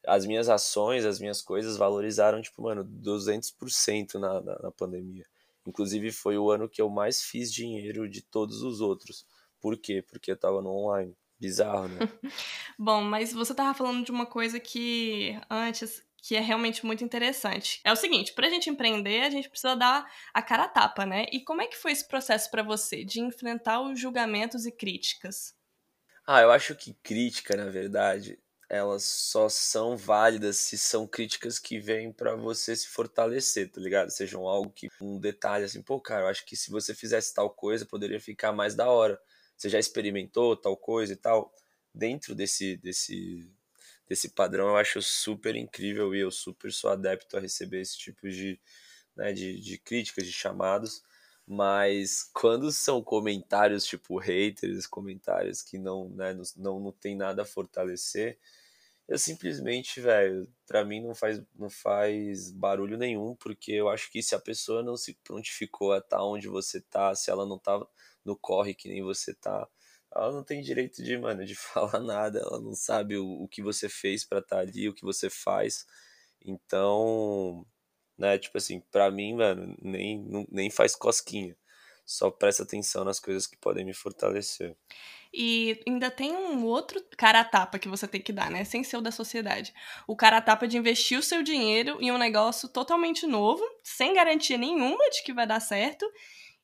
As 0.08 0.26
minhas 0.26 0.48
ações, 0.50 1.06
as 1.06 1.20
minhas 1.20 1.42
coisas 1.42 1.78
valorizaram, 1.78 2.42
tipo, 2.42 2.64
mano, 2.64 2.84
200% 2.84 4.16
na, 4.16 4.42
na, 4.42 4.60
na 4.60 4.72
pandemia. 4.72 5.26
Inclusive, 5.68 6.12
foi 6.12 6.38
o 6.38 6.50
ano 6.50 6.70
que 6.70 6.82
eu 6.82 6.90
mais 6.90 7.22
fiz 7.22 7.52
dinheiro 7.52 8.08
de 8.10 8.22
todos 8.22 8.62
os 8.62 8.80
outros. 8.80 9.26
Por 9.60 9.78
quê? 9.78 10.02
Porque 10.02 10.32
eu 10.32 10.38
tava 10.38 10.62
no 10.62 10.70
online. 10.70 11.14
Bizarro, 11.40 11.88
né? 11.88 12.08
Bom, 12.78 13.02
mas 13.04 13.34
você 13.34 13.54
tava 13.54 13.74
falando 13.74 14.06
de 14.06 14.12
uma 14.12 14.26
coisa 14.26 14.60
que 14.60 15.40
antes 15.50 16.06
que 16.22 16.36
é 16.36 16.40
realmente 16.42 16.86
muito 16.86 17.04
interessante. 17.04 17.80
É 17.86 17.92
o 17.92 17.96
seguinte, 17.96 18.34
pra 18.34 18.50
gente 18.50 18.70
empreender, 18.70 19.22
a 19.22 19.30
gente 19.30 19.50
precisa 19.50 19.76
dar 19.76 20.12
a 20.34 20.42
cara 20.42 20.64
a 20.64 20.68
tapa, 20.68 21.06
né? 21.06 21.26
E 21.32 21.42
como 21.42 21.62
é 21.62 21.68
que 21.68 21.78
foi 21.78 21.92
esse 21.92 22.06
processo 22.08 22.52
para 22.52 22.64
você 22.64 23.06
de 23.06 23.22
enfrentar 23.22 23.80
os 23.82 24.00
julgamentos 24.00 24.66
e 24.66 24.72
críticas? 24.72 25.56
Ah, 26.26 26.42
eu 26.42 26.52
acho 26.52 26.76
que 26.76 26.94
crítica, 26.94 27.56
na 27.56 27.70
verdade, 27.70 28.40
elas 28.70 29.04
só 29.04 29.48
são 29.50 29.96
válidas 29.96 30.58
se 30.58 30.78
são 30.78 31.08
críticas 31.08 31.58
que 31.58 31.80
vêm 31.80 32.12
para 32.12 32.36
você 32.36 32.76
se 32.76 32.88
fortalecer, 32.88 33.72
tá 33.72 33.80
ligado? 33.80 34.10
Sejam 34.12 34.46
algo 34.48 34.70
que 34.72 34.90
um 35.02 35.20
detalhe 35.20 35.64
assim, 35.66 35.82
pô, 35.82 36.00
cara, 36.02 36.24
eu 36.24 36.28
acho 36.28 36.46
que 36.46 36.56
se 36.56 36.70
você 36.70 36.94
fizesse 36.94 37.34
tal 37.34 37.50
coisa 37.50 37.86
poderia 37.86 38.20
ficar 38.20 38.52
mais 38.52 38.76
da 38.76 38.90
hora. 38.90 39.20
Você 39.58 39.70
já 39.70 39.80
experimentou 39.80 40.56
tal 40.56 40.78
coisa 40.78 41.14
e 41.14 41.16
tal? 41.16 41.54
Dentro 41.94 42.36
desse 42.36 42.78
desse 42.78 43.50
desse 44.08 44.30
padrão, 44.30 44.70
eu 44.70 44.78
acho 44.78 45.02
super 45.02 45.56
incrível 45.56 46.16
e 46.16 46.20
eu 46.20 46.32
super 46.32 46.72
sou 46.72 46.90
adepto 46.90 47.38
a 47.38 47.42
receber 47.42 47.82
esse 47.82 47.98
tipo 47.98 48.30
de, 48.30 48.60
né, 49.16 49.34
de, 49.34 49.60
de 49.60 49.78
críticas, 49.78 50.26
de 50.26 50.32
chamados. 50.32 51.04
Mas 51.46 52.24
quando 52.34 52.72
são 52.72 53.02
comentários 53.04 53.86
tipo 53.86 54.18
haters, 54.18 54.88
comentários 54.88 55.62
que 55.62 55.78
não, 55.78 56.10
né, 56.10 56.34
não, 56.56 56.80
não 56.80 56.92
tem 56.92 57.16
nada 57.16 57.44
a 57.44 57.46
fortalecer, 57.46 58.40
eu 59.08 59.18
simplesmente, 59.18 60.02
velho, 60.02 60.48
para 60.68 60.84
mim 60.84 61.02
não 61.02 61.16
faz, 61.16 61.42
não 61.56 61.70
faz 61.70 62.52
barulho 62.52 62.98
nenhum, 62.98 63.36
porque 63.36 63.72
eu 63.72 63.88
acho 63.90 64.12
que 64.12 64.22
se 64.22 64.36
a 64.36 64.40
pessoa 64.40 64.84
não 64.84 64.98
se 64.98 65.14
prontificou 65.24 65.94
a 65.94 66.00
estar 66.00 66.18
tá 66.18 66.24
onde 66.26 66.48
você 66.50 66.82
tá, 66.82 67.16
se 67.16 67.32
ela 67.32 67.46
não 67.46 67.58
tá 67.58 67.86
no 68.28 68.38
corre 68.38 68.76
que 68.76 68.90
nem 68.90 69.02
você 69.02 69.34
tá, 69.34 69.68
ela 70.14 70.32
não 70.32 70.44
tem 70.44 70.62
direito 70.62 71.02
de, 71.04 71.18
mano, 71.18 71.46
de 71.46 71.56
falar 71.74 72.00
nada, 72.00 72.40
ela 72.40 72.60
não 72.60 72.74
sabe 72.76 73.18
o, 73.18 73.26
o 73.44 73.48
que 73.48 73.62
você 73.64 73.90
fez 73.90 74.26
para 74.26 74.40
estar 74.40 74.58
tá 74.58 74.62
ali, 74.62 74.90
o 74.90 74.94
que 74.94 75.04
você 75.04 75.30
faz. 75.30 75.86
Então, 76.46 77.66
né, 78.18 78.38
tipo 78.38 78.58
assim, 78.58 78.82
pra 78.92 79.10
mim, 79.10 79.36
mano, 79.36 79.76
nem, 79.82 80.48
nem 80.52 80.70
faz 80.70 80.96
cosquinha. 80.96 81.56
Só 82.06 82.32
presta 82.32 82.64
atenção 82.64 83.04
nas 83.04 83.20
coisas 83.20 83.46
que 83.46 83.58
podem 83.58 83.86
me 83.86 83.94
fortalecer. 83.94 84.78
E 85.34 85.82
ainda 85.86 86.10
tem 86.10 86.34
um 86.34 86.64
outro 86.64 87.04
cara 87.18 87.44
tapa 87.44 87.78
que 87.78 87.90
você 87.90 88.08
tem 88.08 88.22
que 88.22 88.32
dar, 88.32 88.50
né? 88.50 88.64
Sem 88.64 88.82
ser 88.82 88.96
o 88.96 89.02
da 89.02 89.12
sociedade. 89.12 89.74
O 90.08 90.16
cara 90.16 90.42
tapa 90.42 90.66
de 90.66 90.78
investir 90.78 91.20
o 91.20 91.24
seu 91.24 91.44
dinheiro 91.44 91.98
em 92.00 92.10
um 92.10 92.18
negócio 92.18 92.70
totalmente 92.70 93.28
novo, 93.28 93.62
sem 93.84 94.14
garantia 94.14 94.58
nenhuma 94.58 95.10
de 95.10 95.22
que 95.22 95.34
vai 95.34 95.46
dar 95.46 95.60
certo. 95.60 96.10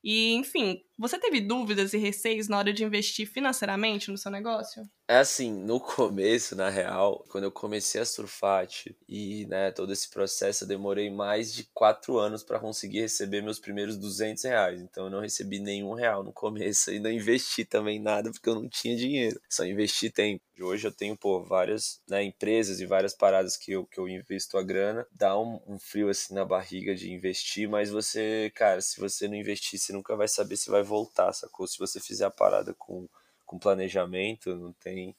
E, 0.03 0.33
enfim, 0.33 0.83
você 0.97 1.19
teve 1.19 1.41
dúvidas 1.41 1.93
e 1.93 1.97
receios 1.97 2.47
na 2.47 2.57
hora 2.57 2.73
de 2.73 2.83
investir 2.83 3.27
financeiramente 3.27 4.11
no 4.11 4.17
seu 4.17 4.31
negócio? 4.31 4.83
É 5.05 5.17
assim, 5.17 5.51
no 5.51 5.81
começo, 5.81 6.55
na 6.55 6.69
real, 6.69 7.25
quando 7.29 7.43
eu 7.43 7.51
comecei 7.51 7.99
a 7.99 8.05
surfar 8.05 8.65
e 9.07 9.45
né, 9.47 9.69
todo 9.71 9.91
esse 9.91 10.09
processo, 10.09 10.63
eu 10.63 10.67
demorei 10.67 11.09
mais 11.09 11.53
de 11.53 11.65
quatro 11.73 12.17
anos 12.17 12.41
para 12.41 12.57
conseguir 12.57 13.01
receber 13.01 13.41
meus 13.41 13.59
primeiros 13.59 13.97
200 13.97 14.41
reais. 14.43 14.81
Então 14.81 15.05
eu 15.05 15.09
não 15.11 15.19
recebi 15.19 15.59
nenhum 15.59 15.93
real 15.93 16.23
no 16.23 16.31
começo 16.31 16.89
e 16.89 16.99
não 16.99 17.11
investi 17.11 17.65
também 17.65 17.99
nada 17.99 18.31
porque 18.31 18.49
eu 18.49 18.55
não 18.55 18.69
tinha 18.69 18.95
dinheiro. 18.95 19.39
Só 19.49 19.65
investi 19.65 20.09
tempo. 20.09 20.41
Hoje 20.61 20.87
eu 20.87 20.91
tenho, 20.91 21.17
pô, 21.17 21.43
várias 21.43 22.01
né, 22.07 22.23
empresas 22.23 22.79
e 22.79 22.85
várias 22.85 23.13
paradas 23.13 23.57
que 23.57 23.71
eu, 23.73 23.85
que 23.85 23.99
eu 23.99 24.07
investo 24.07 24.57
a 24.57 24.63
grana. 24.63 25.05
Dá 25.11 25.37
um, 25.37 25.59
um 25.67 25.77
frio 25.79 26.09
assim 26.09 26.33
na 26.33 26.45
barriga 26.45 26.95
de 26.95 27.11
investir, 27.11 27.67
mas 27.67 27.89
você, 27.89 28.51
cara, 28.55 28.79
se 28.79 28.99
você 28.99 29.27
não 29.27 29.35
investir, 29.35 29.79
você 29.79 29.91
nunca 29.91 30.15
vai 30.15 30.27
saber 30.27 30.55
se 30.55 30.69
vai 30.69 30.82
voltar, 30.83 31.33
sacou? 31.33 31.67
Se 31.67 31.77
você 31.79 31.99
fizer 31.99 32.25
a 32.25 32.31
parada 32.31 32.73
com 32.73 33.07
com 33.53 33.59
planejamento, 33.59 34.55
não 34.55 34.73
tem 34.73 35.15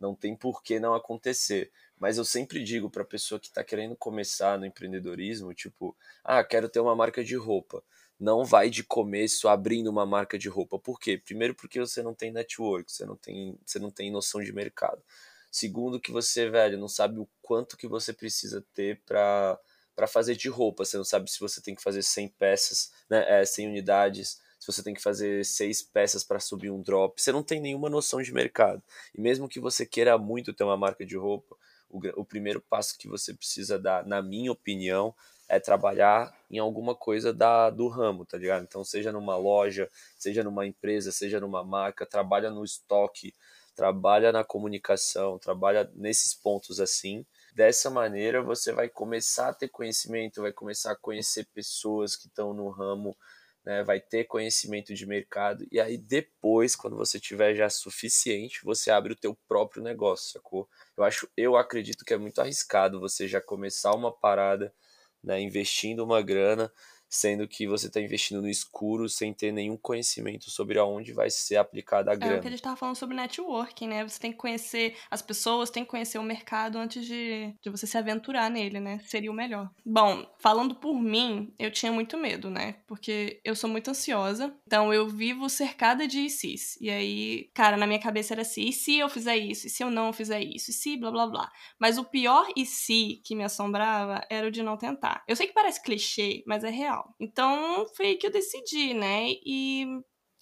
não 0.00 0.14
tem 0.14 0.34
por 0.34 0.62
que 0.62 0.80
não 0.80 0.94
acontecer. 0.94 1.70
Mas 1.98 2.18
eu 2.18 2.24
sempre 2.24 2.64
digo 2.64 2.90
para 2.90 3.04
pessoa 3.04 3.38
que 3.38 3.48
está 3.48 3.62
querendo 3.62 3.94
começar 3.94 4.58
no 4.58 4.66
empreendedorismo, 4.66 5.54
tipo, 5.54 5.96
ah, 6.24 6.42
quero 6.42 6.68
ter 6.68 6.80
uma 6.80 6.96
marca 6.96 7.22
de 7.22 7.36
roupa. 7.36 7.82
Não 8.18 8.44
vai 8.44 8.70
de 8.70 8.82
começo 8.82 9.48
abrindo 9.48 9.88
uma 9.88 10.06
marca 10.06 10.38
de 10.38 10.48
roupa. 10.48 10.78
Por 10.78 10.98
quê? 10.98 11.18
Primeiro 11.18 11.54
porque 11.54 11.78
você 11.78 12.02
não 12.02 12.14
tem 12.14 12.32
network, 12.32 12.90
você 12.90 13.04
não 13.04 13.16
tem, 13.16 13.58
você 13.64 13.78
não 13.78 13.90
tem 13.90 14.10
noção 14.10 14.42
de 14.42 14.52
mercado. 14.52 15.02
Segundo 15.50 16.00
que 16.00 16.10
você, 16.10 16.48
velho, 16.48 16.78
não 16.78 16.88
sabe 16.88 17.18
o 17.20 17.28
quanto 17.42 17.76
que 17.76 17.86
você 17.86 18.12
precisa 18.12 18.64
ter 18.74 19.00
para 19.04 19.58
para 19.94 20.06
fazer 20.06 20.34
de 20.34 20.48
roupa. 20.48 20.84
Você 20.84 20.96
não 20.96 21.04
sabe 21.04 21.30
se 21.30 21.38
você 21.38 21.60
tem 21.60 21.74
que 21.74 21.82
fazer 21.82 22.02
100 22.02 22.28
peças, 22.30 22.92
né, 23.10 23.42
é, 23.42 23.44
100 23.44 23.68
unidades, 23.68 24.40
se 24.62 24.70
você 24.70 24.80
tem 24.80 24.94
que 24.94 25.02
fazer 25.02 25.44
seis 25.44 25.82
peças 25.82 26.22
para 26.22 26.38
subir 26.38 26.70
um 26.70 26.80
drop, 26.80 27.20
você 27.20 27.32
não 27.32 27.42
tem 27.42 27.60
nenhuma 27.60 27.90
noção 27.90 28.22
de 28.22 28.32
mercado. 28.32 28.80
E 29.12 29.20
mesmo 29.20 29.48
que 29.48 29.58
você 29.58 29.84
queira 29.84 30.16
muito 30.16 30.52
ter 30.52 30.62
uma 30.62 30.76
marca 30.76 31.04
de 31.04 31.16
roupa, 31.16 31.56
o, 31.90 31.98
o 32.20 32.24
primeiro 32.24 32.60
passo 32.60 32.96
que 32.96 33.08
você 33.08 33.34
precisa 33.34 33.76
dar, 33.76 34.06
na 34.06 34.22
minha 34.22 34.52
opinião, 34.52 35.12
é 35.48 35.58
trabalhar 35.58 36.32
em 36.48 36.60
alguma 36.60 36.94
coisa 36.94 37.32
da, 37.32 37.70
do 37.70 37.88
ramo, 37.88 38.24
tá 38.24 38.38
ligado? 38.38 38.62
Então, 38.62 38.84
seja 38.84 39.10
numa 39.10 39.36
loja, 39.36 39.90
seja 40.16 40.44
numa 40.44 40.64
empresa, 40.64 41.10
seja 41.10 41.40
numa 41.40 41.64
marca, 41.64 42.06
trabalha 42.06 42.48
no 42.48 42.64
estoque, 42.64 43.34
trabalha 43.74 44.30
na 44.30 44.44
comunicação, 44.44 45.40
trabalha 45.40 45.90
nesses 45.96 46.34
pontos 46.34 46.78
assim. 46.78 47.26
Dessa 47.52 47.90
maneira, 47.90 48.40
você 48.40 48.70
vai 48.70 48.88
começar 48.88 49.48
a 49.48 49.54
ter 49.54 49.66
conhecimento, 49.66 50.40
vai 50.40 50.52
começar 50.52 50.92
a 50.92 50.96
conhecer 50.96 51.48
pessoas 51.52 52.14
que 52.14 52.28
estão 52.28 52.54
no 52.54 52.68
ramo 52.68 53.16
né, 53.64 53.82
vai 53.82 54.00
ter 54.00 54.24
conhecimento 54.24 54.92
de 54.94 55.06
mercado 55.06 55.64
e 55.70 55.80
aí 55.80 55.96
depois, 55.96 56.74
quando 56.74 56.96
você 56.96 57.20
tiver 57.20 57.54
já 57.54 57.70
suficiente, 57.70 58.60
você 58.64 58.90
abre 58.90 59.12
o 59.12 59.16
teu 59.16 59.36
próprio 59.48 59.82
negócio, 59.82 60.32
sacou? 60.32 60.68
Eu 60.96 61.04
acho, 61.04 61.28
eu 61.36 61.56
acredito 61.56 62.04
que 62.04 62.14
é 62.14 62.18
muito 62.18 62.40
arriscado 62.40 63.00
você 63.00 63.28
já 63.28 63.40
começar 63.40 63.94
uma 63.94 64.12
parada, 64.12 64.74
né, 65.22 65.40
investindo 65.40 66.04
uma 66.04 66.20
grana 66.22 66.72
sendo 67.12 67.46
que 67.46 67.66
você 67.66 67.88
está 67.88 68.00
investindo 68.00 68.40
no 68.40 68.48
escuro 68.48 69.06
sem 69.06 69.34
ter 69.34 69.52
nenhum 69.52 69.76
conhecimento 69.76 70.50
sobre 70.50 70.78
aonde 70.78 71.12
vai 71.12 71.28
ser 71.28 71.56
aplicada 71.56 72.10
a 72.10 72.14
grana. 72.14 72.36
É 72.36 72.38
o 72.38 72.40
que 72.40 72.46
a 72.46 72.50
gente 72.50 72.60
estava 72.60 72.74
falando 72.74 72.96
sobre 72.96 73.14
networking, 73.14 73.86
né? 73.86 74.02
Você 74.08 74.18
tem 74.18 74.32
que 74.32 74.38
conhecer 74.38 74.96
as 75.10 75.20
pessoas, 75.20 75.68
tem 75.68 75.84
que 75.84 75.90
conhecer 75.90 76.16
o 76.16 76.22
mercado 76.22 76.78
antes 76.78 77.04
de, 77.04 77.54
de 77.60 77.68
você 77.68 77.86
se 77.86 77.98
aventurar 77.98 78.50
nele, 78.50 78.80
né? 78.80 78.98
Seria 79.04 79.30
o 79.30 79.34
melhor. 79.34 79.70
Bom, 79.84 80.26
falando 80.38 80.74
por 80.74 80.98
mim, 80.98 81.54
eu 81.58 81.70
tinha 81.70 81.92
muito 81.92 82.16
medo, 82.16 82.48
né? 82.48 82.76
Porque 82.86 83.42
eu 83.44 83.54
sou 83.54 83.68
muito 83.68 83.90
ansiosa, 83.90 84.56
então 84.66 84.92
eu 84.92 85.06
vivo 85.06 85.50
cercada 85.50 86.08
de 86.08 86.20
ICs. 86.20 86.78
E 86.80 86.88
aí, 86.88 87.50
cara, 87.52 87.76
na 87.76 87.86
minha 87.86 88.00
cabeça 88.00 88.32
era 88.32 88.40
assim, 88.40 88.70
e 88.70 88.72
se 88.72 88.96
eu 88.96 89.10
fizer 89.10 89.36
isso? 89.36 89.66
E 89.66 89.70
se 89.70 89.84
eu 89.84 89.90
não 89.90 90.14
fizer 90.14 90.40
isso? 90.40 90.70
E 90.70 90.72
se 90.72 90.96
blá 90.96 91.10
blá 91.10 91.26
blá? 91.26 91.52
Mas 91.78 91.98
o 91.98 92.04
pior 92.04 92.48
e 92.56 92.64
se 92.64 93.20
que 93.22 93.34
me 93.34 93.44
assombrava 93.44 94.26
era 94.30 94.48
o 94.48 94.50
de 94.50 94.62
não 94.62 94.78
tentar. 94.78 95.22
Eu 95.28 95.36
sei 95.36 95.46
que 95.46 95.52
parece 95.52 95.82
clichê, 95.82 96.42
mas 96.46 96.64
é 96.64 96.70
real. 96.70 97.01
Então 97.18 97.86
foi 97.96 98.06
aí 98.06 98.16
que 98.16 98.26
eu 98.26 98.30
decidi, 98.30 98.94
né? 98.94 99.30
E, 99.44 99.84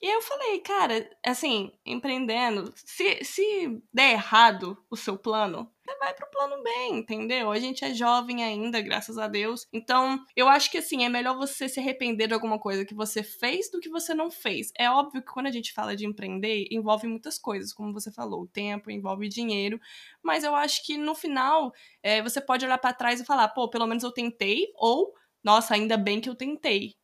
e 0.02 0.06
eu 0.14 0.22
falei, 0.22 0.58
cara, 0.60 1.10
assim, 1.24 1.72
empreendendo, 1.84 2.72
se, 2.74 3.22
se 3.22 3.82
der 3.92 4.12
errado 4.12 4.76
o 4.90 4.96
seu 4.96 5.18
plano, 5.18 5.70
você 5.84 5.98
vai 5.98 6.14
pro 6.14 6.30
plano 6.30 6.62
bem, 6.62 6.98
entendeu? 6.98 7.50
A 7.50 7.58
gente 7.58 7.84
é 7.84 7.92
jovem 7.92 8.42
ainda, 8.42 8.80
graças 8.80 9.18
a 9.18 9.26
Deus. 9.28 9.66
Então, 9.72 10.24
eu 10.36 10.48
acho 10.48 10.70
que 10.70 10.78
assim, 10.78 11.04
é 11.04 11.08
melhor 11.08 11.36
você 11.36 11.68
se 11.68 11.80
arrepender 11.80 12.28
de 12.28 12.34
alguma 12.34 12.58
coisa 12.58 12.84
que 12.84 12.94
você 12.94 13.22
fez 13.22 13.70
do 13.70 13.80
que 13.80 13.90
você 13.90 14.14
não 14.14 14.30
fez. 14.30 14.72
É 14.78 14.88
óbvio 14.90 15.20
que 15.20 15.32
quando 15.32 15.46
a 15.46 15.52
gente 15.52 15.72
fala 15.72 15.94
de 15.94 16.06
empreender, 16.06 16.66
envolve 16.70 17.06
muitas 17.06 17.38
coisas, 17.38 17.72
como 17.72 17.92
você 17.92 18.10
falou, 18.10 18.46
tempo, 18.46 18.90
envolve 18.90 19.28
dinheiro, 19.28 19.80
mas 20.22 20.44
eu 20.44 20.54
acho 20.54 20.84
que 20.86 20.96
no 20.96 21.14
final 21.14 21.72
é, 22.02 22.22
você 22.22 22.40
pode 22.40 22.64
olhar 22.64 22.78
para 22.78 22.94
trás 22.94 23.20
e 23.20 23.24
falar, 23.26 23.48
pô, 23.48 23.68
pelo 23.68 23.86
menos 23.86 24.04
eu 24.04 24.12
tentei, 24.12 24.68
ou 24.76 25.12
nossa, 25.42 25.74
ainda 25.74 25.96
bem 25.96 26.20
que 26.20 26.28
eu 26.28 26.34
tentei. 26.34 26.94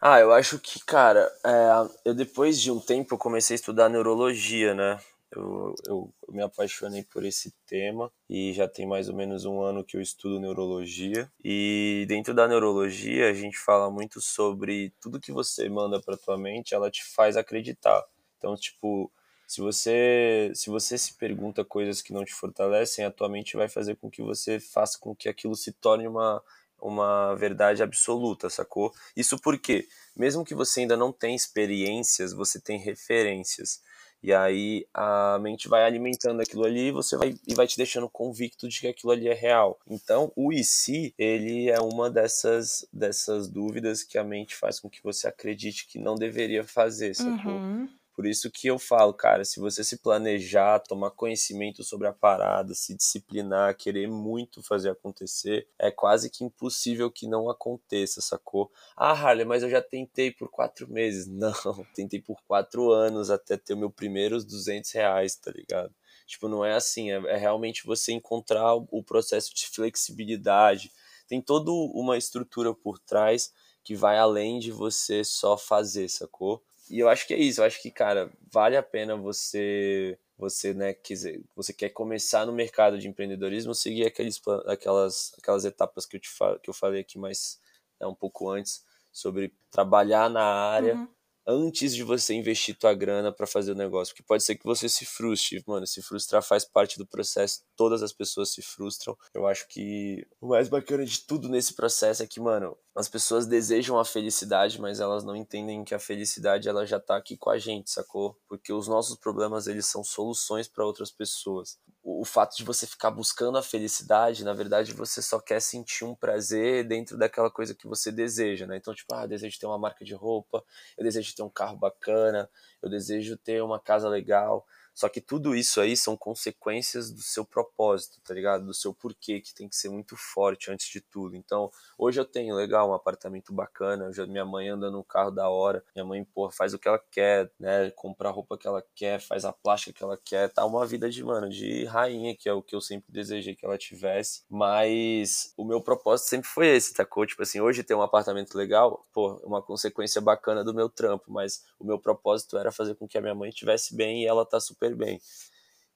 Ah, 0.00 0.18
eu 0.18 0.32
acho 0.32 0.58
que, 0.58 0.84
cara, 0.84 1.30
é, 1.46 2.08
eu 2.10 2.14
depois 2.14 2.60
de 2.60 2.72
um 2.72 2.80
tempo 2.80 3.14
eu 3.14 3.18
comecei 3.18 3.54
a 3.54 3.56
estudar 3.56 3.88
neurologia, 3.88 4.74
né? 4.74 4.98
Eu, 5.30 5.74
eu, 5.86 6.14
eu, 6.28 6.34
me 6.34 6.42
apaixonei 6.42 7.04
por 7.04 7.24
esse 7.24 7.54
tema 7.66 8.12
e 8.28 8.52
já 8.52 8.68
tem 8.68 8.86
mais 8.86 9.08
ou 9.08 9.14
menos 9.14 9.44
um 9.44 9.62
ano 9.62 9.84
que 9.84 9.96
eu 9.96 10.00
estudo 10.00 10.40
neurologia. 10.40 11.30
E 11.42 12.04
dentro 12.08 12.34
da 12.34 12.48
neurologia 12.48 13.30
a 13.30 13.32
gente 13.32 13.56
fala 13.56 13.90
muito 13.90 14.20
sobre 14.20 14.92
tudo 15.00 15.20
que 15.20 15.32
você 15.32 15.68
manda 15.68 16.00
para 16.02 16.18
tua 16.18 16.36
mente, 16.36 16.74
ela 16.74 16.90
te 16.90 17.04
faz 17.04 17.36
acreditar. 17.36 18.04
Então, 18.36 18.56
tipo, 18.56 19.10
se 19.46 19.60
você 19.60 20.50
se 20.54 20.68
você 20.68 20.98
se 20.98 21.14
pergunta 21.14 21.64
coisas 21.64 22.02
que 22.02 22.12
não 22.12 22.24
te 22.24 22.34
fortalecem, 22.34 23.04
a 23.04 23.10
tua 23.10 23.28
mente 23.28 23.56
vai 23.56 23.68
fazer 23.68 23.96
com 23.96 24.10
que 24.10 24.20
você 24.20 24.58
faça 24.58 24.98
com 24.98 25.14
que 25.14 25.28
aquilo 25.28 25.54
se 25.54 25.72
torne 25.72 26.08
uma 26.08 26.42
uma 26.82 27.34
verdade 27.34 27.82
absoluta, 27.82 28.50
sacou? 28.50 28.92
Isso 29.16 29.38
porque, 29.38 29.88
mesmo 30.16 30.44
que 30.44 30.54
você 30.54 30.80
ainda 30.80 30.96
não 30.96 31.12
tenha 31.12 31.36
experiências, 31.36 32.32
você 32.32 32.60
tem 32.60 32.78
referências. 32.78 33.80
E 34.22 34.32
aí 34.32 34.86
a 34.94 35.36
mente 35.40 35.68
vai 35.68 35.84
alimentando 35.84 36.40
aquilo 36.40 36.64
ali 36.64 36.88
e 36.88 36.92
você 36.92 37.16
vai, 37.16 37.34
e 37.46 37.54
vai 37.54 37.66
te 37.66 37.76
deixando 37.76 38.08
convicto 38.08 38.68
de 38.68 38.80
que 38.80 38.86
aquilo 38.86 39.12
ali 39.12 39.26
é 39.26 39.34
real. 39.34 39.80
Então, 39.88 40.30
o 40.36 40.52
e 40.52 40.62
se, 40.62 41.12
ele 41.18 41.68
é 41.68 41.80
uma 41.80 42.08
dessas, 42.08 42.86
dessas 42.92 43.48
dúvidas 43.48 44.04
que 44.04 44.16
a 44.16 44.22
mente 44.22 44.54
faz 44.54 44.78
com 44.78 44.88
que 44.88 45.02
você 45.02 45.26
acredite 45.26 45.88
que 45.88 45.98
não 45.98 46.14
deveria 46.14 46.62
fazer, 46.62 47.14
sacou? 47.14 47.52
Uhum. 47.52 47.88
Por 48.14 48.26
isso 48.26 48.50
que 48.50 48.66
eu 48.66 48.78
falo, 48.78 49.14
cara, 49.14 49.44
se 49.44 49.58
você 49.58 49.82
se 49.82 49.96
planejar, 49.96 50.80
tomar 50.80 51.10
conhecimento 51.12 51.82
sobre 51.82 52.06
a 52.06 52.12
parada, 52.12 52.74
se 52.74 52.94
disciplinar, 52.94 53.76
querer 53.76 54.06
muito 54.06 54.62
fazer 54.62 54.90
acontecer, 54.90 55.66
é 55.78 55.90
quase 55.90 56.28
que 56.28 56.44
impossível 56.44 57.10
que 57.10 57.26
não 57.26 57.48
aconteça, 57.48 58.20
sacou? 58.20 58.70
Ah, 58.96 59.12
Harley, 59.12 59.46
mas 59.46 59.62
eu 59.62 59.70
já 59.70 59.80
tentei 59.80 60.30
por 60.30 60.50
quatro 60.50 60.90
meses. 60.90 61.26
Não, 61.32 61.52
tentei 61.94 62.20
por 62.20 62.36
quatro 62.46 62.92
anos 62.92 63.30
até 63.30 63.56
ter 63.56 63.74
o 63.74 63.76
meu 63.76 63.90
primeiros 63.90 64.44
200 64.44 64.90
reais, 64.92 65.34
tá 65.34 65.50
ligado? 65.50 65.94
Tipo, 66.26 66.48
não 66.48 66.64
é 66.64 66.74
assim, 66.74 67.10
é, 67.10 67.16
é 67.16 67.36
realmente 67.36 67.84
você 67.84 68.12
encontrar 68.12 68.74
o 68.74 69.02
processo 69.02 69.54
de 69.54 69.66
flexibilidade. 69.66 70.90
Tem 71.26 71.40
toda 71.40 71.70
uma 71.70 72.16
estrutura 72.16 72.74
por 72.74 72.98
trás 72.98 73.52
que 73.82 73.96
vai 73.96 74.18
além 74.18 74.58
de 74.58 74.70
você 74.70 75.24
só 75.24 75.56
fazer, 75.56 76.08
sacou? 76.08 76.62
E 76.92 76.98
eu 77.00 77.08
acho 77.08 77.26
que 77.26 77.32
é 77.32 77.38
isso, 77.38 77.62
eu 77.62 77.64
acho 77.64 77.80
que, 77.80 77.90
cara, 77.90 78.30
vale 78.52 78.76
a 78.76 78.82
pena 78.82 79.16
você 79.16 80.18
você, 80.36 80.74
né, 80.74 80.92
quiser, 80.92 81.40
você 81.54 81.72
quer 81.72 81.88
começar 81.90 82.44
no 82.44 82.52
mercado 82.52 82.98
de 82.98 83.08
empreendedorismo, 83.08 83.74
seguir 83.74 84.04
aqueles, 84.04 84.40
aquelas, 84.66 85.32
aquelas 85.38 85.64
etapas 85.64 86.04
que 86.04 86.16
eu, 86.16 86.20
te, 86.20 86.28
que 86.62 86.68
eu 86.68 86.74
falei 86.74 87.00
aqui 87.00 87.16
mais 87.18 87.60
né, 88.00 88.06
um 88.06 88.14
pouco 88.14 88.50
antes, 88.50 88.84
sobre 89.12 89.54
trabalhar 89.70 90.28
na 90.28 90.42
área, 90.42 90.96
uhum 90.96 91.08
antes 91.46 91.94
de 91.94 92.02
você 92.02 92.34
investir 92.34 92.76
tua 92.76 92.94
grana 92.94 93.32
para 93.32 93.46
fazer 93.46 93.72
o 93.72 93.74
negócio, 93.74 94.14
porque 94.14 94.26
pode 94.26 94.44
ser 94.44 94.56
que 94.56 94.64
você 94.64 94.88
se 94.88 95.04
frustre, 95.04 95.62
mano, 95.66 95.86
se 95.86 96.02
frustrar 96.02 96.42
faz 96.42 96.64
parte 96.64 96.98
do 96.98 97.06
processo, 97.06 97.62
todas 97.76 98.02
as 98.02 98.12
pessoas 98.12 98.50
se 98.50 98.62
frustram. 98.62 99.16
Eu 99.34 99.46
acho 99.46 99.66
que 99.68 100.26
o 100.40 100.48
mais 100.48 100.68
bacana 100.68 101.04
de 101.04 101.20
tudo 101.20 101.48
nesse 101.48 101.74
processo 101.74 102.22
é 102.22 102.26
que, 102.26 102.40
mano, 102.40 102.76
as 102.94 103.08
pessoas 103.08 103.46
desejam 103.46 103.98
a 103.98 104.04
felicidade, 104.04 104.80
mas 104.80 105.00
elas 105.00 105.24
não 105.24 105.34
entendem 105.34 105.84
que 105.84 105.94
a 105.94 105.98
felicidade 105.98 106.68
ela 106.68 106.86
já 106.86 107.00
tá 107.00 107.16
aqui 107.16 107.36
com 107.36 107.50
a 107.50 107.58
gente, 107.58 107.90
sacou? 107.90 108.38
Porque 108.48 108.72
os 108.72 108.86
nossos 108.86 109.16
problemas 109.16 109.66
eles 109.66 109.86
são 109.86 110.04
soluções 110.04 110.68
para 110.68 110.84
outras 110.84 111.10
pessoas 111.10 111.78
o 112.04 112.24
fato 112.24 112.56
de 112.56 112.64
você 112.64 112.86
ficar 112.86 113.10
buscando 113.10 113.58
a 113.58 113.62
felicidade, 113.62 114.44
na 114.44 114.52
verdade, 114.52 114.92
você 114.92 115.22
só 115.22 115.38
quer 115.40 115.60
sentir 115.60 116.04
um 116.04 116.14
prazer 116.14 116.84
dentro 116.86 117.16
daquela 117.16 117.50
coisa 117.50 117.74
que 117.74 117.86
você 117.86 118.10
deseja, 118.10 118.66
né? 118.66 118.76
Então, 118.76 118.94
tipo, 118.94 119.14
ah, 119.14 119.22
eu 119.24 119.28
desejo 119.28 119.58
ter 119.58 119.66
uma 119.66 119.78
marca 119.78 120.04
de 120.04 120.14
roupa, 120.14 120.64
eu 120.98 121.04
desejo 121.04 121.34
ter 121.34 121.42
um 121.42 121.48
carro 121.50 121.76
bacana, 121.76 122.50
eu 122.82 122.90
desejo 122.90 123.36
ter 123.36 123.62
uma 123.62 123.78
casa 123.80 124.08
legal. 124.08 124.66
Só 124.94 125.08
que 125.08 125.20
tudo 125.20 125.54
isso 125.54 125.80
aí 125.80 125.96
são 125.96 126.16
consequências 126.16 127.10
do 127.10 127.20
seu 127.20 127.44
propósito, 127.44 128.20
tá 128.22 128.34
ligado? 128.34 128.66
Do 128.66 128.74
seu 128.74 128.92
porquê, 128.92 129.40
que 129.40 129.54
tem 129.54 129.68
que 129.68 129.76
ser 129.76 129.88
muito 129.88 130.16
forte 130.16 130.70
antes 130.70 130.88
de 130.88 131.00
tudo. 131.00 131.36
Então, 131.36 131.70
hoje 131.98 132.20
eu 132.20 132.24
tenho, 132.24 132.54
legal, 132.54 132.90
um 132.90 132.94
apartamento 132.94 133.52
bacana, 133.52 134.10
minha 134.26 134.44
mãe 134.44 134.68
anda 134.68 134.90
no 134.90 135.02
carro 135.02 135.30
da 135.30 135.48
hora, 135.48 135.84
minha 135.94 136.04
mãe, 136.04 136.24
porra, 136.24 136.52
faz 136.52 136.74
o 136.74 136.78
que 136.78 136.88
ela 136.88 137.00
quer, 137.10 137.50
né? 137.58 137.90
Compra 137.92 138.28
a 138.28 138.32
roupa 138.32 138.58
que 138.58 138.66
ela 138.66 138.82
quer, 138.94 139.20
faz 139.20 139.44
a 139.44 139.52
plástica 139.52 139.92
que 139.92 140.04
ela 140.04 140.18
quer, 140.22 140.50
tá 140.52 140.64
uma 140.64 140.86
vida 140.86 141.08
de, 141.08 141.24
mano, 141.24 141.48
de 141.48 141.84
rainha, 141.84 142.36
que 142.36 142.48
é 142.48 142.52
o 142.52 142.62
que 142.62 142.74
eu 142.74 142.80
sempre 142.80 143.12
desejei 143.12 143.54
que 143.54 143.64
ela 143.64 143.78
tivesse. 143.78 144.42
Mas 144.48 145.52
o 145.56 145.64
meu 145.64 145.80
propósito 145.80 146.28
sempre 146.28 146.48
foi 146.48 146.68
esse, 146.68 146.94
tá? 146.94 147.06
Tipo 147.26 147.42
assim, 147.42 147.60
hoje 147.60 147.82
ter 147.82 147.94
um 147.94 148.02
apartamento 148.02 148.56
legal, 148.56 149.04
pô, 149.12 149.34
uma 149.44 149.62
consequência 149.62 150.20
bacana 150.20 150.64
do 150.64 150.74
meu 150.74 150.88
trampo, 150.88 151.24
mas 151.28 151.64
o 151.78 151.84
meu 151.84 151.98
propósito 151.98 152.56
era 152.56 152.72
fazer 152.72 152.94
com 152.94 153.06
que 153.06 153.18
a 153.18 153.20
minha 153.20 153.34
mãe 153.34 153.50
estivesse 153.50 153.94
bem 153.94 154.22
e 154.22 154.26
ela 154.26 154.44
tá 154.44 154.58
super 154.58 154.81
super 154.82 154.96
bem. 154.96 155.20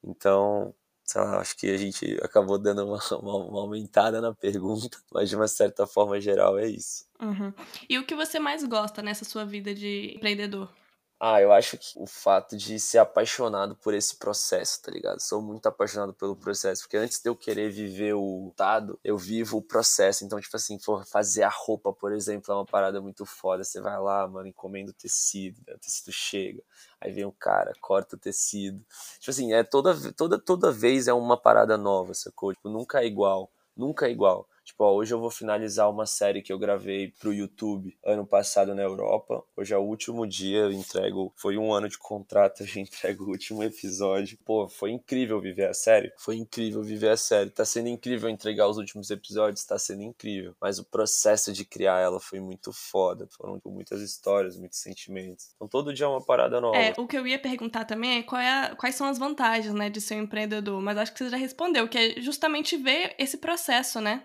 Então, 0.05 0.73
sei 1.05 1.21
lá, 1.21 1.41
acho 1.41 1.57
que 1.57 1.69
a 1.69 1.77
gente 1.77 2.17
acabou 2.23 2.59
dando 2.59 2.87
uma, 2.87 2.99
uma, 3.21 3.37
uma, 3.37 3.61
aumentada 3.61 4.21
na 4.21 4.33
pergunta, 4.33 4.99
mas 5.13 5.29
de 5.29 5.37
uma 5.37 5.49
certa 5.49 5.87
forma 5.87 6.21
geral 6.21 6.59
é 6.59 6.67
isso. 6.67 7.05
Uhum. 7.21 7.53
E 7.89 7.99
o 7.99 8.07
que 8.07 8.15
você 8.15 8.39
mais 8.39 8.63
gosta 8.65 9.03
nessa 9.03 9.25
sua 9.25 9.45
vida 9.45 9.75
de 9.75 10.15
empreendedor? 10.17 10.73
Ah, 11.19 11.41
eu 11.41 11.51
acho 11.51 11.79
que 11.79 11.95
o 11.97 12.07
fato 12.07 12.59
de 12.59 12.79
ser 12.79 12.99
apaixonado 12.99 13.75
por 13.77 13.95
esse 13.95 14.15
processo, 14.17 14.83
tá 14.83 14.91
ligado? 14.91 15.19
Sou 15.19 15.41
muito 15.41 15.67
apaixonado 15.67 16.13
pelo 16.13 16.37
processo, 16.37 16.83
porque 16.83 16.97
antes 16.99 17.23
de 17.23 17.29
eu 17.31 17.35
querer 17.35 17.71
viver 17.71 18.13
o 18.15 18.53
dado, 18.55 19.01
eu 19.03 19.17
vivo 19.17 19.57
o 19.57 19.63
processo. 19.63 20.25
Então, 20.27 20.39
tipo 20.39 20.55
assim, 20.55 20.79
for 20.79 21.07
fazer 21.07 21.43
a 21.43 21.49
roupa, 21.49 21.91
por 21.91 22.13
exemplo, 22.13 22.53
é 22.53 22.55
uma 22.57 22.67
parada 22.67 23.01
muito 23.01 23.25
foda. 23.25 23.65
Você 23.65 23.81
vai 23.81 23.99
lá, 23.99 24.29
mano, 24.29 24.47
encomenda 24.47 24.91
o 24.91 24.95
tecido, 24.95 25.59
né? 25.67 25.75
o 25.75 25.79
tecido 25.79 26.13
chega, 26.13 26.63
aí 27.01 27.11
vem 27.11 27.25
um 27.25 27.33
cara, 27.33 27.73
corta 27.81 28.17
o 28.17 28.19
tecido. 28.19 28.85
Tipo 29.19 29.31
assim, 29.31 29.55
é 29.55 29.65
toda, 29.65 29.95
toda, 30.13 30.39
toda 30.39 30.71
vez 30.71 31.09
é 31.09 31.15
uma 31.15 31.37
parada 31.41 31.79
nova, 31.79 32.13
sacou? 32.13 32.53
Tipo, 32.53 32.69
nunca 32.69 33.01
é 33.01 33.07
igual, 33.07 33.51
nunca 33.75 34.07
é 34.07 34.11
igual. 34.11 34.47
Tipo, 34.67 34.83
ó, 34.83 34.95
hoje 34.95 35.15
eu 35.15 35.21
vou 35.21 35.31
finalizar 35.31 35.89
uma 35.89 36.07
série 36.07 36.43
que 36.43 36.53
eu 36.53 36.59
gravei 36.59 37.15
pro 37.21 37.33
YouTube 37.33 37.97
ano 38.05 38.27
passado 38.27 38.75
na 38.75 38.83
Europa. 38.83 39.45
Hoje 39.57 39.73
é 39.73 39.79
o 39.79 39.83
último 39.83 40.27
dia, 40.27 40.59
eu 40.59 40.73
entrego. 40.73 41.33
Foi 41.37 41.57
um 41.57 41.73
ano 41.73 41.89
de 41.89 41.97
contrato, 41.97 42.65
eu 42.75 42.83
entrego 42.83 43.25
o 43.25 43.29
último 43.29 43.63
episódio. 43.63 44.37
Pô, 44.45 44.69
foi 44.69 44.91
incrível 44.91 45.41
viver 45.41 45.69
a 45.69 45.73
série. 45.73 46.13
Foi 46.19 46.37
incrível 46.37 46.83
viver 46.83 47.11
a 47.11 47.17
série. 47.17 47.51
Tá 47.51 47.65
sendo 47.65 47.89
incrível 47.89 48.29
entregar 48.29 48.67
os 48.67 48.77
últimos 48.77 49.09
episódios, 49.09 49.65
tá 49.65 49.79
sendo 49.79 50.03
incrível. 50.03 50.57
Mas 50.61 50.81
o 50.81 50.85
processo 50.85 51.53
de 51.53 51.65
criar 51.65 52.01
ela 52.01 52.19
foi 52.19 52.41
muito 52.41 52.73
foda. 52.73 53.29
Foram 53.31 53.61
muitas 53.67 54.01
histórias, 54.01 54.57
muitos 54.57 54.81
sentimentos. 54.81 55.51
Então 55.55 55.69
todo 55.69 55.95
dia 55.95 56.07
é 56.07 56.09
uma 56.09 56.25
parada 56.25 56.61
nova. 56.61 56.77
É, 56.77 56.93
o 56.99 57.07
que 57.07 57.17
eu 57.17 57.25
ia 57.25 57.39
perguntar 57.39 57.85
também 57.85 58.19
é, 58.19 58.37
é 58.37 58.49
a, 58.49 58.75
quais 58.75 58.97
são 58.97 59.07
as 59.07 59.17
vantagens, 59.17 59.73
né, 59.73 59.89
de 59.89 60.01
ser 60.01 60.17
um 60.17 60.23
empreendedor. 60.23 60.83
Mas 60.83 60.99
acho 60.99 61.13
que 61.13 61.19
você 61.19 61.31
já 61.31 61.37
respondeu, 61.37 61.89
que 61.89 61.97
é 61.97 62.21
justamente 62.21 62.77
ver 62.77 63.15
esse 63.17 63.39
processo, 63.39 64.01
né? 64.01 64.25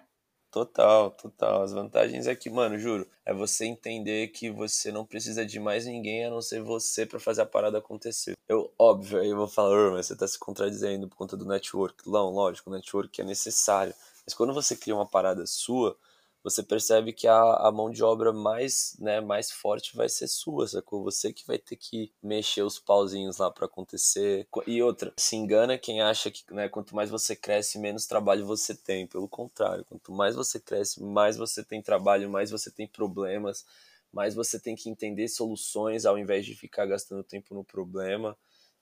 Total, 0.52 1.10
total. 1.12 1.62
As 1.64 1.72
vantagens 1.72 2.28
é 2.28 2.36
que, 2.36 2.50
mano, 2.50 2.78
juro, 2.78 3.08
é 3.26 3.34
você 3.34 3.66
entender 3.66 4.28
que 4.30 4.50
você 4.50 4.92
não 4.92 5.06
precisa 5.06 5.46
de 5.46 5.60
mais 5.62 5.86
ninguém 5.86 6.26
a 6.26 6.30
não 6.30 6.42
ser 6.42 6.62
você 6.62 7.06
para 7.06 7.22
fazer 7.22 7.42
a 7.44 7.46
parada 7.46 7.78
acontecer. 7.78 8.34
Eu, 8.50 8.70
óbvio, 8.78 9.22
aí 9.22 9.30
eu 9.30 9.38
vou 9.38 9.48
falar, 9.48 9.92
mas 9.92 10.08
você 10.08 10.16
tá 10.16 10.28
se 10.28 10.38
contradizendo 10.38 11.08
por 11.08 11.16
conta 11.16 11.38
do 11.38 11.46
network. 11.46 12.10
Não, 12.10 12.30
lógico, 12.32 12.70
o 12.70 12.74
network 12.74 13.22
é 13.22 13.24
necessário. 13.24 13.94
Mas 14.26 14.34
quando 14.34 14.54
você 14.54 14.76
cria 14.76 14.94
uma 14.94 15.06
parada 15.06 15.46
sua, 15.48 15.98
você 16.44 16.64
percebe 16.64 17.14
que 17.14 17.28
a, 17.28 17.40
a 17.40 17.72
mão 17.72 17.92
de 17.92 18.04
obra 18.04 18.34
mais, 18.34 18.96
né, 19.00 19.22
mais 19.22 19.52
forte 19.52 19.96
vai 19.96 20.10
ser 20.10 20.28
sua, 20.28 20.68
sacou? 20.68 21.04
Você 21.04 21.32
que 21.32 21.46
vai 21.46 21.60
ter 21.60 21.76
que 21.76 22.12
mexer 22.22 22.64
os 22.64 22.80
pauzinhos 22.80 23.38
lá 23.38 23.52
para 23.52 23.66
acontecer. 23.66 24.48
E 24.66 24.82
outra, 24.82 25.14
se 25.18 25.36
engana 25.36 25.78
quem 25.78 26.02
acha 26.02 26.32
que 26.32 26.44
né, 26.52 26.68
quanto 26.68 26.96
mais 26.96 27.10
você 27.12 27.36
cresce, 27.36 27.78
menos 27.78 28.08
trabalho 28.08 28.46
você 28.46 28.74
tem. 28.74 29.06
Pelo 29.06 29.28
contrário, 29.30 29.86
quanto 29.86 30.12
mais 30.12 30.36
você 30.36 30.60
cresce, 30.60 31.04
mais 31.04 31.38
você 31.38 31.64
tem 31.64 31.82
trabalho, 31.82 32.30
mais 32.30 32.50
você 32.50 32.72
tem 32.72 32.88
problemas, 32.88 33.64
mais 34.12 34.34
você 34.34 34.60
tem 34.60 34.76
que 34.76 34.90
entender 34.90 35.28
soluções 35.28 36.06
ao 36.06 36.18
invés 36.18 36.46
de 36.46 36.56
ficar 36.56 36.86
gastando 36.88 37.24
tempo 37.24 37.54
no 37.54 37.64
problema. 37.64 38.36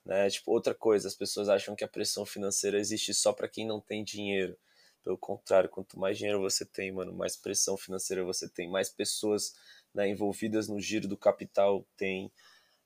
Né? 0.06 0.30
Tipo, 0.30 0.52
outra 0.52 0.74
coisa, 0.74 1.08
as 1.08 1.16
pessoas 1.16 1.50
acham 1.50 1.76
que 1.76 1.84
a 1.84 1.88
pressão 1.88 2.26
financeira 2.26 2.80
existe 2.80 3.14
só 3.14 3.34
para 3.34 3.50
quem 3.50 3.68
não 3.68 3.82
tem 3.82 4.04
dinheiro. 4.04 4.58
Pelo 5.04 5.18
contrário, 5.18 5.70
quanto 5.70 6.00
mais 6.00 6.18
dinheiro 6.18 6.42
você 6.42 6.66
tem, 6.66 6.92
mano, 6.92 7.14
mais 7.14 7.36
pressão 7.36 7.78
financeira 7.78 8.24
você 8.24 8.48
tem, 8.48 8.70
mais 8.70 8.90
pessoas 8.90 9.54
né, 9.94 10.08
envolvidas 10.08 10.68
no 10.68 10.80
giro 10.80 11.08
do 11.08 11.18
capital 11.18 11.86
tem. 11.98 12.32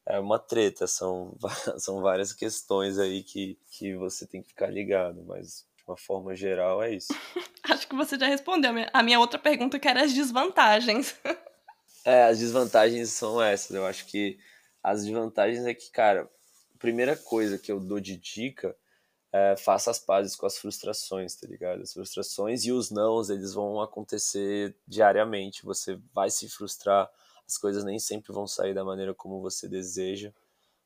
É 0.06 0.20
uma 0.20 0.38
treta, 0.38 0.86
são, 0.86 1.38
são 1.78 2.02
várias 2.02 2.34
questões 2.34 3.00
aí 3.00 3.24
que, 3.24 3.58
que 3.72 3.96
você 3.96 4.28
tem 4.28 4.42
que 4.42 4.50
ficar 4.50 4.68
ligado, 4.68 5.24
mas 5.24 5.66
de 5.78 5.84
uma 5.88 5.98
forma 5.98 6.36
geral 6.36 6.84
é 6.84 6.94
isso. 6.94 7.14
Acho 7.64 7.88
que 7.88 7.96
você 7.96 8.18
já 8.18 8.28
respondeu 8.28 8.72
a 8.92 9.04
minha 9.04 9.20
outra 9.20 9.40
pergunta, 9.40 9.80
que 9.80 9.88
era 9.88 10.04
as 10.04 10.14
desvantagens. 10.14 11.16
é, 12.04 12.24
as 12.24 12.40
desvantagens 12.40 13.10
são 13.12 13.42
essas. 13.42 13.76
Eu 13.76 13.86
acho 13.86 14.06
que 14.06 14.38
as 14.84 15.06
desvantagens 15.06 15.66
é 15.66 15.74
que, 15.74 15.90
cara, 15.90 16.30
a 16.76 16.78
primeira 16.78 17.16
coisa 17.16 17.58
que 17.58 17.72
eu 17.72 17.80
dou 17.80 18.02
de 18.02 18.18
dica 18.18 18.76
é, 19.34 19.56
faça 19.58 19.90
as 19.90 19.98
pazes 19.98 20.36
com 20.36 20.46
as 20.46 20.60
frustrações, 20.60 21.36
tá 21.36 21.48
ligado? 21.48 21.82
As 21.82 21.92
frustrações 21.92 22.66
e 22.66 22.72
os 22.72 22.92
nãos, 22.92 23.32
eles 23.32 23.56
vão 23.56 23.82
acontecer 23.82 24.76
diariamente. 24.88 25.66
Você 25.66 26.00
vai 26.14 26.30
se 26.30 26.48
frustrar, 26.48 27.10
as 27.48 27.58
coisas 27.58 27.84
nem 27.84 27.98
sempre 27.98 28.32
vão 28.32 28.46
sair 28.46 28.76
da 28.76 28.86
maneira 28.86 29.12
como 29.14 29.42
você 29.42 29.68
deseja, 29.68 30.32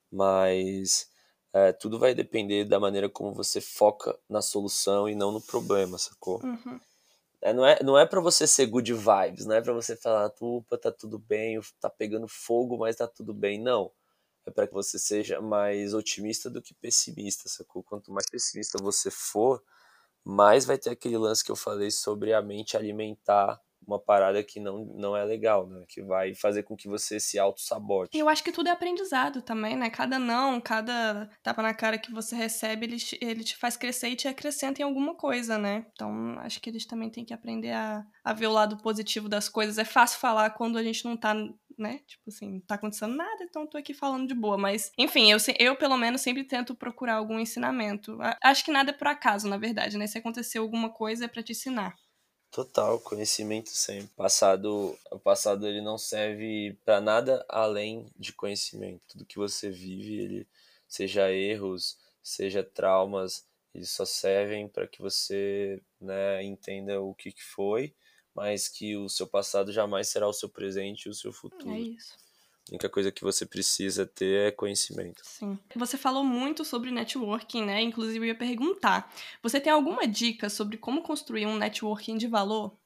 mas 0.10 1.10
é, 1.53 1.73
tudo 1.73 1.99
vai 1.99 2.15
depender 2.15 2.63
da 2.63 2.79
maneira 2.79 3.10
como 3.10 3.33
você 3.33 3.60
foca 3.60 4.17
na 4.29 4.41
solução 4.41 5.10
e 5.10 5.13
não 5.13 5.29
no 5.29 5.41
problema, 5.41 5.97
sacou? 5.97 6.41
Uhum. 6.41 6.79
É, 7.41 7.53
não 7.53 7.65
é, 7.65 7.83
não 7.83 7.97
é 7.99 8.05
para 8.05 8.21
você 8.21 8.47
ser 8.47 8.65
good 8.65 8.91
vibes, 8.93 9.45
não 9.45 9.55
é 9.55 9.62
para 9.62 9.73
você 9.73 9.95
falar, 9.95 10.29
tupa, 10.29 10.77
tá 10.77 10.91
tudo 10.91 11.19
bem, 11.19 11.60
tá 11.81 11.89
pegando 11.89 12.27
fogo, 12.29 12.77
mas 12.77 12.95
tá 12.95 13.07
tudo 13.07 13.33
bem. 13.33 13.60
Não 13.60 13.91
é 14.47 14.51
para 14.51 14.65
que 14.67 14.73
você 14.73 14.97
seja 14.97 15.41
mais 15.41 15.93
otimista 15.93 16.49
do 16.49 16.62
que 16.62 16.73
pessimista, 16.73 17.49
sacou? 17.49 17.83
Quanto 17.83 18.12
mais 18.12 18.29
pessimista 18.29 18.81
você 18.81 19.12
for, 19.12 19.62
mais 20.23 20.65
vai 20.65 20.77
ter 20.77 20.89
aquele 20.89 21.17
lance 21.17 21.43
que 21.43 21.51
eu 21.51 21.55
falei 21.55 21.91
sobre 21.91 22.33
a 22.33 22.41
mente 22.41 22.77
alimentar 22.77 23.62
uma 23.88 24.00
parada 24.00 24.43
que 24.43 24.60
não, 24.60 24.86
não 24.95 25.15
é 25.15 25.23
legal, 25.23 25.65
né? 25.65 25.86
Que 25.88 26.04
vai 26.04 26.36
fazer 26.36 26.63
com 26.63 26.76
que 26.76 26.89
você 26.89 27.19
se 27.19 27.39
auto-sabote. 27.39 28.17
Eu 28.17 28.28
acho 28.28 28.43
que 28.43 28.52
tudo 28.52 28.67
é 28.67 28.71
aprendizado 28.71 29.41
também, 29.41 29.78
né? 29.78 29.89
Cada 29.89 30.19
não, 30.19 30.60
cada 30.60 31.30
tapa 31.41 31.62
na 31.63 31.73
cara 31.73 31.97
que 31.97 32.12
você 32.12 32.36
recebe, 32.36 32.86
ele, 32.86 32.97
ele 33.21 33.43
te 33.43 33.56
faz 33.56 33.78
crescer 33.78 34.10
e 34.10 34.15
te 34.15 34.28
acrescenta 34.28 34.82
em 34.82 34.86
alguma 34.86 35.15
coisa, 35.15 35.58
né? 35.58 35.86
Então, 35.93 36.38
acho 36.39 36.60
que 36.60 36.69
eles 36.69 36.86
também 36.86 37.10
têm 37.10 37.23
que 37.23 37.34
aprender 37.34 37.71
a, 37.71 38.06
a 38.23 38.34
ver 38.34 38.47
o 38.47 38.54
lado 38.54 38.78
positivo 38.78 39.30
das 39.30 39.47
coisas. 39.47 39.78
É 39.78 39.86
fácil 39.86 40.19
falar 40.19 40.50
quando 40.52 40.78
a 40.78 40.84
gente 40.84 41.06
não 41.06 41.15
tá 41.15 41.34
né? 41.78 42.00
Tipo 42.08 42.23
assim, 42.30 42.54
não 42.54 42.60
tá 42.62 42.76
acontecendo 42.76 43.15
nada, 43.15 43.43
então 43.43 43.67
tô 43.67 43.78
aqui 43.78 43.93
falando 43.93 44.28
de 44.28 44.34
boa. 44.34 44.58
Mas, 44.58 44.91
enfim, 44.97 45.32
eu, 45.32 45.38
eu 45.60 45.76
pelo 45.76 45.95
menos 45.95 46.21
sempre 46.21 46.43
tento 46.43 46.73
procurar 46.73 47.15
algum 47.15 47.39
ensinamento. 47.39 48.17
Acho 48.43 48.65
que 48.65 48.71
nada 48.71 48.89
é 48.89 48.93
por 48.93 49.08
acaso, 49.08 49.47
na 49.47 49.58
verdade, 49.58 49.97
né? 49.97 50.08
Se 50.08 50.17
aconteceu 50.17 50.63
alguma 50.63 50.89
coisa 50.89 51.26
é 51.26 51.28
para 51.28 51.43
te 51.43 51.52
ensinar. 51.52 51.95
Total, 52.51 52.99
conhecimento 52.99 53.69
sempre. 53.69 54.07
Passado, 54.15 54.97
o 55.12 55.19
passado 55.19 55.67
ele 55.67 55.81
não 55.81 55.97
serve 55.97 56.77
para 56.83 56.99
nada 56.99 57.45
além 57.47 58.12
de 58.17 58.33
conhecimento. 58.33 59.01
Tudo 59.07 59.25
que 59.25 59.38
você 59.38 59.69
vive, 59.69 60.19
ele 60.19 60.47
seja 60.88 61.31
erros, 61.31 61.97
seja 62.23 62.63
traumas, 62.63 63.45
eles 63.73 63.91
só 63.91 64.05
servem 64.05 64.67
para 64.67 64.88
que 64.88 65.01
você 65.01 65.81
né, 66.01 66.43
entenda 66.43 66.99
o 66.99 67.13
que, 67.13 67.31
que 67.31 67.43
foi, 67.43 67.93
mas 68.33 68.67
que 68.67 68.95
o 68.95 69.07
seu 69.07 69.27
passado 69.27 69.71
jamais 69.71 70.07
será 70.07 70.27
o 70.27 70.33
seu 70.33 70.49
presente 70.49 71.05
e 71.05 71.10
o 71.10 71.13
seu 71.13 71.31
futuro. 71.31 71.75
É 71.75 71.79
isso. 71.81 72.15
A 72.69 72.73
única 72.73 72.89
coisa 72.89 73.12
que 73.12 73.23
você 73.23 73.45
precisa 73.45 74.06
ter 74.06 74.47
é 74.47 74.51
conhecimento. 74.51 75.21
Sim. 75.23 75.58
Você 75.75 75.97
falou 75.97 76.23
muito 76.23 76.65
sobre 76.65 76.91
networking, 76.91 77.63
né? 77.65 77.82
Inclusive, 77.82 78.19
eu 78.19 78.25
ia 78.25 78.36
perguntar: 78.36 79.13
você 79.41 79.60
tem 79.60 79.71
alguma 79.71 80.08
dica 80.08 80.49
sobre 80.49 80.77
como 80.77 81.01
construir 81.01 81.45
um 81.45 81.58
networking 81.58 82.17
de 82.17 82.27
valor? 82.27 82.77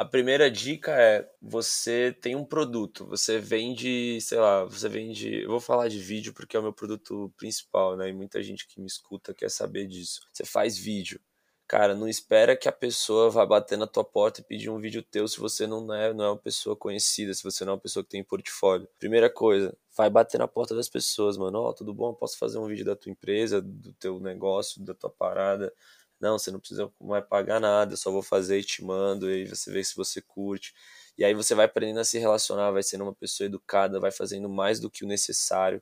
A 0.00 0.04
primeira 0.06 0.50
dica 0.50 0.92
é 0.92 1.30
você 1.42 2.16
tem 2.22 2.34
um 2.34 2.42
produto, 2.42 3.04
você 3.04 3.38
vende, 3.38 4.18
sei 4.22 4.38
lá, 4.38 4.64
você 4.64 4.88
vende. 4.88 5.42
Eu 5.42 5.50
vou 5.50 5.60
falar 5.60 5.88
de 5.88 5.98
vídeo 5.98 6.32
porque 6.32 6.56
é 6.56 6.60
o 6.60 6.62
meu 6.62 6.72
produto 6.72 7.30
principal, 7.36 7.98
né? 7.98 8.08
E 8.08 8.12
muita 8.14 8.42
gente 8.42 8.66
que 8.66 8.80
me 8.80 8.86
escuta 8.86 9.34
quer 9.34 9.50
saber 9.50 9.86
disso. 9.86 10.22
Você 10.32 10.42
faz 10.46 10.78
vídeo. 10.78 11.20
Cara, 11.70 11.94
não 11.94 12.08
espera 12.08 12.56
que 12.56 12.68
a 12.68 12.72
pessoa 12.72 13.30
vá 13.30 13.46
bater 13.46 13.78
na 13.78 13.86
tua 13.86 14.02
porta 14.02 14.40
e 14.40 14.44
pedir 14.44 14.68
um 14.68 14.80
vídeo 14.80 15.04
teu 15.04 15.28
se 15.28 15.38
você 15.38 15.68
não 15.68 15.94
é, 15.94 16.12
não 16.12 16.24
é 16.24 16.30
uma 16.30 16.36
pessoa 16.36 16.74
conhecida, 16.74 17.32
se 17.32 17.44
você 17.44 17.64
não 17.64 17.70
é 17.70 17.74
uma 17.76 17.80
pessoa 17.80 18.02
que 18.02 18.10
tem 18.10 18.24
portfólio. 18.24 18.88
Primeira 18.98 19.30
coisa, 19.30 19.72
vai 19.96 20.10
bater 20.10 20.36
na 20.38 20.48
porta 20.48 20.74
das 20.74 20.88
pessoas, 20.88 21.36
mano. 21.36 21.60
Ó, 21.60 21.68
oh, 21.68 21.72
tudo 21.72 21.94
bom? 21.94 22.12
Posso 22.12 22.36
fazer 22.38 22.58
um 22.58 22.66
vídeo 22.66 22.84
da 22.84 22.96
tua 22.96 23.12
empresa, 23.12 23.62
do 23.62 23.92
teu 23.92 24.18
negócio, 24.18 24.82
da 24.84 24.94
tua 24.94 25.10
parada? 25.10 25.72
Não, 26.20 26.36
você 26.36 26.50
não 26.50 26.58
precisa 26.58 26.92
mais 27.00 27.24
pagar 27.24 27.60
nada, 27.60 27.96
só 27.96 28.10
vou 28.10 28.20
fazer 28.20 28.58
e 28.58 28.64
te 28.64 28.82
mando, 28.82 29.30
e 29.30 29.34
aí 29.34 29.46
você 29.46 29.70
vê 29.70 29.84
se 29.84 29.94
você 29.94 30.20
curte. 30.20 30.74
E 31.16 31.24
aí 31.24 31.34
você 31.34 31.54
vai 31.54 31.66
aprendendo 31.66 32.00
a 32.00 32.04
se 32.04 32.18
relacionar, 32.18 32.72
vai 32.72 32.82
sendo 32.82 33.04
uma 33.04 33.14
pessoa 33.14 33.46
educada, 33.46 34.00
vai 34.00 34.10
fazendo 34.10 34.48
mais 34.48 34.80
do 34.80 34.90
que 34.90 35.04
o 35.04 35.08
necessário 35.08 35.80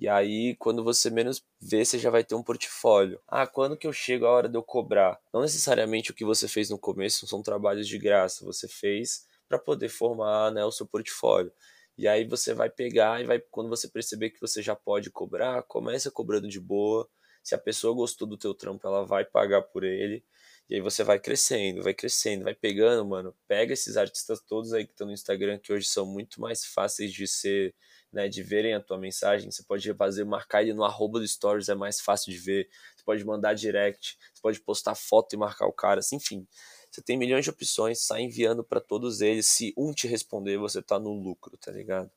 e 0.00 0.06
aí, 0.06 0.54
quando 0.56 0.84
você 0.84 1.10
menos 1.10 1.44
vê, 1.60 1.84
você 1.84 1.98
já 1.98 2.08
vai 2.08 2.22
ter 2.22 2.36
um 2.36 2.42
portfólio. 2.42 3.20
Ah, 3.26 3.48
quando 3.48 3.76
que 3.76 3.84
eu 3.84 3.92
chego 3.92 4.26
a 4.26 4.30
hora 4.30 4.48
de 4.48 4.56
eu 4.56 4.62
cobrar? 4.62 5.20
Não 5.34 5.42
necessariamente 5.42 6.12
o 6.12 6.14
que 6.14 6.24
você 6.24 6.46
fez 6.46 6.70
no 6.70 6.78
começo 6.78 7.26
são 7.26 7.42
trabalhos 7.42 7.88
de 7.88 7.98
graça, 7.98 8.44
você 8.44 8.68
fez 8.68 9.26
para 9.48 9.58
poder 9.58 9.88
formar 9.88 10.52
né, 10.52 10.64
o 10.64 10.70
seu 10.70 10.86
portfólio. 10.86 11.52
E 11.96 12.06
aí 12.06 12.24
você 12.24 12.54
vai 12.54 12.70
pegar 12.70 13.20
e 13.20 13.24
vai, 13.24 13.40
quando 13.40 13.68
você 13.68 13.88
perceber 13.88 14.30
que 14.30 14.40
você 14.40 14.62
já 14.62 14.76
pode 14.76 15.10
cobrar, 15.10 15.64
começa 15.64 16.12
cobrando 16.12 16.46
de 16.46 16.60
boa. 16.60 17.08
Se 17.42 17.56
a 17.56 17.58
pessoa 17.58 17.92
gostou 17.92 18.28
do 18.28 18.38
teu 18.38 18.54
trampo, 18.54 18.86
ela 18.86 19.04
vai 19.04 19.24
pagar 19.24 19.62
por 19.62 19.82
ele. 19.82 20.24
E 20.70 20.76
aí 20.76 20.80
você 20.80 21.02
vai 21.02 21.18
crescendo, 21.18 21.82
vai 21.82 21.94
crescendo, 21.94 22.44
vai 22.44 22.54
pegando, 22.54 23.04
mano. 23.04 23.34
Pega 23.48 23.72
esses 23.72 23.96
artistas 23.96 24.40
todos 24.40 24.72
aí 24.72 24.84
que 24.86 24.92
estão 24.92 25.08
no 25.08 25.12
Instagram, 25.12 25.58
que 25.58 25.72
hoje 25.72 25.86
são 25.88 26.06
muito 26.06 26.40
mais 26.40 26.64
fáceis 26.64 27.12
de 27.12 27.26
ser 27.26 27.74
né, 28.18 28.28
de 28.28 28.42
verem 28.42 28.74
a 28.74 28.80
tua 28.80 28.98
mensagem. 28.98 29.48
Você 29.48 29.62
pode 29.62 29.94
fazer, 29.94 30.24
marcar 30.24 30.62
ele 30.62 30.74
no 30.74 30.82
arroba 30.82 31.20
do 31.20 31.28
Stories, 31.28 31.68
é 31.68 31.74
mais 31.74 32.00
fácil 32.00 32.32
de 32.32 32.38
ver. 32.38 32.68
Você 32.96 33.04
pode 33.04 33.24
mandar 33.24 33.54
direct, 33.54 34.18
você 34.34 34.42
pode 34.42 34.60
postar 34.60 34.96
foto 34.96 35.34
e 35.34 35.36
marcar 35.36 35.66
o 35.66 35.72
cara, 35.72 36.00
assim, 36.00 36.16
enfim. 36.16 36.44
Você 36.90 37.00
tem 37.00 37.16
milhões 37.16 37.44
de 37.44 37.50
opções, 37.50 38.02
sai 38.02 38.22
enviando 38.22 38.64
para 38.64 38.80
todos 38.80 39.20
eles. 39.20 39.46
Se 39.46 39.72
um 39.76 39.92
te 39.92 40.08
responder, 40.08 40.58
você 40.58 40.82
tá 40.82 40.98
no 40.98 41.12
lucro, 41.12 41.56
tá 41.58 41.70
ligado? 41.70 42.10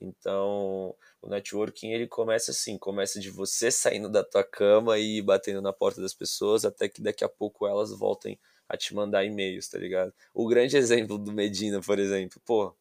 Então, 0.00 0.92
o 1.22 1.28
networking 1.28 1.92
ele 1.92 2.08
começa 2.08 2.50
assim, 2.50 2.76
começa 2.76 3.20
de 3.20 3.30
você 3.30 3.70
saindo 3.70 4.08
da 4.08 4.24
tua 4.24 4.42
cama 4.42 4.98
e 4.98 5.22
batendo 5.22 5.62
na 5.62 5.72
porta 5.72 6.00
das 6.00 6.12
pessoas 6.12 6.64
até 6.64 6.88
que 6.88 7.00
daqui 7.00 7.22
a 7.22 7.28
pouco 7.28 7.64
elas 7.66 7.92
voltem 7.96 8.38
a 8.68 8.76
te 8.76 8.92
mandar 8.92 9.24
e-mails, 9.24 9.68
tá 9.68 9.78
ligado? 9.78 10.12
O 10.34 10.48
grande 10.48 10.76
exemplo 10.76 11.16
do 11.16 11.32
Medina, 11.32 11.80
por 11.80 12.00
exemplo, 12.00 12.40
pô, 12.44 12.74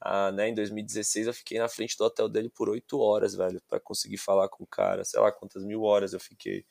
ah, 0.00 0.32
né, 0.32 0.48
em 0.48 0.54
2016 0.54 1.26
eu 1.26 1.34
fiquei 1.34 1.58
na 1.58 1.68
frente 1.68 1.96
do 1.96 2.04
hotel 2.04 2.28
dele 2.28 2.48
por 2.48 2.68
oito 2.70 2.98
horas, 2.98 3.34
velho, 3.34 3.60
para 3.68 3.78
conseguir 3.78 4.16
falar 4.16 4.48
com 4.48 4.64
o 4.64 4.66
cara, 4.66 5.04
sei 5.04 5.20
lá 5.20 5.30
quantas 5.30 5.64
mil 5.64 5.82
horas 5.82 6.12
eu 6.14 6.20
fiquei. 6.20 6.64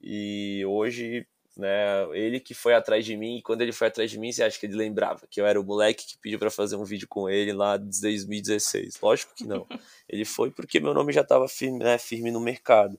E 0.00 0.64
hoje, 0.66 1.26
né, 1.56 2.04
ele 2.12 2.40
que 2.40 2.54
foi 2.54 2.74
atrás 2.74 3.04
de 3.04 3.16
mim, 3.16 3.36
e 3.38 3.42
quando 3.42 3.62
ele 3.62 3.72
foi 3.72 3.88
atrás 3.88 4.10
de 4.10 4.18
mim, 4.18 4.32
você 4.32 4.42
acha 4.42 4.58
que 4.58 4.66
ele 4.66 4.76
lembrava 4.76 5.26
que 5.30 5.40
eu 5.40 5.46
era 5.46 5.60
o 5.60 5.64
moleque 5.64 6.06
que 6.06 6.18
pediu 6.18 6.38
para 6.38 6.50
fazer 6.50 6.76
um 6.76 6.84
vídeo 6.84 7.06
com 7.08 7.28
ele 7.28 7.52
lá 7.52 7.76
desde 7.76 8.00
2016? 8.02 8.98
Lógico 9.02 9.34
que 9.34 9.44
não. 9.44 9.66
Ele 10.08 10.24
foi 10.26 10.50
porque 10.50 10.78
meu 10.80 10.92
nome 10.92 11.12
já 11.12 11.22
estava 11.22 11.48
firme, 11.48 11.78
né, 11.78 11.96
firme 11.98 12.30
no 12.30 12.40
mercado. 12.40 12.98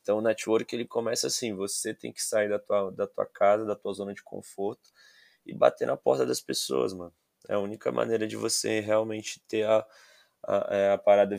Então 0.00 0.18
o 0.18 0.20
network 0.22 0.74
ele 0.74 0.86
começa 0.86 1.26
assim, 1.26 1.52
você 1.54 1.92
tem 1.92 2.12
que 2.12 2.22
sair 2.22 2.48
da 2.48 2.58
tua, 2.58 2.90
da 2.92 3.06
tua 3.06 3.26
casa, 3.26 3.64
da 3.64 3.74
tua 3.74 3.92
zona 3.92 4.14
de 4.14 4.22
conforto 4.22 4.90
e 5.44 5.52
bater 5.54 5.86
na 5.86 5.96
porta 5.96 6.24
das 6.24 6.40
pessoas, 6.40 6.92
mano. 6.92 7.12
É 7.48 7.54
a 7.54 7.58
única 7.58 7.92
maneira 7.92 8.26
de 8.26 8.36
você 8.36 8.80
realmente 8.80 9.40
ter 9.48 9.66
a, 9.66 9.84
a, 10.46 10.68
é, 10.70 10.92
a 10.92 10.98
parada 10.98 11.36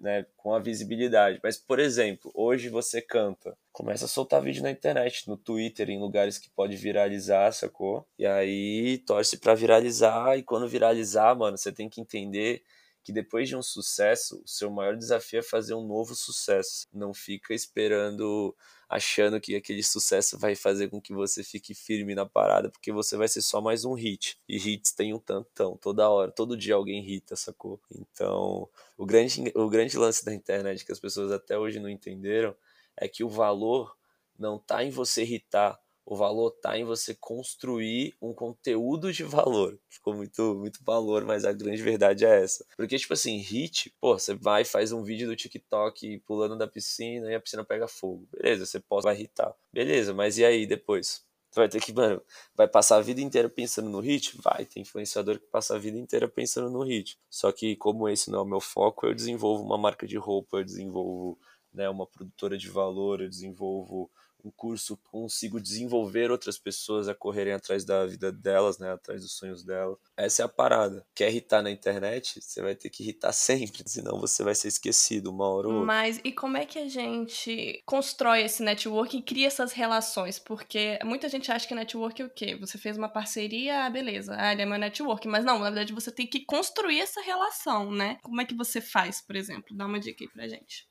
né, 0.00 0.26
com 0.36 0.54
a 0.54 0.58
visibilidade. 0.58 1.40
Mas, 1.42 1.56
por 1.56 1.78
exemplo, 1.78 2.30
hoje 2.34 2.68
você 2.68 3.00
canta, 3.00 3.56
começa 3.72 4.04
a 4.04 4.08
soltar 4.08 4.42
vídeo 4.42 4.62
na 4.62 4.70
internet, 4.70 5.28
no 5.28 5.36
Twitter, 5.36 5.90
em 5.90 5.98
lugares 5.98 6.38
que 6.38 6.50
pode 6.50 6.76
viralizar, 6.76 7.52
sacou? 7.52 8.06
E 8.18 8.26
aí 8.26 8.98
torce 8.98 9.38
para 9.38 9.54
viralizar, 9.54 10.36
e 10.36 10.42
quando 10.42 10.68
viralizar, 10.68 11.34
mano, 11.36 11.56
você 11.56 11.72
tem 11.72 11.88
que 11.88 12.00
entender 12.00 12.62
que 13.02 13.12
depois 13.12 13.48
de 13.48 13.56
um 13.56 13.62
sucesso, 13.62 14.42
o 14.44 14.48
seu 14.48 14.70
maior 14.70 14.96
desafio 14.96 15.40
é 15.40 15.42
fazer 15.42 15.74
um 15.74 15.86
novo 15.86 16.14
sucesso. 16.14 16.86
Não 16.92 17.14
fica 17.14 17.54
esperando, 17.54 18.54
achando 18.88 19.40
que 19.40 19.56
aquele 19.56 19.82
sucesso 19.82 20.38
vai 20.38 20.54
fazer 20.54 20.88
com 20.88 21.00
que 21.00 21.12
você 21.12 21.42
fique 21.42 21.74
firme 21.74 22.14
na 22.14 22.26
parada, 22.26 22.70
porque 22.70 22.92
você 22.92 23.16
vai 23.16 23.28
ser 23.28 23.42
só 23.42 23.60
mais 23.60 23.84
um 23.84 23.94
hit. 23.94 24.38
E 24.48 24.56
hits 24.56 24.92
tem 24.92 25.14
um 25.14 25.18
tantão, 25.18 25.76
toda 25.76 26.08
hora, 26.08 26.30
todo 26.30 26.56
dia 26.56 26.74
alguém 26.74 27.08
hita, 27.08 27.36
sacou? 27.36 27.80
Então, 27.90 28.68
o 28.98 29.06
grande, 29.06 29.50
o 29.54 29.68
grande 29.68 29.96
lance 29.96 30.24
da 30.24 30.34
internet 30.34 30.84
que 30.84 30.92
as 30.92 31.00
pessoas 31.00 31.32
até 31.32 31.58
hoje 31.58 31.80
não 31.80 31.88
entenderam 31.88 32.54
é 32.96 33.08
que 33.08 33.24
o 33.24 33.28
valor 33.28 33.96
não 34.38 34.58
tá 34.58 34.84
em 34.84 34.90
você 34.90 35.22
irritar, 35.22 35.78
o 36.10 36.16
valor 36.16 36.50
tá 36.50 36.76
em 36.76 36.84
você 36.84 37.14
construir 37.14 38.16
um 38.20 38.34
conteúdo 38.34 39.12
de 39.12 39.22
valor. 39.22 39.78
Ficou 39.88 40.12
muito, 40.12 40.56
muito 40.56 40.82
valor, 40.82 41.24
mas 41.24 41.44
a 41.44 41.52
grande 41.52 41.80
verdade 41.80 42.26
é 42.26 42.42
essa. 42.42 42.66
Porque, 42.76 42.98
tipo 42.98 43.12
assim, 43.12 43.36
hit, 43.36 43.94
pô, 44.00 44.18
você 44.18 44.34
vai 44.34 44.64
faz 44.64 44.90
um 44.90 45.04
vídeo 45.04 45.28
do 45.28 45.36
TikTok 45.36 46.18
pulando 46.26 46.58
da 46.58 46.66
piscina 46.66 47.30
e 47.30 47.34
a 47.36 47.40
piscina 47.40 47.64
pega 47.64 47.86
fogo. 47.86 48.26
Beleza, 48.32 48.66
você 48.66 48.80
pode 48.80 49.04
vai 49.04 49.14
irritar. 49.14 49.54
Beleza, 49.72 50.12
mas 50.12 50.36
e 50.36 50.44
aí 50.44 50.66
depois? 50.66 51.24
Você 51.48 51.60
vai 51.60 51.68
ter 51.68 51.80
que, 51.80 51.92
mano, 51.92 52.20
vai 52.56 52.66
passar 52.66 52.96
a 52.96 53.00
vida 53.00 53.20
inteira 53.20 53.48
pensando 53.48 53.88
no 53.88 54.00
hit? 54.00 54.36
Vai, 54.42 54.64
tem 54.64 54.82
influenciador 54.82 55.38
que 55.38 55.46
passa 55.46 55.76
a 55.76 55.78
vida 55.78 55.96
inteira 55.96 56.26
pensando 56.26 56.68
no 56.70 56.82
hit. 56.82 57.20
Só 57.30 57.52
que, 57.52 57.76
como 57.76 58.08
esse 58.08 58.32
não 58.32 58.40
é 58.40 58.42
o 58.42 58.46
meu 58.46 58.60
foco, 58.60 59.06
eu 59.06 59.14
desenvolvo 59.14 59.62
uma 59.62 59.78
marca 59.78 60.08
de 60.08 60.16
roupa, 60.16 60.58
eu 60.58 60.64
desenvolvo 60.64 61.38
né, 61.72 61.88
uma 61.88 62.04
produtora 62.04 62.58
de 62.58 62.68
valor, 62.68 63.20
eu 63.20 63.28
desenvolvo 63.28 64.10
um 64.44 64.50
curso, 64.50 64.96
consigo 65.10 65.60
desenvolver 65.60 66.30
outras 66.30 66.58
pessoas 66.58 67.08
a 67.08 67.14
correrem 67.14 67.52
atrás 67.52 67.84
da 67.84 68.06
vida 68.06 68.32
delas, 68.32 68.78
né, 68.78 68.92
atrás 68.92 69.22
dos 69.22 69.32
sonhos 69.32 69.64
delas. 69.64 69.96
Essa 70.16 70.42
é 70.42 70.44
a 70.44 70.48
parada. 70.48 71.06
Quer 71.14 71.30
irritar 71.30 71.62
na 71.62 71.70
internet? 71.70 72.40
Você 72.40 72.62
vai 72.62 72.74
ter 72.74 72.90
que 72.90 73.02
irritar 73.02 73.32
sempre, 73.32 73.82
senão 73.86 74.18
você 74.20 74.42
vai 74.42 74.54
ser 74.54 74.68
esquecido 74.68 75.30
uma 75.30 75.48
hora 75.48 75.68
ou 75.68 75.74
outra. 75.74 75.86
Mas 75.86 76.20
e 76.24 76.32
como 76.32 76.56
é 76.56 76.66
que 76.66 76.78
a 76.78 76.88
gente 76.88 77.82
constrói 77.84 78.42
esse 78.42 78.62
network 78.62 79.16
e 79.16 79.22
cria 79.22 79.46
essas 79.46 79.72
relações? 79.72 80.38
Porque 80.38 80.98
muita 81.04 81.28
gente 81.28 81.50
acha 81.50 81.66
que 81.66 81.74
network 81.74 82.20
é 82.22 82.24
o 82.24 82.30
quê? 82.30 82.56
Você 82.56 82.78
fez 82.78 82.96
uma 82.96 83.08
parceria, 83.08 83.84
ah, 83.84 83.90
beleza, 83.90 84.34
ah, 84.38 84.52
ele 84.52 84.62
é 84.62 84.66
meu 84.66 84.78
network. 84.78 85.26
Mas 85.28 85.44
não, 85.44 85.58
na 85.58 85.64
verdade 85.66 85.92
você 85.92 86.10
tem 86.10 86.26
que 86.26 86.44
construir 86.44 87.00
essa 87.00 87.20
relação, 87.20 87.90
né? 87.90 88.18
Como 88.22 88.40
é 88.40 88.44
que 88.44 88.54
você 88.54 88.80
faz, 88.80 89.20
por 89.20 89.36
exemplo? 89.36 89.76
Dá 89.76 89.86
uma 89.86 90.00
dica 90.00 90.24
aí 90.24 90.30
pra 90.30 90.48
gente. 90.48 90.88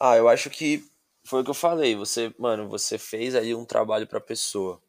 Ah, 0.00 0.16
eu 0.16 0.28
acho 0.28 0.48
que 0.48 0.84
foi 1.28 1.42
o 1.42 1.44
que 1.44 1.50
eu 1.50 1.54
falei. 1.54 1.94
Você, 1.96 2.34
mano, 2.38 2.68
você 2.68 2.98
fez 2.98 3.34
aí 3.34 3.54
um 3.54 3.64
trabalho 3.64 4.06
pra 4.06 4.20
pessoa. 4.20 4.82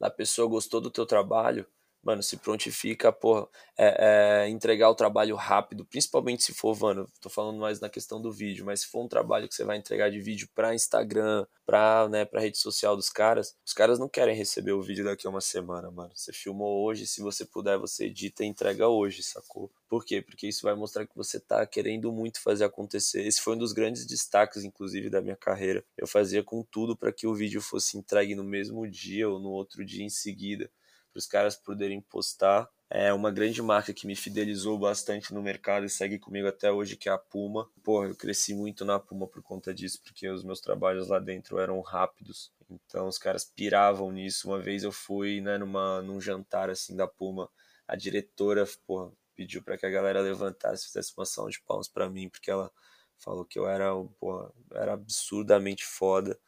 A 0.00 0.10
pessoa 0.10 0.48
gostou 0.48 0.80
do 0.80 0.90
teu 0.90 1.06
trabalho, 1.06 1.66
mano, 2.04 2.22
se 2.22 2.36
prontifica, 2.36 3.10
porra, 3.10 3.48
é, 3.76 4.44
é, 4.44 4.48
entregar 4.48 4.90
o 4.90 4.94
trabalho 4.94 5.34
rápido, 5.36 5.84
principalmente 5.84 6.44
se 6.44 6.52
for, 6.52 6.78
mano, 6.78 7.08
tô 7.20 7.30
falando 7.30 7.58
mais 7.58 7.80
na 7.80 7.88
questão 7.88 8.20
do 8.20 8.30
vídeo, 8.30 8.64
mas 8.64 8.82
se 8.82 8.88
for 8.88 9.02
um 9.02 9.08
trabalho 9.08 9.48
que 9.48 9.54
você 9.54 9.64
vai 9.64 9.78
entregar 9.78 10.10
de 10.10 10.20
vídeo 10.20 10.48
pra 10.54 10.74
Instagram, 10.74 11.46
pra, 11.64 12.06
né, 12.08 12.24
pra 12.26 12.40
rede 12.40 12.58
social 12.58 12.94
dos 12.94 13.08
caras, 13.08 13.56
os 13.66 13.72
caras 13.72 13.98
não 13.98 14.08
querem 14.08 14.36
receber 14.36 14.72
o 14.72 14.82
vídeo 14.82 15.04
daqui 15.04 15.26
a 15.26 15.30
uma 15.30 15.40
semana, 15.40 15.90
mano. 15.90 16.12
Você 16.14 16.32
filmou 16.32 16.84
hoje, 16.84 17.06
se 17.06 17.22
você 17.22 17.44
puder, 17.44 17.78
você 17.78 18.04
edita 18.04 18.44
e 18.44 18.46
entrega 18.46 18.86
hoje, 18.86 19.22
sacou? 19.22 19.72
Por 19.88 20.04
quê? 20.04 20.20
Porque 20.20 20.46
isso 20.46 20.62
vai 20.62 20.74
mostrar 20.74 21.06
que 21.06 21.16
você 21.16 21.40
tá 21.40 21.64
querendo 21.66 22.12
muito 22.12 22.40
fazer 22.42 22.64
acontecer. 22.64 23.26
Esse 23.26 23.40
foi 23.40 23.54
um 23.54 23.58
dos 23.58 23.72
grandes 23.72 24.06
destaques, 24.06 24.62
inclusive, 24.62 25.08
da 25.08 25.22
minha 25.22 25.36
carreira. 25.36 25.82
Eu 25.96 26.06
fazia 26.06 26.42
com 26.42 26.62
tudo 26.62 26.96
para 26.96 27.12
que 27.12 27.26
o 27.26 27.34
vídeo 27.34 27.62
fosse 27.62 27.96
entregue 27.96 28.34
no 28.34 28.44
mesmo 28.44 28.86
dia 28.86 29.28
ou 29.28 29.38
no 29.38 29.50
outro 29.50 29.84
dia 29.84 30.04
em 30.04 30.10
seguida 30.10 30.70
para 31.14 31.20
os 31.20 31.26
caras 31.26 31.56
poderem 31.56 32.00
postar 32.00 32.68
É 32.90 33.12
uma 33.12 33.30
grande 33.30 33.62
marca 33.62 33.94
que 33.94 34.06
me 34.06 34.16
fidelizou 34.16 34.78
bastante 34.78 35.32
no 35.32 35.42
mercado 35.42 35.86
e 35.86 35.88
segue 35.90 36.18
comigo 36.18 36.48
até 36.48 36.70
hoje, 36.70 36.96
que 36.96 37.08
é 37.08 37.12
a 37.12 37.18
Puma. 37.18 37.70
Porra, 37.82 38.08
eu 38.08 38.16
cresci 38.16 38.54
muito 38.54 38.84
na 38.84 38.98
Puma 38.98 39.26
por 39.26 39.42
conta 39.42 39.72
disso, 39.72 40.00
porque 40.02 40.28
os 40.28 40.44
meus 40.44 40.60
trabalhos 40.60 41.08
lá 41.08 41.18
dentro 41.18 41.58
eram 41.58 41.80
rápidos. 41.80 42.52
Então 42.70 43.08
os 43.08 43.18
caras 43.18 43.44
piravam 43.44 44.10
nisso. 44.12 44.48
Uma 44.48 44.60
vez 44.60 44.82
eu 44.84 44.92
fui, 44.92 45.40
né, 45.40 45.56
numa, 45.58 46.02
num 46.02 46.20
jantar 46.20 46.68
assim 46.70 46.94
da 46.96 47.06
Puma, 47.06 47.48
a 47.88 47.96
diretora, 47.96 48.64
porra, 48.86 49.10
pediu 49.34 49.62
para 49.62 49.76
que 49.78 49.86
a 49.86 49.90
galera 49.90 50.20
levantasse, 50.20 50.86
fizesse 50.86 51.12
uma 51.16 51.22
ação 51.22 51.48
de 51.48 51.60
palmas 51.62 51.88
para 51.88 52.08
mim, 52.10 52.28
porque 52.28 52.50
ela 52.50 52.70
falou 53.18 53.44
que 53.44 53.58
eu 53.58 53.66
era, 53.68 53.92
porra, 54.20 54.52
era 54.72 54.92
absurdamente 54.94 55.84
foda. 55.84 56.38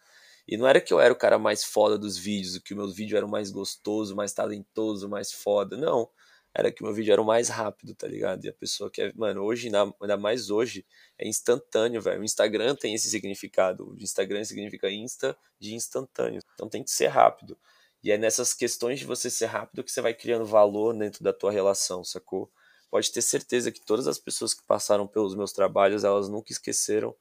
E 0.46 0.56
não 0.56 0.66
era 0.66 0.80
que 0.80 0.92
eu 0.92 1.00
era 1.00 1.12
o 1.12 1.16
cara 1.16 1.38
mais 1.38 1.64
foda 1.64 1.98
dos 1.98 2.16
vídeos, 2.16 2.59
que 2.59 2.74
o 2.74 2.76
meu 2.76 2.88
vídeo 2.88 3.16
era 3.16 3.26
o 3.26 3.30
mais 3.30 3.50
gostoso, 3.50 4.14
mais 4.14 4.32
talentoso, 4.32 5.09
mais 5.09 5.32
foda. 5.32 5.76
Não 5.76 6.09
era 6.59 6.72
que 6.72 6.82
o 6.82 6.87
meu 6.87 6.94
vídeo 6.94 7.12
era 7.12 7.20
o 7.20 7.24
mais 7.24 7.50
rápido, 7.50 7.94
tá 7.94 8.09
ligado? 8.09 8.42
E 8.46 8.48
a 8.48 8.52
pessoa 8.52 8.90
quer, 8.90 9.14
mano, 9.14 9.42
hoje, 9.42 9.70
ainda 10.00 10.16
mais 10.16 10.48
hoje, 10.48 10.87
é 11.18 11.28
instantâneo, 11.28 12.00
velho. 12.00 12.22
O 12.22 12.24
Instagram 12.24 12.74
tem 12.74 12.94
esse 12.94 13.11
significado. 13.11 13.90
O 13.90 13.96
Instagram 14.02 14.42
significa 14.42 14.90
insta 14.90 15.37
de 15.61 15.74
instantâneo. 15.74 16.40
Então 16.54 16.66
tem 16.66 16.82
que 16.82 16.90
ser 16.90 17.09
rápido. 17.09 17.59
E 18.02 18.11
é 18.11 18.16
nessas 18.16 18.54
questões 18.54 19.00
de 19.00 19.04
você 19.04 19.28
ser 19.28 19.46
rápido 19.46 19.85
que 19.85 19.92
você 19.92 20.00
vai 20.00 20.14
criando 20.14 20.46
valor 20.46 20.96
dentro 20.96 21.22
da 21.22 21.32
tua 21.32 21.52
relação, 21.52 22.02
sacou? 22.02 22.50
Pode 22.90 23.12
ter 23.12 23.20
certeza 23.20 23.70
que 23.70 23.85
todas 23.85 24.06
as 24.06 24.18
pessoas 24.18 24.54
que 24.54 24.62
passaram 24.62 25.06
pelos 25.06 25.35
meus 25.35 25.52
trabalhos, 25.52 26.04
elas 26.04 26.26
nunca 26.26 26.52
esqueceram 26.52 27.14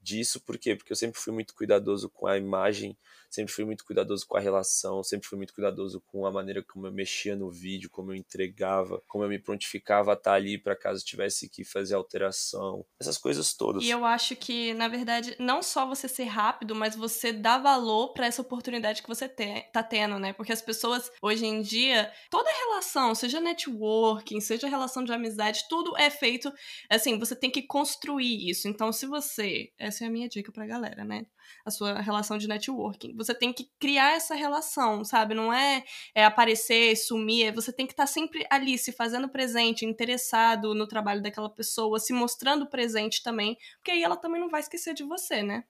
disso, 0.00 0.40
por 0.40 0.58
quê? 0.58 0.74
Porque 0.76 0.92
eu 0.92 0.96
sempre 0.96 1.20
fui 1.20 1.32
muito 1.32 1.54
cuidadoso 1.54 2.08
com 2.10 2.26
a 2.26 2.36
imagem 2.36 2.96
sempre 3.28 3.52
fui 3.52 3.64
muito 3.64 3.84
cuidadoso 3.84 4.26
com 4.26 4.36
a 4.36 4.40
relação, 4.40 5.02
sempre 5.02 5.28
fui 5.28 5.36
muito 5.36 5.54
cuidadoso 5.54 6.00
com 6.06 6.26
a 6.26 6.32
maneira 6.32 6.62
como 6.62 6.86
eu 6.86 6.92
mexia 6.92 7.36
no 7.36 7.50
vídeo, 7.50 7.90
como 7.90 8.12
eu 8.12 8.16
entregava, 8.16 9.02
como 9.06 9.24
eu 9.24 9.28
me 9.28 9.38
prontificava 9.38 10.12
a 10.12 10.14
estar 10.14 10.34
ali 10.34 10.58
para 10.58 10.76
caso 10.76 11.04
tivesse 11.04 11.48
que 11.48 11.64
fazer 11.64 11.94
alteração, 11.94 12.84
essas 13.00 13.18
coisas 13.18 13.52
todas. 13.54 13.84
E 13.84 13.90
eu 13.90 14.04
acho 14.04 14.34
que, 14.36 14.72
na 14.74 14.88
verdade, 14.88 15.36
não 15.38 15.62
só 15.62 15.86
você 15.86 16.08
ser 16.08 16.24
rápido, 16.24 16.74
mas 16.74 16.96
você 16.96 17.32
dá 17.32 17.58
valor 17.58 18.12
para 18.12 18.26
essa 18.26 18.42
oportunidade 18.42 19.02
que 19.02 19.08
você 19.08 19.28
te, 19.28 19.62
tá 19.72 19.82
tendo, 19.82 20.18
né? 20.18 20.32
Porque 20.32 20.52
as 20.52 20.62
pessoas, 20.62 21.10
hoje 21.22 21.46
em 21.46 21.60
dia, 21.60 22.10
toda 22.30 22.50
relação, 22.50 23.14
seja 23.14 23.40
networking, 23.40 24.40
seja 24.40 24.68
relação 24.68 25.04
de 25.04 25.12
amizade, 25.12 25.66
tudo 25.68 25.96
é 25.96 26.10
feito, 26.10 26.52
assim, 26.90 27.18
você 27.18 27.36
tem 27.36 27.50
que 27.50 27.62
construir 27.62 28.48
isso. 28.48 28.68
Então, 28.68 28.92
se 28.92 29.06
você, 29.06 29.72
essa 29.78 30.04
é 30.04 30.06
a 30.06 30.10
minha 30.10 30.28
dica 30.28 30.52
pra 30.52 30.66
galera, 30.66 31.04
né? 31.04 31.26
A 31.64 31.70
sua 31.70 32.00
relação 32.00 32.38
de 32.38 32.48
networking. 32.48 33.14
Você 33.16 33.34
tem 33.34 33.52
que 33.52 33.70
criar 33.78 34.12
essa 34.12 34.34
relação, 34.34 35.04
sabe? 35.04 35.34
Não 35.34 35.52
é, 35.52 35.84
é 36.14 36.24
aparecer, 36.24 36.96
sumir, 36.96 37.46
é 37.46 37.52
você 37.52 37.72
tem 37.72 37.86
que 37.86 37.92
estar 37.92 38.04
tá 38.04 38.06
sempre 38.06 38.46
ali, 38.50 38.78
se 38.78 38.92
fazendo 38.92 39.28
presente, 39.28 39.84
interessado 39.84 40.74
no 40.74 40.86
trabalho 40.86 41.22
daquela 41.22 41.50
pessoa, 41.50 41.98
se 41.98 42.12
mostrando 42.12 42.68
presente 42.68 43.22
também, 43.22 43.56
porque 43.76 43.90
aí 43.90 44.02
ela 44.02 44.16
também 44.16 44.40
não 44.40 44.48
vai 44.48 44.60
esquecer 44.60 44.94
de 44.94 45.04
você, 45.04 45.42
né? 45.42 45.64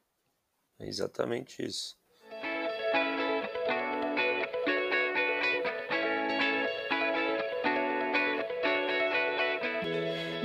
É 0.79 0.87
exatamente 0.87 1.64
isso. 1.64 1.99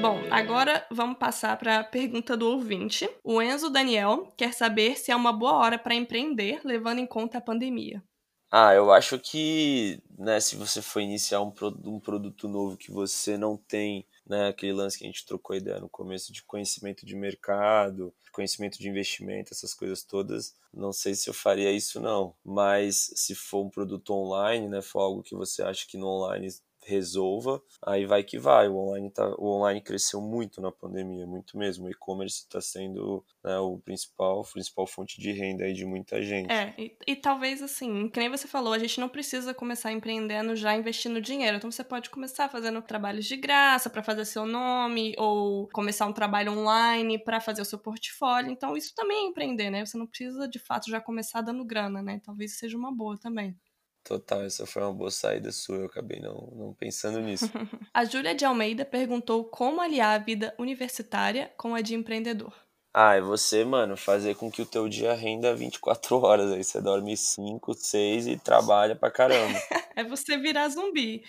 Bom, 0.03 0.19
agora 0.29 0.85
vamos 0.91 1.17
passar 1.17 1.57
para 1.57 1.79
a 1.79 1.83
pergunta 1.85 2.35
do 2.35 2.49
ouvinte. 2.49 3.09
O 3.23 3.41
Enzo 3.41 3.69
Daniel 3.69 4.27
quer 4.35 4.53
saber 4.53 4.97
se 4.97 5.13
é 5.13 5.15
uma 5.15 5.31
boa 5.31 5.53
hora 5.53 5.79
para 5.79 5.95
empreender, 5.95 6.59
levando 6.65 6.99
em 6.99 7.07
conta 7.07 7.37
a 7.37 7.41
pandemia. 7.41 8.03
Ah, 8.51 8.73
eu 8.73 8.91
acho 8.91 9.17
que, 9.17 10.03
né, 10.19 10.41
se 10.41 10.57
você 10.57 10.81
for 10.81 10.99
iniciar 10.99 11.41
um, 11.41 11.53
um 11.85 12.01
produto 12.01 12.49
novo 12.49 12.75
que 12.75 12.91
você 12.91 13.37
não 13.37 13.55
tem, 13.55 14.05
né, 14.27 14.49
aquele 14.49 14.73
lance 14.73 14.97
que 14.97 15.05
a 15.05 15.07
gente 15.07 15.25
trocou 15.25 15.55
ideia 15.55 15.79
no 15.79 15.87
começo 15.87 16.33
de 16.33 16.43
conhecimento 16.43 17.05
de 17.05 17.15
mercado, 17.15 18.13
conhecimento 18.33 18.79
de 18.79 18.89
investimento, 18.89 19.53
essas 19.53 19.73
coisas 19.73 20.03
todas, 20.03 20.53
não 20.73 20.91
sei 20.91 21.15
se 21.15 21.29
eu 21.29 21.33
faria 21.33 21.71
isso 21.71 22.01
não. 22.01 22.35
Mas 22.43 23.09
se 23.15 23.33
for 23.33 23.65
um 23.65 23.69
produto 23.69 24.13
online, 24.13 24.67
né, 24.67 24.81
for 24.81 24.99
algo 24.99 25.23
que 25.23 25.33
você 25.33 25.63
acha 25.63 25.87
que 25.87 25.97
no 25.97 26.07
online 26.07 26.49
resolva, 26.85 27.61
aí 27.81 28.05
vai 28.05 28.23
que 28.23 28.37
vai. 28.37 28.67
O 28.67 28.75
online, 28.77 29.09
tá, 29.11 29.27
o 29.37 29.57
online 29.57 29.81
cresceu 29.81 30.21
muito 30.21 30.61
na 30.61 30.71
pandemia, 30.71 31.25
muito 31.25 31.57
mesmo. 31.57 31.87
O 31.87 31.89
e-commerce 31.89 32.39
está 32.39 32.61
sendo 32.61 33.23
né, 33.43 33.57
o 33.59 33.77
principal, 33.79 34.43
principal 34.51 34.87
fonte 34.87 35.19
de 35.19 35.31
renda 35.31 35.65
aí 35.65 35.73
de 35.73 35.85
muita 35.85 36.21
gente. 36.21 36.51
É, 36.51 36.73
e, 36.77 36.95
e, 37.07 37.15
talvez 37.15 37.61
assim, 37.61 38.09
que 38.09 38.19
nem 38.19 38.29
você 38.29 38.47
falou, 38.47 38.73
a 38.73 38.79
gente 38.79 38.99
não 38.99 39.09
precisa 39.09 39.53
começar 39.53 39.91
empreendendo 39.91 40.55
já 40.55 40.75
investindo 40.75 41.21
dinheiro. 41.21 41.57
Então 41.57 41.71
você 41.71 41.83
pode 41.83 42.09
começar 42.09 42.49
fazendo 42.49 42.81
trabalhos 42.81 43.25
de 43.25 43.35
graça 43.35 43.89
para 43.89 44.03
fazer 44.03 44.25
seu 44.25 44.45
nome, 44.45 45.13
ou 45.17 45.67
começar 45.69 46.05
um 46.05 46.13
trabalho 46.13 46.51
online 46.51 47.17
para 47.17 47.39
fazer 47.39 47.61
o 47.61 47.65
seu 47.65 47.79
portfólio. 47.79 48.51
Então 48.51 48.75
isso 48.77 48.93
também 48.95 49.25
é 49.25 49.29
empreender, 49.29 49.69
né? 49.69 49.85
Você 49.85 49.97
não 49.97 50.07
precisa 50.07 50.47
de 50.47 50.59
fato 50.59 50.89
já 50.89 51.01
começar 51.01 51.41
dando 51.41 51.65
grana, 51.65 52.01
né? 52.01 52.21
Talvez 52.23 52.57
seja 52.57 52.77
uma 52.77 52.93
boa 52.93 53.17
também. 53.17 53.57
Total, 54.03 54.43
essa 54.43 54.65
foi 54.65 54.81
uma 54.81 54.93
boa 54.93 55.09
saída 55.09 55.49
sua, 55.51 55.77
eu 55.77 55.85
acabei 55.85 56.19
não, 56.19 56.51
não 56.53 56.73
pensando 56.73 57.21
nisso. 57.21 57.49
a 57.93 58.03
Júlia 58.03 58.35
de 58.35 58.43
Almeida 58.43 58.83
perguntou 58.83 59.45
como 59.45 59.79
aliar 59.79 60.19
a 60.19 60.23
vida 60.23 60.53
universitária 60.59 61.53
com 61.55 61.73
a 61.73 61.79
de 61.79 61.95
empreendedor. 61.95 62.53
Ah, 62.93 63.15
é 63.15 63.21
você, 63.21 63.63
mano, 63.63 63.95
fazer 63.97 64.35
com 64.35 64.51
que 64.51 64.61
o 64.61 64.65
teu 64.65 64.87
dia 64.87 65.13
renda 65.13 65.55
24 65.55 66.17
horas, 66.21 66.51
aí 66.51 66.63
você 66.63 66.81
dorme 66.81 67.15
5, 67.15 67.73
6 67.73 68.27
e 68.27 68.37
trabalha 68.37 68.95
pra 68.95 69.09
caramba. 69.09 69.57
é 69.95 70.03
você 70.03 70.37
virar 70.37 70.67
zumbi. 70.67 71.23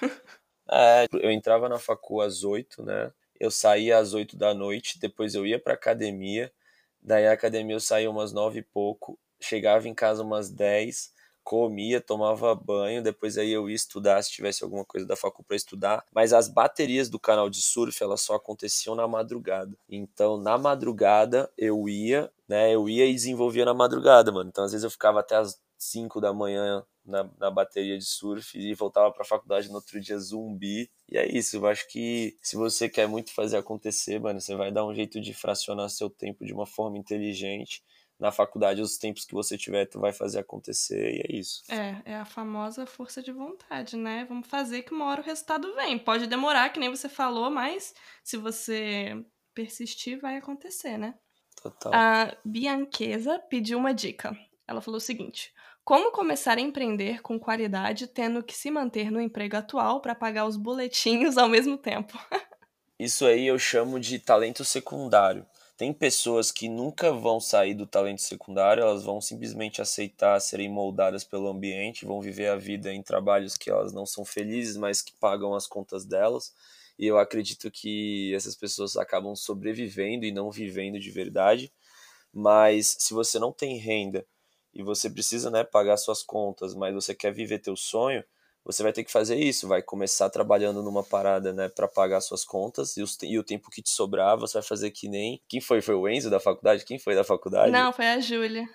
é, 0.70 1.06
eu 1.12 1.30
entrava 1.30 1.68
na 1.68 1.78
facu 1.78 2.20
às 2.20 2.44
8, 2.44 2.82
né? 2.82 3.12
Eu 3.38 3.50
saía 3.50 3.98
às 3.98 4.14
8 4.14 4.36
da 4.36 4.54
noite, 4.54 5.00
depois 5.00 5.34
eu 5.34 5.44
ia 5.44 5.58
pra 5.58 5.74
academia, 5.74 6.50
daí 7.02 7.26
a 7.26 7.32
academia 7.32 7.74
eu 7.74 7.80
saía 7.80 8.10
umas 8.10 8.32
9 8.32 8.60
e 8.60 8.62
pouco, 8.62 9.18
chegava 9.40 9.88
em 9.88 9.94
casa 9.94 10.22
umas 10.22 10.48
10, 10.48 11.12
comia, 11.42 12.00
tomava 12.00 12.54
banho, 12.54 13.02
depois 13.02 13.36
aí 13.38 13.50
eu 13.50 13.68
ia 13.68 13.74
estudar 13.74 14.22
se 14.22 14.30
tivesse 14.30 14.62
alguma 14.62 14.84
coisa 14.84 15.06
da 15.06 15.16
facu 15.16 15.42
para 15.42 15.56
estudar, 15.56 16.04
mas 16.14 16.32
as 16.32 16.48
baterias 16.48 17.08
do 17.08 17.18
canal 17.18 17.50
de 17.50 17.62
surf, 17.62 18.02
elas 18.02 18.20
só 18.20 18.34
aconteciam 18.34 18.94
na 18.94 19.08
madrugada. 19.08 19.76
Então, 19.88 20.36
na 20.36 20.56
madrugada 20.58 21.50
eu 21.56 21.88
ia, 21.88 22.30
né, 22.48 22.74
eu 22.74 22.88
ia 22.88 23.06
e 23.06 23.12
desenvolvia 23.14 23.64
na 23.64 23.74
madrugada, 23.74 24.30
mano. 24.32 24.48
Então, 24.48 24.64
às 24.64 24.72
vezes 24.72 24.84
eu 24.84 24.90
ficava 24.90 25.20
até 25.20 25.36
as 25.36 25.60
5 25.78 26.20
da 26.20 26.32
manhã 26.32 26.84
na, 27.04 27.28
na 27.38 27.50
bateria 27.50 27.98
de 27.98 28.04
surf 28.04 28.56
e 28.58 28.74
voltava 28.74 29.10
para 29.10 29.22
a 29.22 29.26
faculdade 29.26 29.68
no 29.68 29.76
outro 29.76 30.00
dia 30.00 30.18
zumbi. 30.18 30.90
E 31.08 31.16
é 31.16 31.26
isso, 31.26 31.56
eu 31.56 31.66
acho 31.66 31.88
que 31.88 32.36
se 32.42 32.56
você 32.56 32.88
quer 32.88 33.08
muito 33.08 33.32
fazer 33.32 33.56
acontecer, 33.56 34.20
mano, 34.20 34.40
você 34.40 34.54
vai 34.54 34.70
dar 34.70 34.86
um 34.86 34.94
jeito 34.94 35.20
de 35.20 35.34
fracionar 35.34 35.88
seu 35.90 36.08
tempo 36.10 36.44
de 36.44 36.52
uma 36.52 36.66
forma 36.66 36.98
inteligente 36.98 37.82
na 38.20 38.30
faculdade, 38.30 38.82
os 38.82 38.98
tempos 38.98 39.24
que 39.24 39.32
você 39.32 39.56
tiver, 39.56 39.86
tu 39.86 39.98
vai 39.98 40.12
fazer 40.12 40.40
acontecer 40.40 41.14
e 41.14 41.20
é 41.20 41.38
isso. 41.38 41.62
É, 41.70 42.02
é 42.04 42.16
a 42.16 42.26
famosa 42.26 42.84
força 42.84 43.22
de 43.22 43.32
vontade, 43.32 43.96
né? 43.96 44.26
Vamos 44.28 44.46
fazer 44.46 44.82
que 44.82 44.92
uma 44.92 45.06
hora 45.06 45.22
o 45.22 45.24
resultado 45.24 45.74
vem. 45.74 45.98
Pode 45.98 46.26
demorar, 46.26 46.68
que 46.68 46.78
nem 46.78 46.90
você 46.90 47.08
falou, 47.08 47.50
mas 47.50 47.94
se 48.22 48.36
você 48.36 49.24
persistir, 49.54 50.20
vai 50.20 50.36
acontecer, 50.36 50.98
né? 50.98 51.14
Total. 51.62 51.92
A 51.94 52.36
Bianquesa 52.44 53.38
pediu 53.38 53.78
uma 53.78 53.94
dica. 53.94 54.36
Ela 54.68 54.82
falou 54.82 54.98
o 54.98 55.00
seguinte: 55.00 55.52
como 55.82 56.12
começar 56.12 56.58
a 56.58 56.60
empreender 56.60 57.22
com 57.22 57.40
qualidade, 57.40 58.06
tendo 58.06 58.42
que 58.42 58.54
se 58.54 58.70
manter 58.70 59.10
no 59.10 59.20
emprego 59.20 59.56
atual 59.56 60.00
para 60.00 60.14
pagar 60.14 60.46
os 60.46 60.56
boletinhos 60.56 61.38
ao 61.38 61.48
mesmo 61.48 61.78
tempo? 61.78 62.18
Isso 62.98 63.24
aí 63.24 63.46
eu 63.46 63.58
chamo 63.58 63.98
de 63.98 64.18
talento 64.18 64.62
secundário. 64.62 65.46
Tem 65.80 65.94
pessoas 65.94 66.52
que 66.52 66.68
nunca 66.68 67.10
vão 67.10 67.40
sair 67.40 67.72
do 67.72 67.86
talento 67.86 68.20
secundário, 68.20 68.82
elas 68.82 69.02
vão 69.02 69.18
simplesmente 69.18 69.80
aceitar 69.80 70.38
serem 70.38 70.68
moldadas 70.68 71.24
pelo 71.24 71.48
ambiente, 71.48 72.04
vão 72.04 72.20
viver 72.20 72.48
a 72.48 72.56
vida 72.56 72.92
em 72.92 73.02
trabalhos 73.02 73.56
que 73.56 73.70
elas 73.70 73.90
não 73.90 74.04
são 74.04 74.22
felizes, 74.22 74.76
mas 74.76 75.00
que 75.00 75.14
pagam 75.14 75.54
as 75.54 75.66
contas 75.66 76.04
delas. 76.04 76.54
E 76.98 77.06
eu 77.06 77.18
acredito 77.18 77.70
que 77.70 78.30
essas 78.34 78.54
pessoas 78.54 78.94
acabam 78.98 79.34
sobrevivendo 79.34 80.26
e 80.26 80.30
não 80.30 80.50
vivendo 80.50 81.00
de 81.00 81.10
verdade. 81.10 81.72
Mas 82.30 82.96
se 82.98 83.14
você 83.14 83.38
não 83.38 83.50
tem 83.50 83.78
renda 83.78 84.26
e 84.74 84.82
você 84.82 85.08
precisa 85.08 85.50
né, 85.50 85.64
pagar 85.64 85.96
suas 85.96 86.22
contas, 86.22 86.74
mas 86.74 86.92
você 86.92 87.14
quer 87.14 87.32
viver 87.32 87.58
teu 87.58 87.74
sonho, 87.74 88.22
você 88.70 88.82
vai 88.82 88.92
ter 88.92 89.04
que 89.04 89.10
fazer 89.10 89.36
isso, 89.36 89.68
vai 89.68 89.82
começar 89.82 90.30
trabalhando 90.30 90.82
numa 90.82 91.02
parada, 91.02 91.52
né, 91.52 91.68
para 91.68 91.88
pagar 91.88 92.20
suas 92.20 92.44
contas 92.44 92.96
e, 92.96 93.02
os, 93.02 93.18
e, 93.22 93.38
o 93.38 93.44
tempo 93.44 93.70
que 93.70 93.82
te 93.82 93.90
sobrar, 93.90 94.36
você 94.36 94.54
vai 94.54 94.62
fazer 94.62 94.90
que 94.90 95.08
nem. 95.08 95.40
Quem 95.48 95.60
foi? 95.60 95.80
Foi 95.80 95.94
o 95.94 96.08
Enzo 96.08 96.30
da 96.30 96.40
faculdade? 96.40 96.84
Quem 96.84 96.98
foi 96.98 97.14
da 97.14 97.24
faculdade? 97.24 97.70
Não, 97.70 97.92
foi 97.92 98.06
a 98.06 98.20
Júlia. 98.20 98.68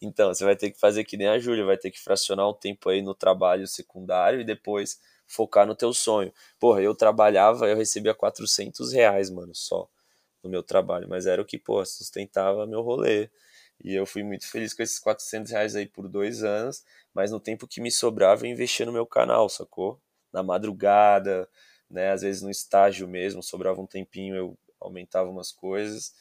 Então, 0.00 0.32
você 0.32 0.44
vai 0.44 0.54
ter 0.54 0.70
que 0.70 0.78
fazer 0.78 1.04
que 1.04 1.16
nem 1.16 1.26
a 1.26 1.38
Júlia, 1.38 1.64
vai 1.64 1.78
ter 1.78 1.90
que 1.90 1.98
fracionar 1.98 2.46
o 2.46 2.54
tempo 2.54 2.90
aí 2.90 3.00
no 3.00 3.14
trabalho 3.14 3.66
secundário 3.66 4.40
e 4.40 4.44
depois 4.44 5.00
focar 5.26 5.66
no 5.66 5.74
teu 5.74 5.92
sonho. 5.92 6.32
Porra, 6.58 6.82
eu 6.82 6.94
trabalhava, 6.94 7.66
eu 7.66 7.76
recebia 7.76 8.14
400 8.14 8.92
reais, 8.92 9.30
mano, 9.30 9.54
só 9.54 9.88
no 10.42 10.50
meu 10.50 10.62
trabalho, 10.62 11.08
mas 11.08 11.26
era 11.26 11.40
o 11.40 11.44
que, 11.44 11.58
pô, 11.58 11.84
sustentava 11.84 12.66
meu 12.66 12.82
rolê. 12.82 13.30
E 13.82 13.94
eu 13.94 14.06
fui 14.06 14.22
muito 14.22 14.48
feliz 14.50 14.72
com 14.72 14.82
esses 14.82 14.98
400 14.98 15.50
reais 15.52 15.76
aí 15.76 15.86
por 15.86 16.08
dois 16.08 16.42
anos, 16.42 16.84
mas 17.12 17.30
no 17.30 17.40
tempo 17.40 17.66
que 17.66 17.80
me 17.80 17.90
sobrava 17.90 18.46
eu 18.46 18.50
investia 18.50 18.86
no 18.86 18.92
meu 18.92 19.06
canal, 19.06 19.48
sacou? 19.48 20.00
na 20.34 20.42
madrugada, 20.42 21.48
né? 21.88 22.10
Às 22.10 22.22
vezes 22.22 22.42
no 22.42 22.50
estágio 22.50 23.06
mesmo, 23.06 23.42
sobrava 23.42 23.80
um 23.80 23.86
tempinho, 23.86 24.34
eu 24.34 24.58
aumentava 24.80 25.30
umas 25.30 25.52
coisas 25.52 26.12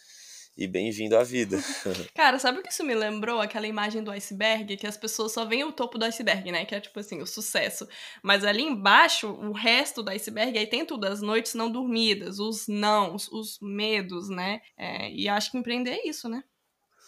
e 0.55 0.67
bem-vindo 0.67 1.17
à 1.17 1.23
vida. 1.23 1.57
Cara, 2.13 2.37
sabe 2.37 2.59
o 2.59 2.61
que 2.61 2.71
isso 2.71 2.83
me 2.83 2.93
lembrou? 2.93 3.41
Aquela 3.41 3.65
imagem 3.65 4.03
do 4.03 4.11
iceberg, 4.11 4.77
que 4.77 4.85
as 4.85 4.95
pessoas 4.95 5.31
só 5.31 5.43
veem 5.45 5.63
o 5.63 5.71
topo 5.71 5.97
do 5.97 6.05
iceberg, 6.05 6.51
né? 6.51 6.63
Que 6.63 6.75
é 6.75 6.79
tipo 6.79 6.99
assim, 6.99 7.19
o 7.23 7.25
sucesso. 7.25 7.89
Mas 8.21 8.45
ali 8.45 8.61
embaixo, 8.61 9.27
o 9.27 9.51
resto 9.51 10.03
do 10.03 10.11
iceberg, 10.11 10.55
aí 10.55 10.67
tem 10.67 10.85
tudo, 10.85 11.05
as 11.05 11.23
noites 11.23 11.55
não 11.55 11.71
dormidas, 11.71 12.37
os 12.37 12.67
nãos, 12.67 13.27
os 13.29 13.57
medos, 13.59 14.29
né? 14.29 14.61
É, 14.77 15.09
e 15.11 15.27
acho 15.27 15.49
que 15.49 15.57
empreender 15.57 15.91
é 15.91 16.07
isso, 16.07 16.29
né? 16.29 16.43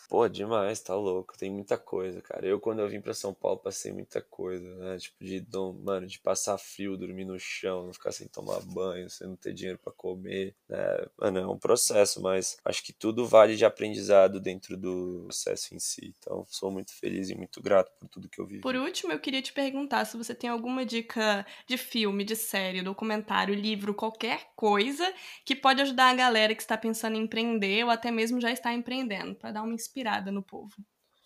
Pô, 0.08 0.28
demais, 0.28 0.80
tá 0.80 0.96
louco. 0.96 1.38
Tem 1.38 1.50
muita 1.50 1.78
coisa, 1.78 2.22
cara. 2.22 2.46
Eu, 2.46 2.60
quando 2.60 2.80
eu 2.80 2.88
vim 2.88 3.02
pra 3.02 3.14
São 3.14 3.34
Paulo, 3.34 3.58
passei 3.58 3.92
muita 3.92 4.22
coisa, 4.22 4.76
né? 4.76 4.98
Tipo, 4.98 5.24
de, 5.24 5.46
mano, 5.84 6.06
de 6.06 6.20
passar 6.20 6.58
frio, 6.58 6.98
dormir 6.98 7.26
no 7.26 7.40
chão, 7.40 7.86
não 7.86 7.94
ficar 7.94 8.12
sem 8.12 8.28
tomar 8.28 8.62
banho, 8.62 9.10
sem 9.10 9.28
não 9.28 9.36
ter 9.36 9.54
dinheiro 9.54 9.80
para 9.84 9.92
comer, 9.94 10.56
né? 10.70 10.78
Mano, 11.18 11.40
é 11.40 11.48
um 11.48 11.58
processo, 11.58 12.22
mas 12.22 12.58
acho 12.64 12.84
que 12.84 12.94
tudo 12.94 13.26
vale 13.26 13.56
de 13.56 13.66
aprendizado 13.66 14.40
dentro 14.40 14.78
do 14.78 15.24
processo 15.26 15.74
em 15.74 15.80
si. 15.80 16.14
Então, 16.20 16.46
sou 16.48 16.70
muito 16.70 16.94
feliz 16.94 17.30
e 17.30 17.36
muito 17.36 17.62
grato 17.62 17.92
por 18.00 18.08
tudo 18.08 18.30
que 18.30 18.40
eu 18.40 18.46
vivi. 18.46 18.62
Por 18.62 18.76
último, 18.76 19.12
eu 19.12 19.20
queria 19.20 19.42
te 19.42 19.54
perguntar 19.54 20.06
se 20.06 20.18
você 20.18 20.36
tem 20.36 20.50
alguma 20.50 20.86
dica 20.86 21.46
de 21.68 21.78
filme, 21.78 22.24
de 22.24 22.36
série, 22.36 22.84
documentário, 22.84 23.56
livro, 23.56 23.94
qualquer 23.94 24.52
coisa 24.56 25.12
que 25.44 25.56
pode 25.56 25.82
ajudar 25.82 26.12
a 26.12 26.16
galera 26.16 26.54
que 26.54 26.62
está 26.62 26.78
pensando 26.78 27.16
em 27.16 27.24
empreender 27.24 27.84
ou 27.84 27.90
até 27.90 28.12
mesmo 28.12 28.40
já 28.40 28.52
está 28.52 28.72
empreendendo, 28.72 29.36
para 29.36 29.52
dar 29.52 29.64
uma 29.64 29.74
inspiração 29.74 29.95
inspirada 29.96 30.32
no 30.32 30.44
povo. 30.44 30.76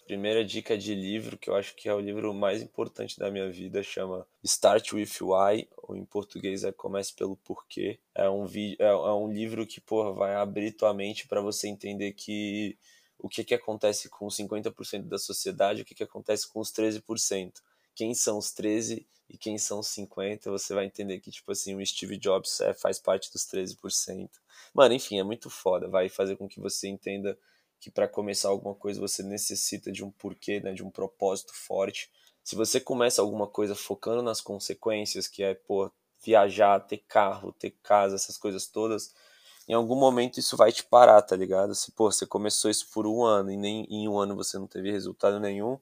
Primeira 0.05 0.43
dica 0.43 0.77
de 0.77 0.95
livro, 0.95 1.37
que 1.37 1.49
eu 1.49 1.55
acho 1.55 1.75
que 1.75 1.87
é 1.87 1.93
o 1.93 1.99
livro 1.99 2.33
mais 2.33 2.61
importante 2.61 3.17
da 3.19 3.29
minha 3.29 3.51
vida, 3.51 3.83
chama 3.83 4.25
Start 4.43 4.93
With 4.93 5.11
Why, 5.21 5.67
ou 5.77 5.95
em 5.95 6.05
português 6.05 6.63
é 6.63 6.71
Comece 6.71 7.13
Pelo 7.13 7.37
Porquê. 7.37 7.99
É 8.15 8.27
um, 8.29 8.45
vídeo, 8.45 8.77
é, 8.79 8.87
é 8.87 9.13
um 9.13 9.31
livro 9.31 9.67
que 9.67 9.79
porra, 9.79 10.11
vai 10.11 10.35
abrir 10.35 10.71
tua 10.71 10.93
mente 10.93 11.27
para 11.27 11.41
você 11.41 11.67
entender 11.67 12.13
que 12.13 12.77
o 13.19 13.29
que, 13.29 13.43
que 13.43 13.53
acontece 13.53 14.09
com 14.09 14.27
50% 14.27 15.03
da 15.03 15.17
sociedade, 15.19 15.81
o 15.81 15.85
que, 15.85 15.93
que 15.93 16.03
acontece 16.03 16.47
com 16.47 16.59
os 16.59 16.71
13%. 16.71 17.53
Quem 17.93 18.15
são 18.15 18.37
os 18.37 18.51
13 18.51 19.05
e 19.29 19.37
quem 19.37 19.59
são 19.59 19.79
os 19.79 19.87
50, 19.89 20.49
você 20.49 20.73
vai 20.73 20.85
entender 20.85 21.19
que, 21.19 21.29
tipo 21.29 21.51
assim, 21.51 21.75
o 21.75 21.85
Steve 21.85 22.17
Jobs 22.17 22.61
é, 22.61 22.73
faz 22.73 22.97
parte 22.97 23.31
dos 23.31 23.45
13%. 23.45 24.27
Mano, 24.73 24.95
enfim, 24.95 25.19
é 25.19 25.23
muito 25.23 25.51
foda. 25.51 25.87
Vai 25.87 26.09
fazer 26.09 26.35
com 26.35 26.47
que 26.47 26.59
você 26.59 26.87
entenda 26.87 27.37
que 27.79 27.89
para 27.89 28.07
começar 28.07 28.49
alguma 28.49 28.75
coisa 28.75 28.99
você 28.99 29.23
necessita 29.23 29.91
de 29.91 30.03
um 30.03 30.11
porquê, 30.11 30.59
né, 30.59 30.73
de 30.73 30.83
um 30.83 30.89
propósito 30.89 31.53
forte. 31.53 32.09
Se 32.43 32.55
você 32.55 32.79
começa 32.79 33.21
alguma 33.21 33.47
coisa 33.47 33.75
focando 33.75 34.21
nas 34.21 34.41
consequências, 34.41 35.27
que 35.27 35.43
é, 35.43 35.53
pô, 35.53 35.91
viajar, 36.23 36.79
ter 36.81 36.97
carro, 37.07 37.53
ter 37.53 37.71
casa, 37.81 38.15
essas 38.15 38.37
coisas 38.37 38.67
todas, 38.67 39.13
em 39.67 39.73
algum 39.73 39.95
momento 39.95 40.39
isso 40.39 40.57
vai 40.57 40.71
te 40.71 40.83
parar, 40.83 41.21
tá 41.21 41.35
ligado? 41.35 41.75
Se, 41.75 41.91
pô, 41.91 42.11
você 42.11 42.25
começou 42.25 42.69
isso 42.69 42.87
por 42.91 43.05
um 43.07 43.23
ano 43.23 43.51
e 43.51 43.57
nem 43.57 43.85
em 43.89 44.07
um 44.09 44.17
ano 44.17 44.35
você 44.35 44.57
não 44.57 44.67
teve 44.67 44.91
resultado 44.91 45.39
nenhum, 45.39 45.79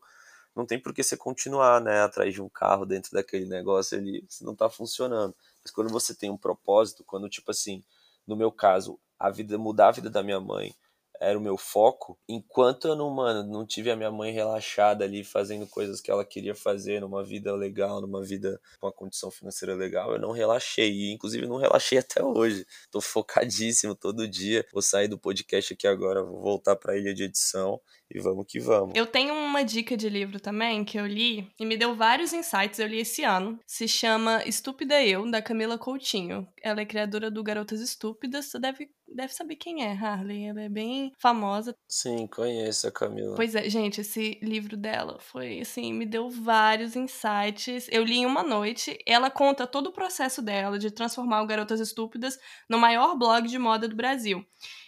não 0.56 0.66
tem 0.66 0.80
por 0.80 0.94
que 0.94 1.04
você 1.04 1.16
continuar, 1.16 1.80
né, 1.80 2.02
atrás 2.02 2.34
de 2.34 2.42
um 2.42 2.50
carro 2.50 2.86
dentro 2.86 3.12
daquele 3.12 3.46
negócio 3.46 3.98
ali, 3.98 4.26
se 4.28 4.44
não 4.44 4.56
tá 4.56 4.70
funcionando. 4.70 5.36
Mas 5.64 5.72
quando 5.72 5.90
você 5.90 6.14
tem 6.14 6.30
um 6.30 6.38
propósito, 6.38 7.04
quando, 7.06 7.30
tipo 7.30 7.52
assim, 7.52 7.84
no 8.26 8.36
meu 8.36 8.52
caso, 8.52 9.00
a 9.18 9.30
vida, 9.30 9.58
mudar 9.58 9.90
a 9.90 9.92
vida 9.92 10.10
da 10.10 10.22
minha 10.22 10.40
mãe, 10.40 10.76
era 11.20 11.38
o 11.38 11.42
meu 11.42 11.58
foco. 11.58 12.18
Enquanto 12.28 12.88
eu 12.88 12.96
não, 12.96 13.10
mano, 13.10 13.44
não 13.50 13.66
tive 13.66 13.92
a 13.92 13.96
minha 13.96 14.12
mãe 14.12 14.32
relaxada 14.32 15.04
ali, 15.04 15.24
fazendo 15.24 15.68
coisas 15.68 16.02
que 16.02 16.12
ela 16.12 16.26
queria 16.26 16.56
fazer, 16.56 17.02
numa 17.02 17.24
vida 17.24 17.54
legal, 17.56 18.02
numa 18.02 18.24
vida 18.24 18.60
com 18.80 18.88
uma 18.88 18.94
condição 18.94 19.32
financeira 19.32 19.76
legal, 19.76 20.12
eu 20.14 20.20
não 20.20 20.32
relaxei. 20.32 20.92
E, 20.92 21.14
inclusive, 21.14 21.48
não 21.48 21.58
relaxei 21.58 21.98
até 22.00 22.24
hoje. 22.24 22.66
Tô 22.92 23.02
focadíssimo 23.02 23.96
todo 23.96 24.28
dia. 24.28 24.66
Vou 24.72 24.82
sair 24.82 25.08
do 25.08 25.18
podcast 25.18 25.74
aqui 25.74 25.88
agora, 25.88 26.24
vou 26.24 26.42
voltar 26.42 26.76
pra 26.76 26.98
ilha 26.98 27.14
de 27.14 27.24
edição 27.24 27.80
e 28.10 28.20
vamos 28.20 28.46
que 28.48 28.60
vamos. 28.60 28.96
Eu 28.96 29.06
tenho 29.06 29.34
uma 29.34 29.64
dica 29.64 29.98
de 29.98 30.10
livro 30.10 30.40
também 30.40 30.84
que 30.86 30.98
eu 30.98 31.06
li 31.06 31.52
e 31.60 31.66
me 31.66 31.78
deu 31.78 31.96
vários 31.96 32.34
insights. 32.34 32.80
Eu 32.80 32.88
li 32.88 33.00
esse 33.00 33.24
ano. 33.24 33.60
Se 33.66 33.88
chama 33.88 34.44
Estúpida 34.46 35.04
Eu, 35.04 35.30
da 35.30 35.42
Camila 35.42 35.78
Coutinho. 35.78 36.48
Ela 36.62 36.82
é 36.82 36.86
criadora 36.86 37.30
do 37.30 37.44
Garotas 37.44 37.82
Estúpidas. 37.82 38.46
Você 38.46 38.60
deve, 38.60 38.90
deve 39.14 39.34
saber 39.34 39.56
quem 39.56 39.84
é, 39.84 39.92
Harley. 39.92 40.46
Ela 40.46 40.62
é 40.62 40.70
bem 40.70 41.12
famosa. 41.18 41.76
Sim, 41.88 42.28
conheço 42.28 42.88
a 42.88 42.92
Camila. 42.92 43.36
Pois 43.36 43.56
é, 43.56 43.70
gente, 43.70 44.02
esse 44.02 44.40
livro 44.42 44.76
dela 44.78 45.18
foi 45.20 45.60
assim, 45.60 45.94
me 45.94 46.06
deu 46.06 46.30
vários 46.30 46.96
insights. 46.96 47.88
Eu 47.92 48.04
li 48.04 48.18
em 48.18 48.26
uma 48.26 48.44
noite. 48.44 48.98
Ela 49.06 49.30
conta 49.30 49.68
todo 49.68 49.88
o 49.88 49.94
processo 49.94 50.42
dela 50.42 50.78
de 50.78 50.92
transformar 50.92 51.42
o 51.42 51.48
Garotas 51.48 51.80
Estúpidas 51.80 52.38
no 52.70 52.78
maior 52.78 53.18
blog 53.18 53.48
de 53.48 53.58
moda 53.58 53.88
do 53.88 53.96
Brasil. 53.96 54.46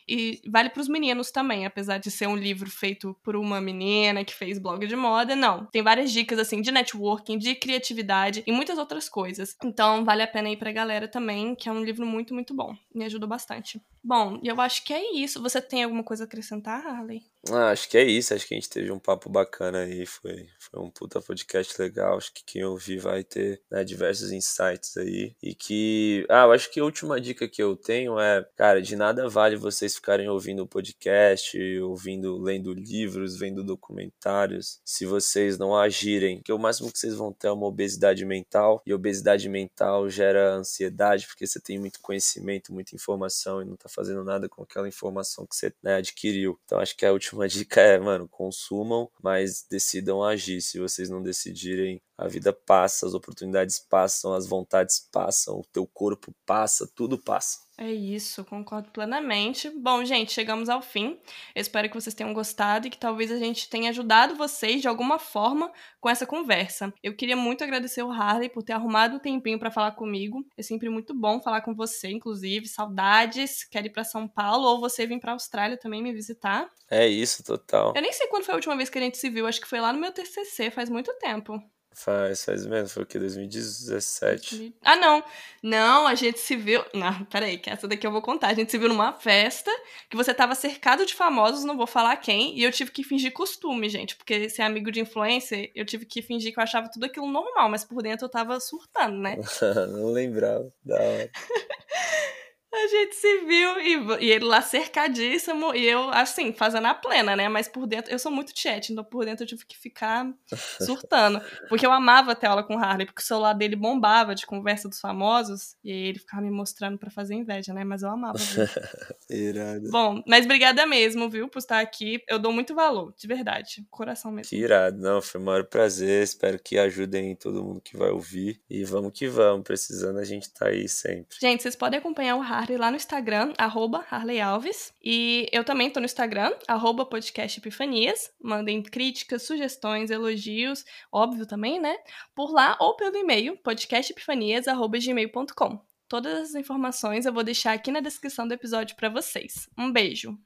E 0.09 0.41
vale 0.49 0.69
para 0.69 0.81
os 0.81 0.87
meninos 0.87 1.29
também, 1.31 1.65
apesar 1.65 1.99
de 1.99 2.09
ser 2.09 2.27
um 2.27 2.35
livro 2.35 2.69
feito 2.69 3.15
por 3.23 3.35
uma 3.35 3.61
menina 3.61 4.25
que 4.25 4.33
fez 4.33 4.57
blog 4.57 4.87
de 4.87 4.95
moda, 4.95 5.35
não. 5.35 5.65
Tem 5.67 5.83
várias 5.83 6.11
dicas 6.11 6.39
assim 6.39 6.61
de 6.61 6.71
networking, 6.71 7.37
de 7.37 7.53
criatividade 7.53 8.43
e 8.47 8.51
muitas 8.51 8.77
outras 8.77 9.07
coisas. 9.07 9.55
Então 9.63 10.03
vale 10.03 10.23
a 10.23 10.27
pena 10.27 10.49
ir 10.49 10.57
pra 10.57 10.71
galera 10.71 11.07
também, 11.07 11.53
que 11.55 11.69
é 11.69 11.71
um 11.71 11.83
livro 11.83 12.05
muito, 12.05 12.33
muito 12.33 12.55
bom. 12.55 12.75
Me 12.93 13.05
ajudou 13.05 13.29
bastante. 13.29 13.79
Bom, 14.03 14.39
eu 14.43 14.59
acho 14.59 14.83
que 14.83 14.93
é 14.93 15.15
isso. 15.15 15.41
Você 15.41 15.61
tem 15.61 15.83
alguma 15.83 16.03
coisa 16.03 16.23
a 16.23 16.25
acrescentar, 16.25 16.85
Harley? 16.85 17.23
Ah, 17.47 17.69
acho 17.71 17.89
que 17.89 17.97
é 17.97 18.03
isso. 18.03 18.33
Acho 18.33 18.45
que 18.47 18.53
a 18.53 18.57
gente 18.57 18.69
teve 18.69 18.91
um 18.91 18.99
papo 18.99 19.29
bacana 19.29 19.79
aí. 19.79 20.05
Foi, 20.05 20.47
foi 20.59 20.81
um 20.81 20.89
puta 20.89 21.21
podcast 21.21 21.81
legal. 21.81 22.17
Acho 22.17 22.33
que 22.33 22.43
quem 22.43 22.63
ouvir 22.63 22.97
vai 22.97 23.23
ter 23.23 23.61
né, 23.71 23.83
diversos 23.83 24.31
insights 24.31 24.97
aí. 24.97 25.35
E 25.41 25.55
que. 25.55 26.25
Ah, 26.29 26.43
eu 26.43 26.51
acho 26.51 26.69
que 26.71 26.79
a 26.79 26.83
última 26.83 27.19
dica 27.19 27.47
que 27.47 27.63
eu 27.63 27.75
tenho 27.75 28.19
é, 28.19 28.45
cara, 28.57 28.81
de 28.81 28.95
nada 28.95 29.29
vale 29.29 29.55
vocês 29.55 29.95
ficarem 29.95 30.27
ouvindo 30.27 30.63
o 30.63 30.67
podcast, 30.67 31.57
ouvindo, 31.81 32.37
lendo 32.37 32.73
livros, 32.73 33.37
vendo 33.37 33.63
documentários, 33.63 34.81
se 34.83 35.05
vocês 35.05 35.57
não 35.57 35.75
agirem. 35.75 36.37
Porque 36.37 36.53
o 36.53 36.59
máximo 36.59 36.91
que 36.91 36.99
vocês 36.99 37.15
vão 37.15 37.31
ter 37.31 37.47
é 37.47 37.51
uma 37.51 37.67
obesidade 37.67 38.25
mental. 38.25 38.81
E 38.85 38.93
obesidade 38.93 39.47
mental 39.47 40.09
gera 40.09 40.55
ansiedade, 40.55 41.25
porque 41.27 41.47
você 41.47 41.59
tem 41.59 41.79
muito 41.79 42.01
conhecimento, 42.01 42.73
muita 42.73 42.95
informação 42.95 43.61
e 43.61 43.65
não 43.65 43.77
tá 43.77 43.87
fazendo 43.87 44.23
nada 44.23 44.49
com 44.49 44.61
aquela 44.63 44.87
informação 44.87 45.45
que 45.45 45.55
você 45.55 45.73
né, 45.81 45.95
adquiriu. 45.95 46.59
Então 46.65 46.79
acho 46.79 46.95
que 46.97 47.05
a 47.05 47.11
última 47.11 47.28
última 47.29 47.47
dica 47.47 47.81
é, 47.81 47.99
mano, 47.99 48.27
consumam, 48.27 49.09
mas 49.21 49.65
decidam 49.69 50.23
agir. 50.23 50.61
Se 50.61 50.79
vocês 50.79 51.09
não 51.09 51.21
decidirem, 51.21 52.01
a 52.19 52.27
vida 52.27 52.51
passa, 52.51 53.07
as 53.07 53.13
oportunidades 53.13 53.79
passam, 53.79 54.33
as 54.33 54.45
vontades 54.45 54.99
passam, 55.09 55.57
o 55.57 55.65
teu 55.71 55.87
corpo 55.87 56.35
passa, 56.45 56.85
tudo 56.93 57.17
passa. 57.17 57.59
É 57.77 57.89
isso, 57.89 58.43
concordo 58.43 58.89
plenamente. 58.91 59.69
Bom, 59.69 60.03
gente, 60.03 60.33
chegamos 60.33 60.67
ao 60.67 60.81
fim. 60.81 61.17
Eu 61.55 61.61
espero 61.61 61.87
que 61.87 61.95
vocês 61.95 62.13
tenham 62.13 62.33
gostado 62.33 62.87
e 62.87 62.89
que 62.89 62.97
talvez 62.97 63.31
a 63.31 63.37
gente 63.37 63.69
tenha 63.69 63.89
ajudado 63.89 64.35
vocês 64.35 64.81
de 64.81 64.87
alguma 64.89 65.17
forma 65.17 65.71
com 66.01 66.09
essa 66.09 66.25
conversa. 66.25 66.93
Eu 67.01 67.15
queria 67.15 67.37
muito 67.37 67.63
agradecer 67.63 68.03
o 68.03 68.11
Harley 68.11 68.49
por 68.49 68.63
ter 68.63 68.73
arrumado 68.73 69.15
um 69.15 69.19
tempinho 69.19 69.57
para 69.57 69.71
falar 69.71 69.91
comigo. 69.91 70.45
É 70.57 70.61
sempre 70.61 70.89
muito 70.89 71.13
bom 71.13 71.41
falar 71.41 71.61
com 71.61 71.73
você, 71.73 72.09
inclusive. 72.09 72.67
Saudades. 72.67 73.63
Quer 73.63 73.85
ir 73.85 73.91
para 73.91 74.03
São 74.03 74.27
Paulo 74.27 74.67
ou 74.67 74.81
você 74.81 75.07
vir 75.07 75.21
para 75.21 75.31
Austrália 75.31 75.77
também 75.77 76.03
me 76.03 76.11
visitar? 76.11 76.69
É 76.91 77.07
isso, 77.07 77.45
total. 77.45 77.93
Eu 77.95 78.01
nem 78.01 78.11
sei 78.11 78.27
quando 78.27 78.43
foi 78.43 78.55
a 78.55 78.57
última 78.57 78.75
vez 78.75 78.89
que 78.89 78.97
a 78.97 79.01
gente 79.01 79.17
se 79.17 79.29
viu, 79.29 79.47
acho 79.47 79.61
que 79.61 79.67
foi 79.67 79.79
lá 79.79 79.93
no 79.93 80.01
meu 80.01 80.11
TCC, 80.11 80.69
faz 80.69 80.89
muito 80.89 81.13
tempo. 81.13 81.57
Faz, 81.99 82.45
faz 82.45 82.65
mesmo. 82.65 82.87
Foi 82.87 83.03
o 83.03 83.05
que? 83.05 83.19
2017. 83.19 84.73
Ah, 84.81 84.95
não. 84.95 85.21
Não, 85.61 86.07
a 86.07 86.15
gente 86.15 86.39
se 86.39 86.55
viu. 86.55 86.81
Não, 86.93 87.25
peraí, 87.25 87.57
que 87.57 87.69
essa 87.69 87.89
daqui 87.89 88.07
eu 88.07 88.11
vou 88.11 88.21
contar. 88.21 88.47
A 88.47 88.53
gente 88.53 88.71
se 88.71 88.77
viu 88.77 88.87
numa 88.87 89.11
festa 89.11 89.69
que 90.09 90.15
você 90.15 90.33
tava 90.33 90.55
cercado 90.55 91.05
de 91.05 91.13
famosos, 91.13 91.65
não 91.65 91.75
vou 91.75 91.85
falar 91.85 92.15
quem, 92.15 92.57
e 92.57 92.63
eu 92.63 92.71
tive 92.71 92.89
que 92.89 93.03
fingir 93.03 93.33
costume, 93.33 93.89
gente. 93.89 94.15
Porque 94.15 94.49
ser 94.49 94.61
amigo 94.61 94.89
de 94.93 95.01
influencer, 95.01 95.73
eu 95.75 95.85
tive 95.85 96.05
que 96.05 96.21
fingir 96.21 96.53
que 96.53 96.59
eu 96.59 96.63
achava 96.63 96.89
tudo 96.89 97.03
aquilo 97.03 97.29
normal, 97.29 97.67
mas 97.67 97.83
por 97.83 98.01
dentro 98.01 98.27
eu 98.27 98.29
tava 98.29 98.57
surtando, 98.61 99.17
né? 99.17 99.37
não 99.91 100.05
lembrava. 100.13 100.71
Da 100.85 100.95
hora. 100.95 101.29
A 102.71 102.87
gente 102.87 103.15
se 103.15 103.39
viu 103.45 103.79
e, 103.79 104.25
e, 104.25 104.31
ele 104.31 104.45
lá 104.45 104.61
cercadíssimo 104.61 105.73
e 105.73 105.85
eu, 105.85 106.09
assim, 106.11 106.53
fazendo 106.53 106.85
a 106.85 106.93
plena, 106.93 107.35
né? 107.35 107.49
Mas 107.49 107.67
por 107.67 107.87
dentro, 107.87 108.11
eu 108.11 108.19
sou 108.19 108.31
muito 108.31 108.51
chat, 108.57 108.91
então 108.91 109.03
por 109.03 109.25
dentro 109.25 109.43
eu 109.43 109.47
tive 109.47 109.65
que 109.65 109.75
ficar 109.75 110.31
surtando. 110.85 111.41
Porque 111.67 111.83
eu 111.83 111.91
amava 111.91 112.35
ter 112.35 112.45
aula 112.45 112.61
com 112.61 112.75
o 112.75 112.79
Harley, 112.79 113.07
porque 113.07 113.23
o 113.23 113.25
celular 113.25 113.53
dele 113.53 113.75
bombava 113.75 114.35
de 114.35 114.45
conversa 114.45 114.87
dos 114.87 114.99
famosos 114.99 115.75
e 115.83 115.91
aí 115.91 116.07
ele 116.09 116.19
ficava 116.19 116.43
me 116.43 116.51
mostrando 116.51 116.99
para 116.99 117.09
fazer 117.09 117.33
inveja, 117.33 117.73
né? 117.73 117.83
Mas 117.83 118.03
eu 118.03 118.09
amava. 118.09 118.37
irado. 119.27 119.89
Bom, 119.89 120.21
mas 120.27 120.45
obrigada 120.45 120.85
mesmo, 120.85 121.27
viu, 121.27 121.49
por 121.49 121.57
estar 121.57 121.79
aqui. 121.79 122.21
Eu 122.27 122.37
dou 122.37 122.53
muito 122.53 122.75
valor, 122.75 123.15
de 123.17 123.27
verdade. 123.27 123.83
Coração 123.89 124.31
mesmo. 124.31 124.49
Que 124.51 124.57
irado. 124.57 124.99
Não, 124.99 125.23
foi 125.23 125.41
o 125.41 125.43
maior 125.43 125.63
prazer. 125.63 126.23
Espero 126.23 126.59
que 126.59 126.77
ajudem 126.77 127.35
todo 127.35 127.63
mundo 127.63 127.81
que 127.81 127.97
vai 127.97 128.11
ouvir. 128.11 128.61
E 128.69 128.83
vamos 128.83 129.11
que 129.11 129.27
vamos. 129.27 129.63
Precisando, 129.63 130.19
a 130.19 130.23
gente 130.23 130.51
tá 130.53 130.67
aí 130.67 130.87
sempre. 130.87 131.37
Gente, 131.41 131.63
vocês 131.63 131.75
podem 131.75 131.97
acompanhar 131.99 132.35
o 132.35 132.41
Harley 132.41 132.58
Harley 132.59 132.77
lá 132.77 132.91
no 132.91 132.97
Instagram, 132.97 133.53
arroba 133.57 134.05
Harley 134.11 134.41
Alves. 134.41 134.93
E 135.01 135.47
eu 135.53 135.63
também 135.63 135.89
tô 135.89 136.01
no 136.01 136.05
Instagram, 136.05 136.53
arroba 136.67 137.05
podcast 137.05 137.57
Epifanias. 137.57 138.29
Mandem 138.41 138.83
críticas, 138.83 139.43
sugestões, 139.43 140.11
elogios, 140.11 140.83
óbvio 141.09 141.45
também, 141.45 141.79
né? 141.79 141.95
Por 142.35 142.51
lá 142.51 142.75
ou 142.81 142.97
pelo 142.97 143.15
e-mail 143.15 143.55
podcastepifanias.gmail.com. 143.63 145.79
Todas 146.09 146.49
as 146.49 146.55
informações 146.55 147.25
eu 147.25 147.31
vou 147.31 147.43
deixar 147.43 147.71
aqui 147.71 147.91
na 147.91 148.01
descrição 148.01 148.45
do 148.45 148.53
episódio 148.53 148.97
para 148.97 149.07
vocês. 149.07 149.69
Um 149.77 149.89
beijo! 149.89 150.37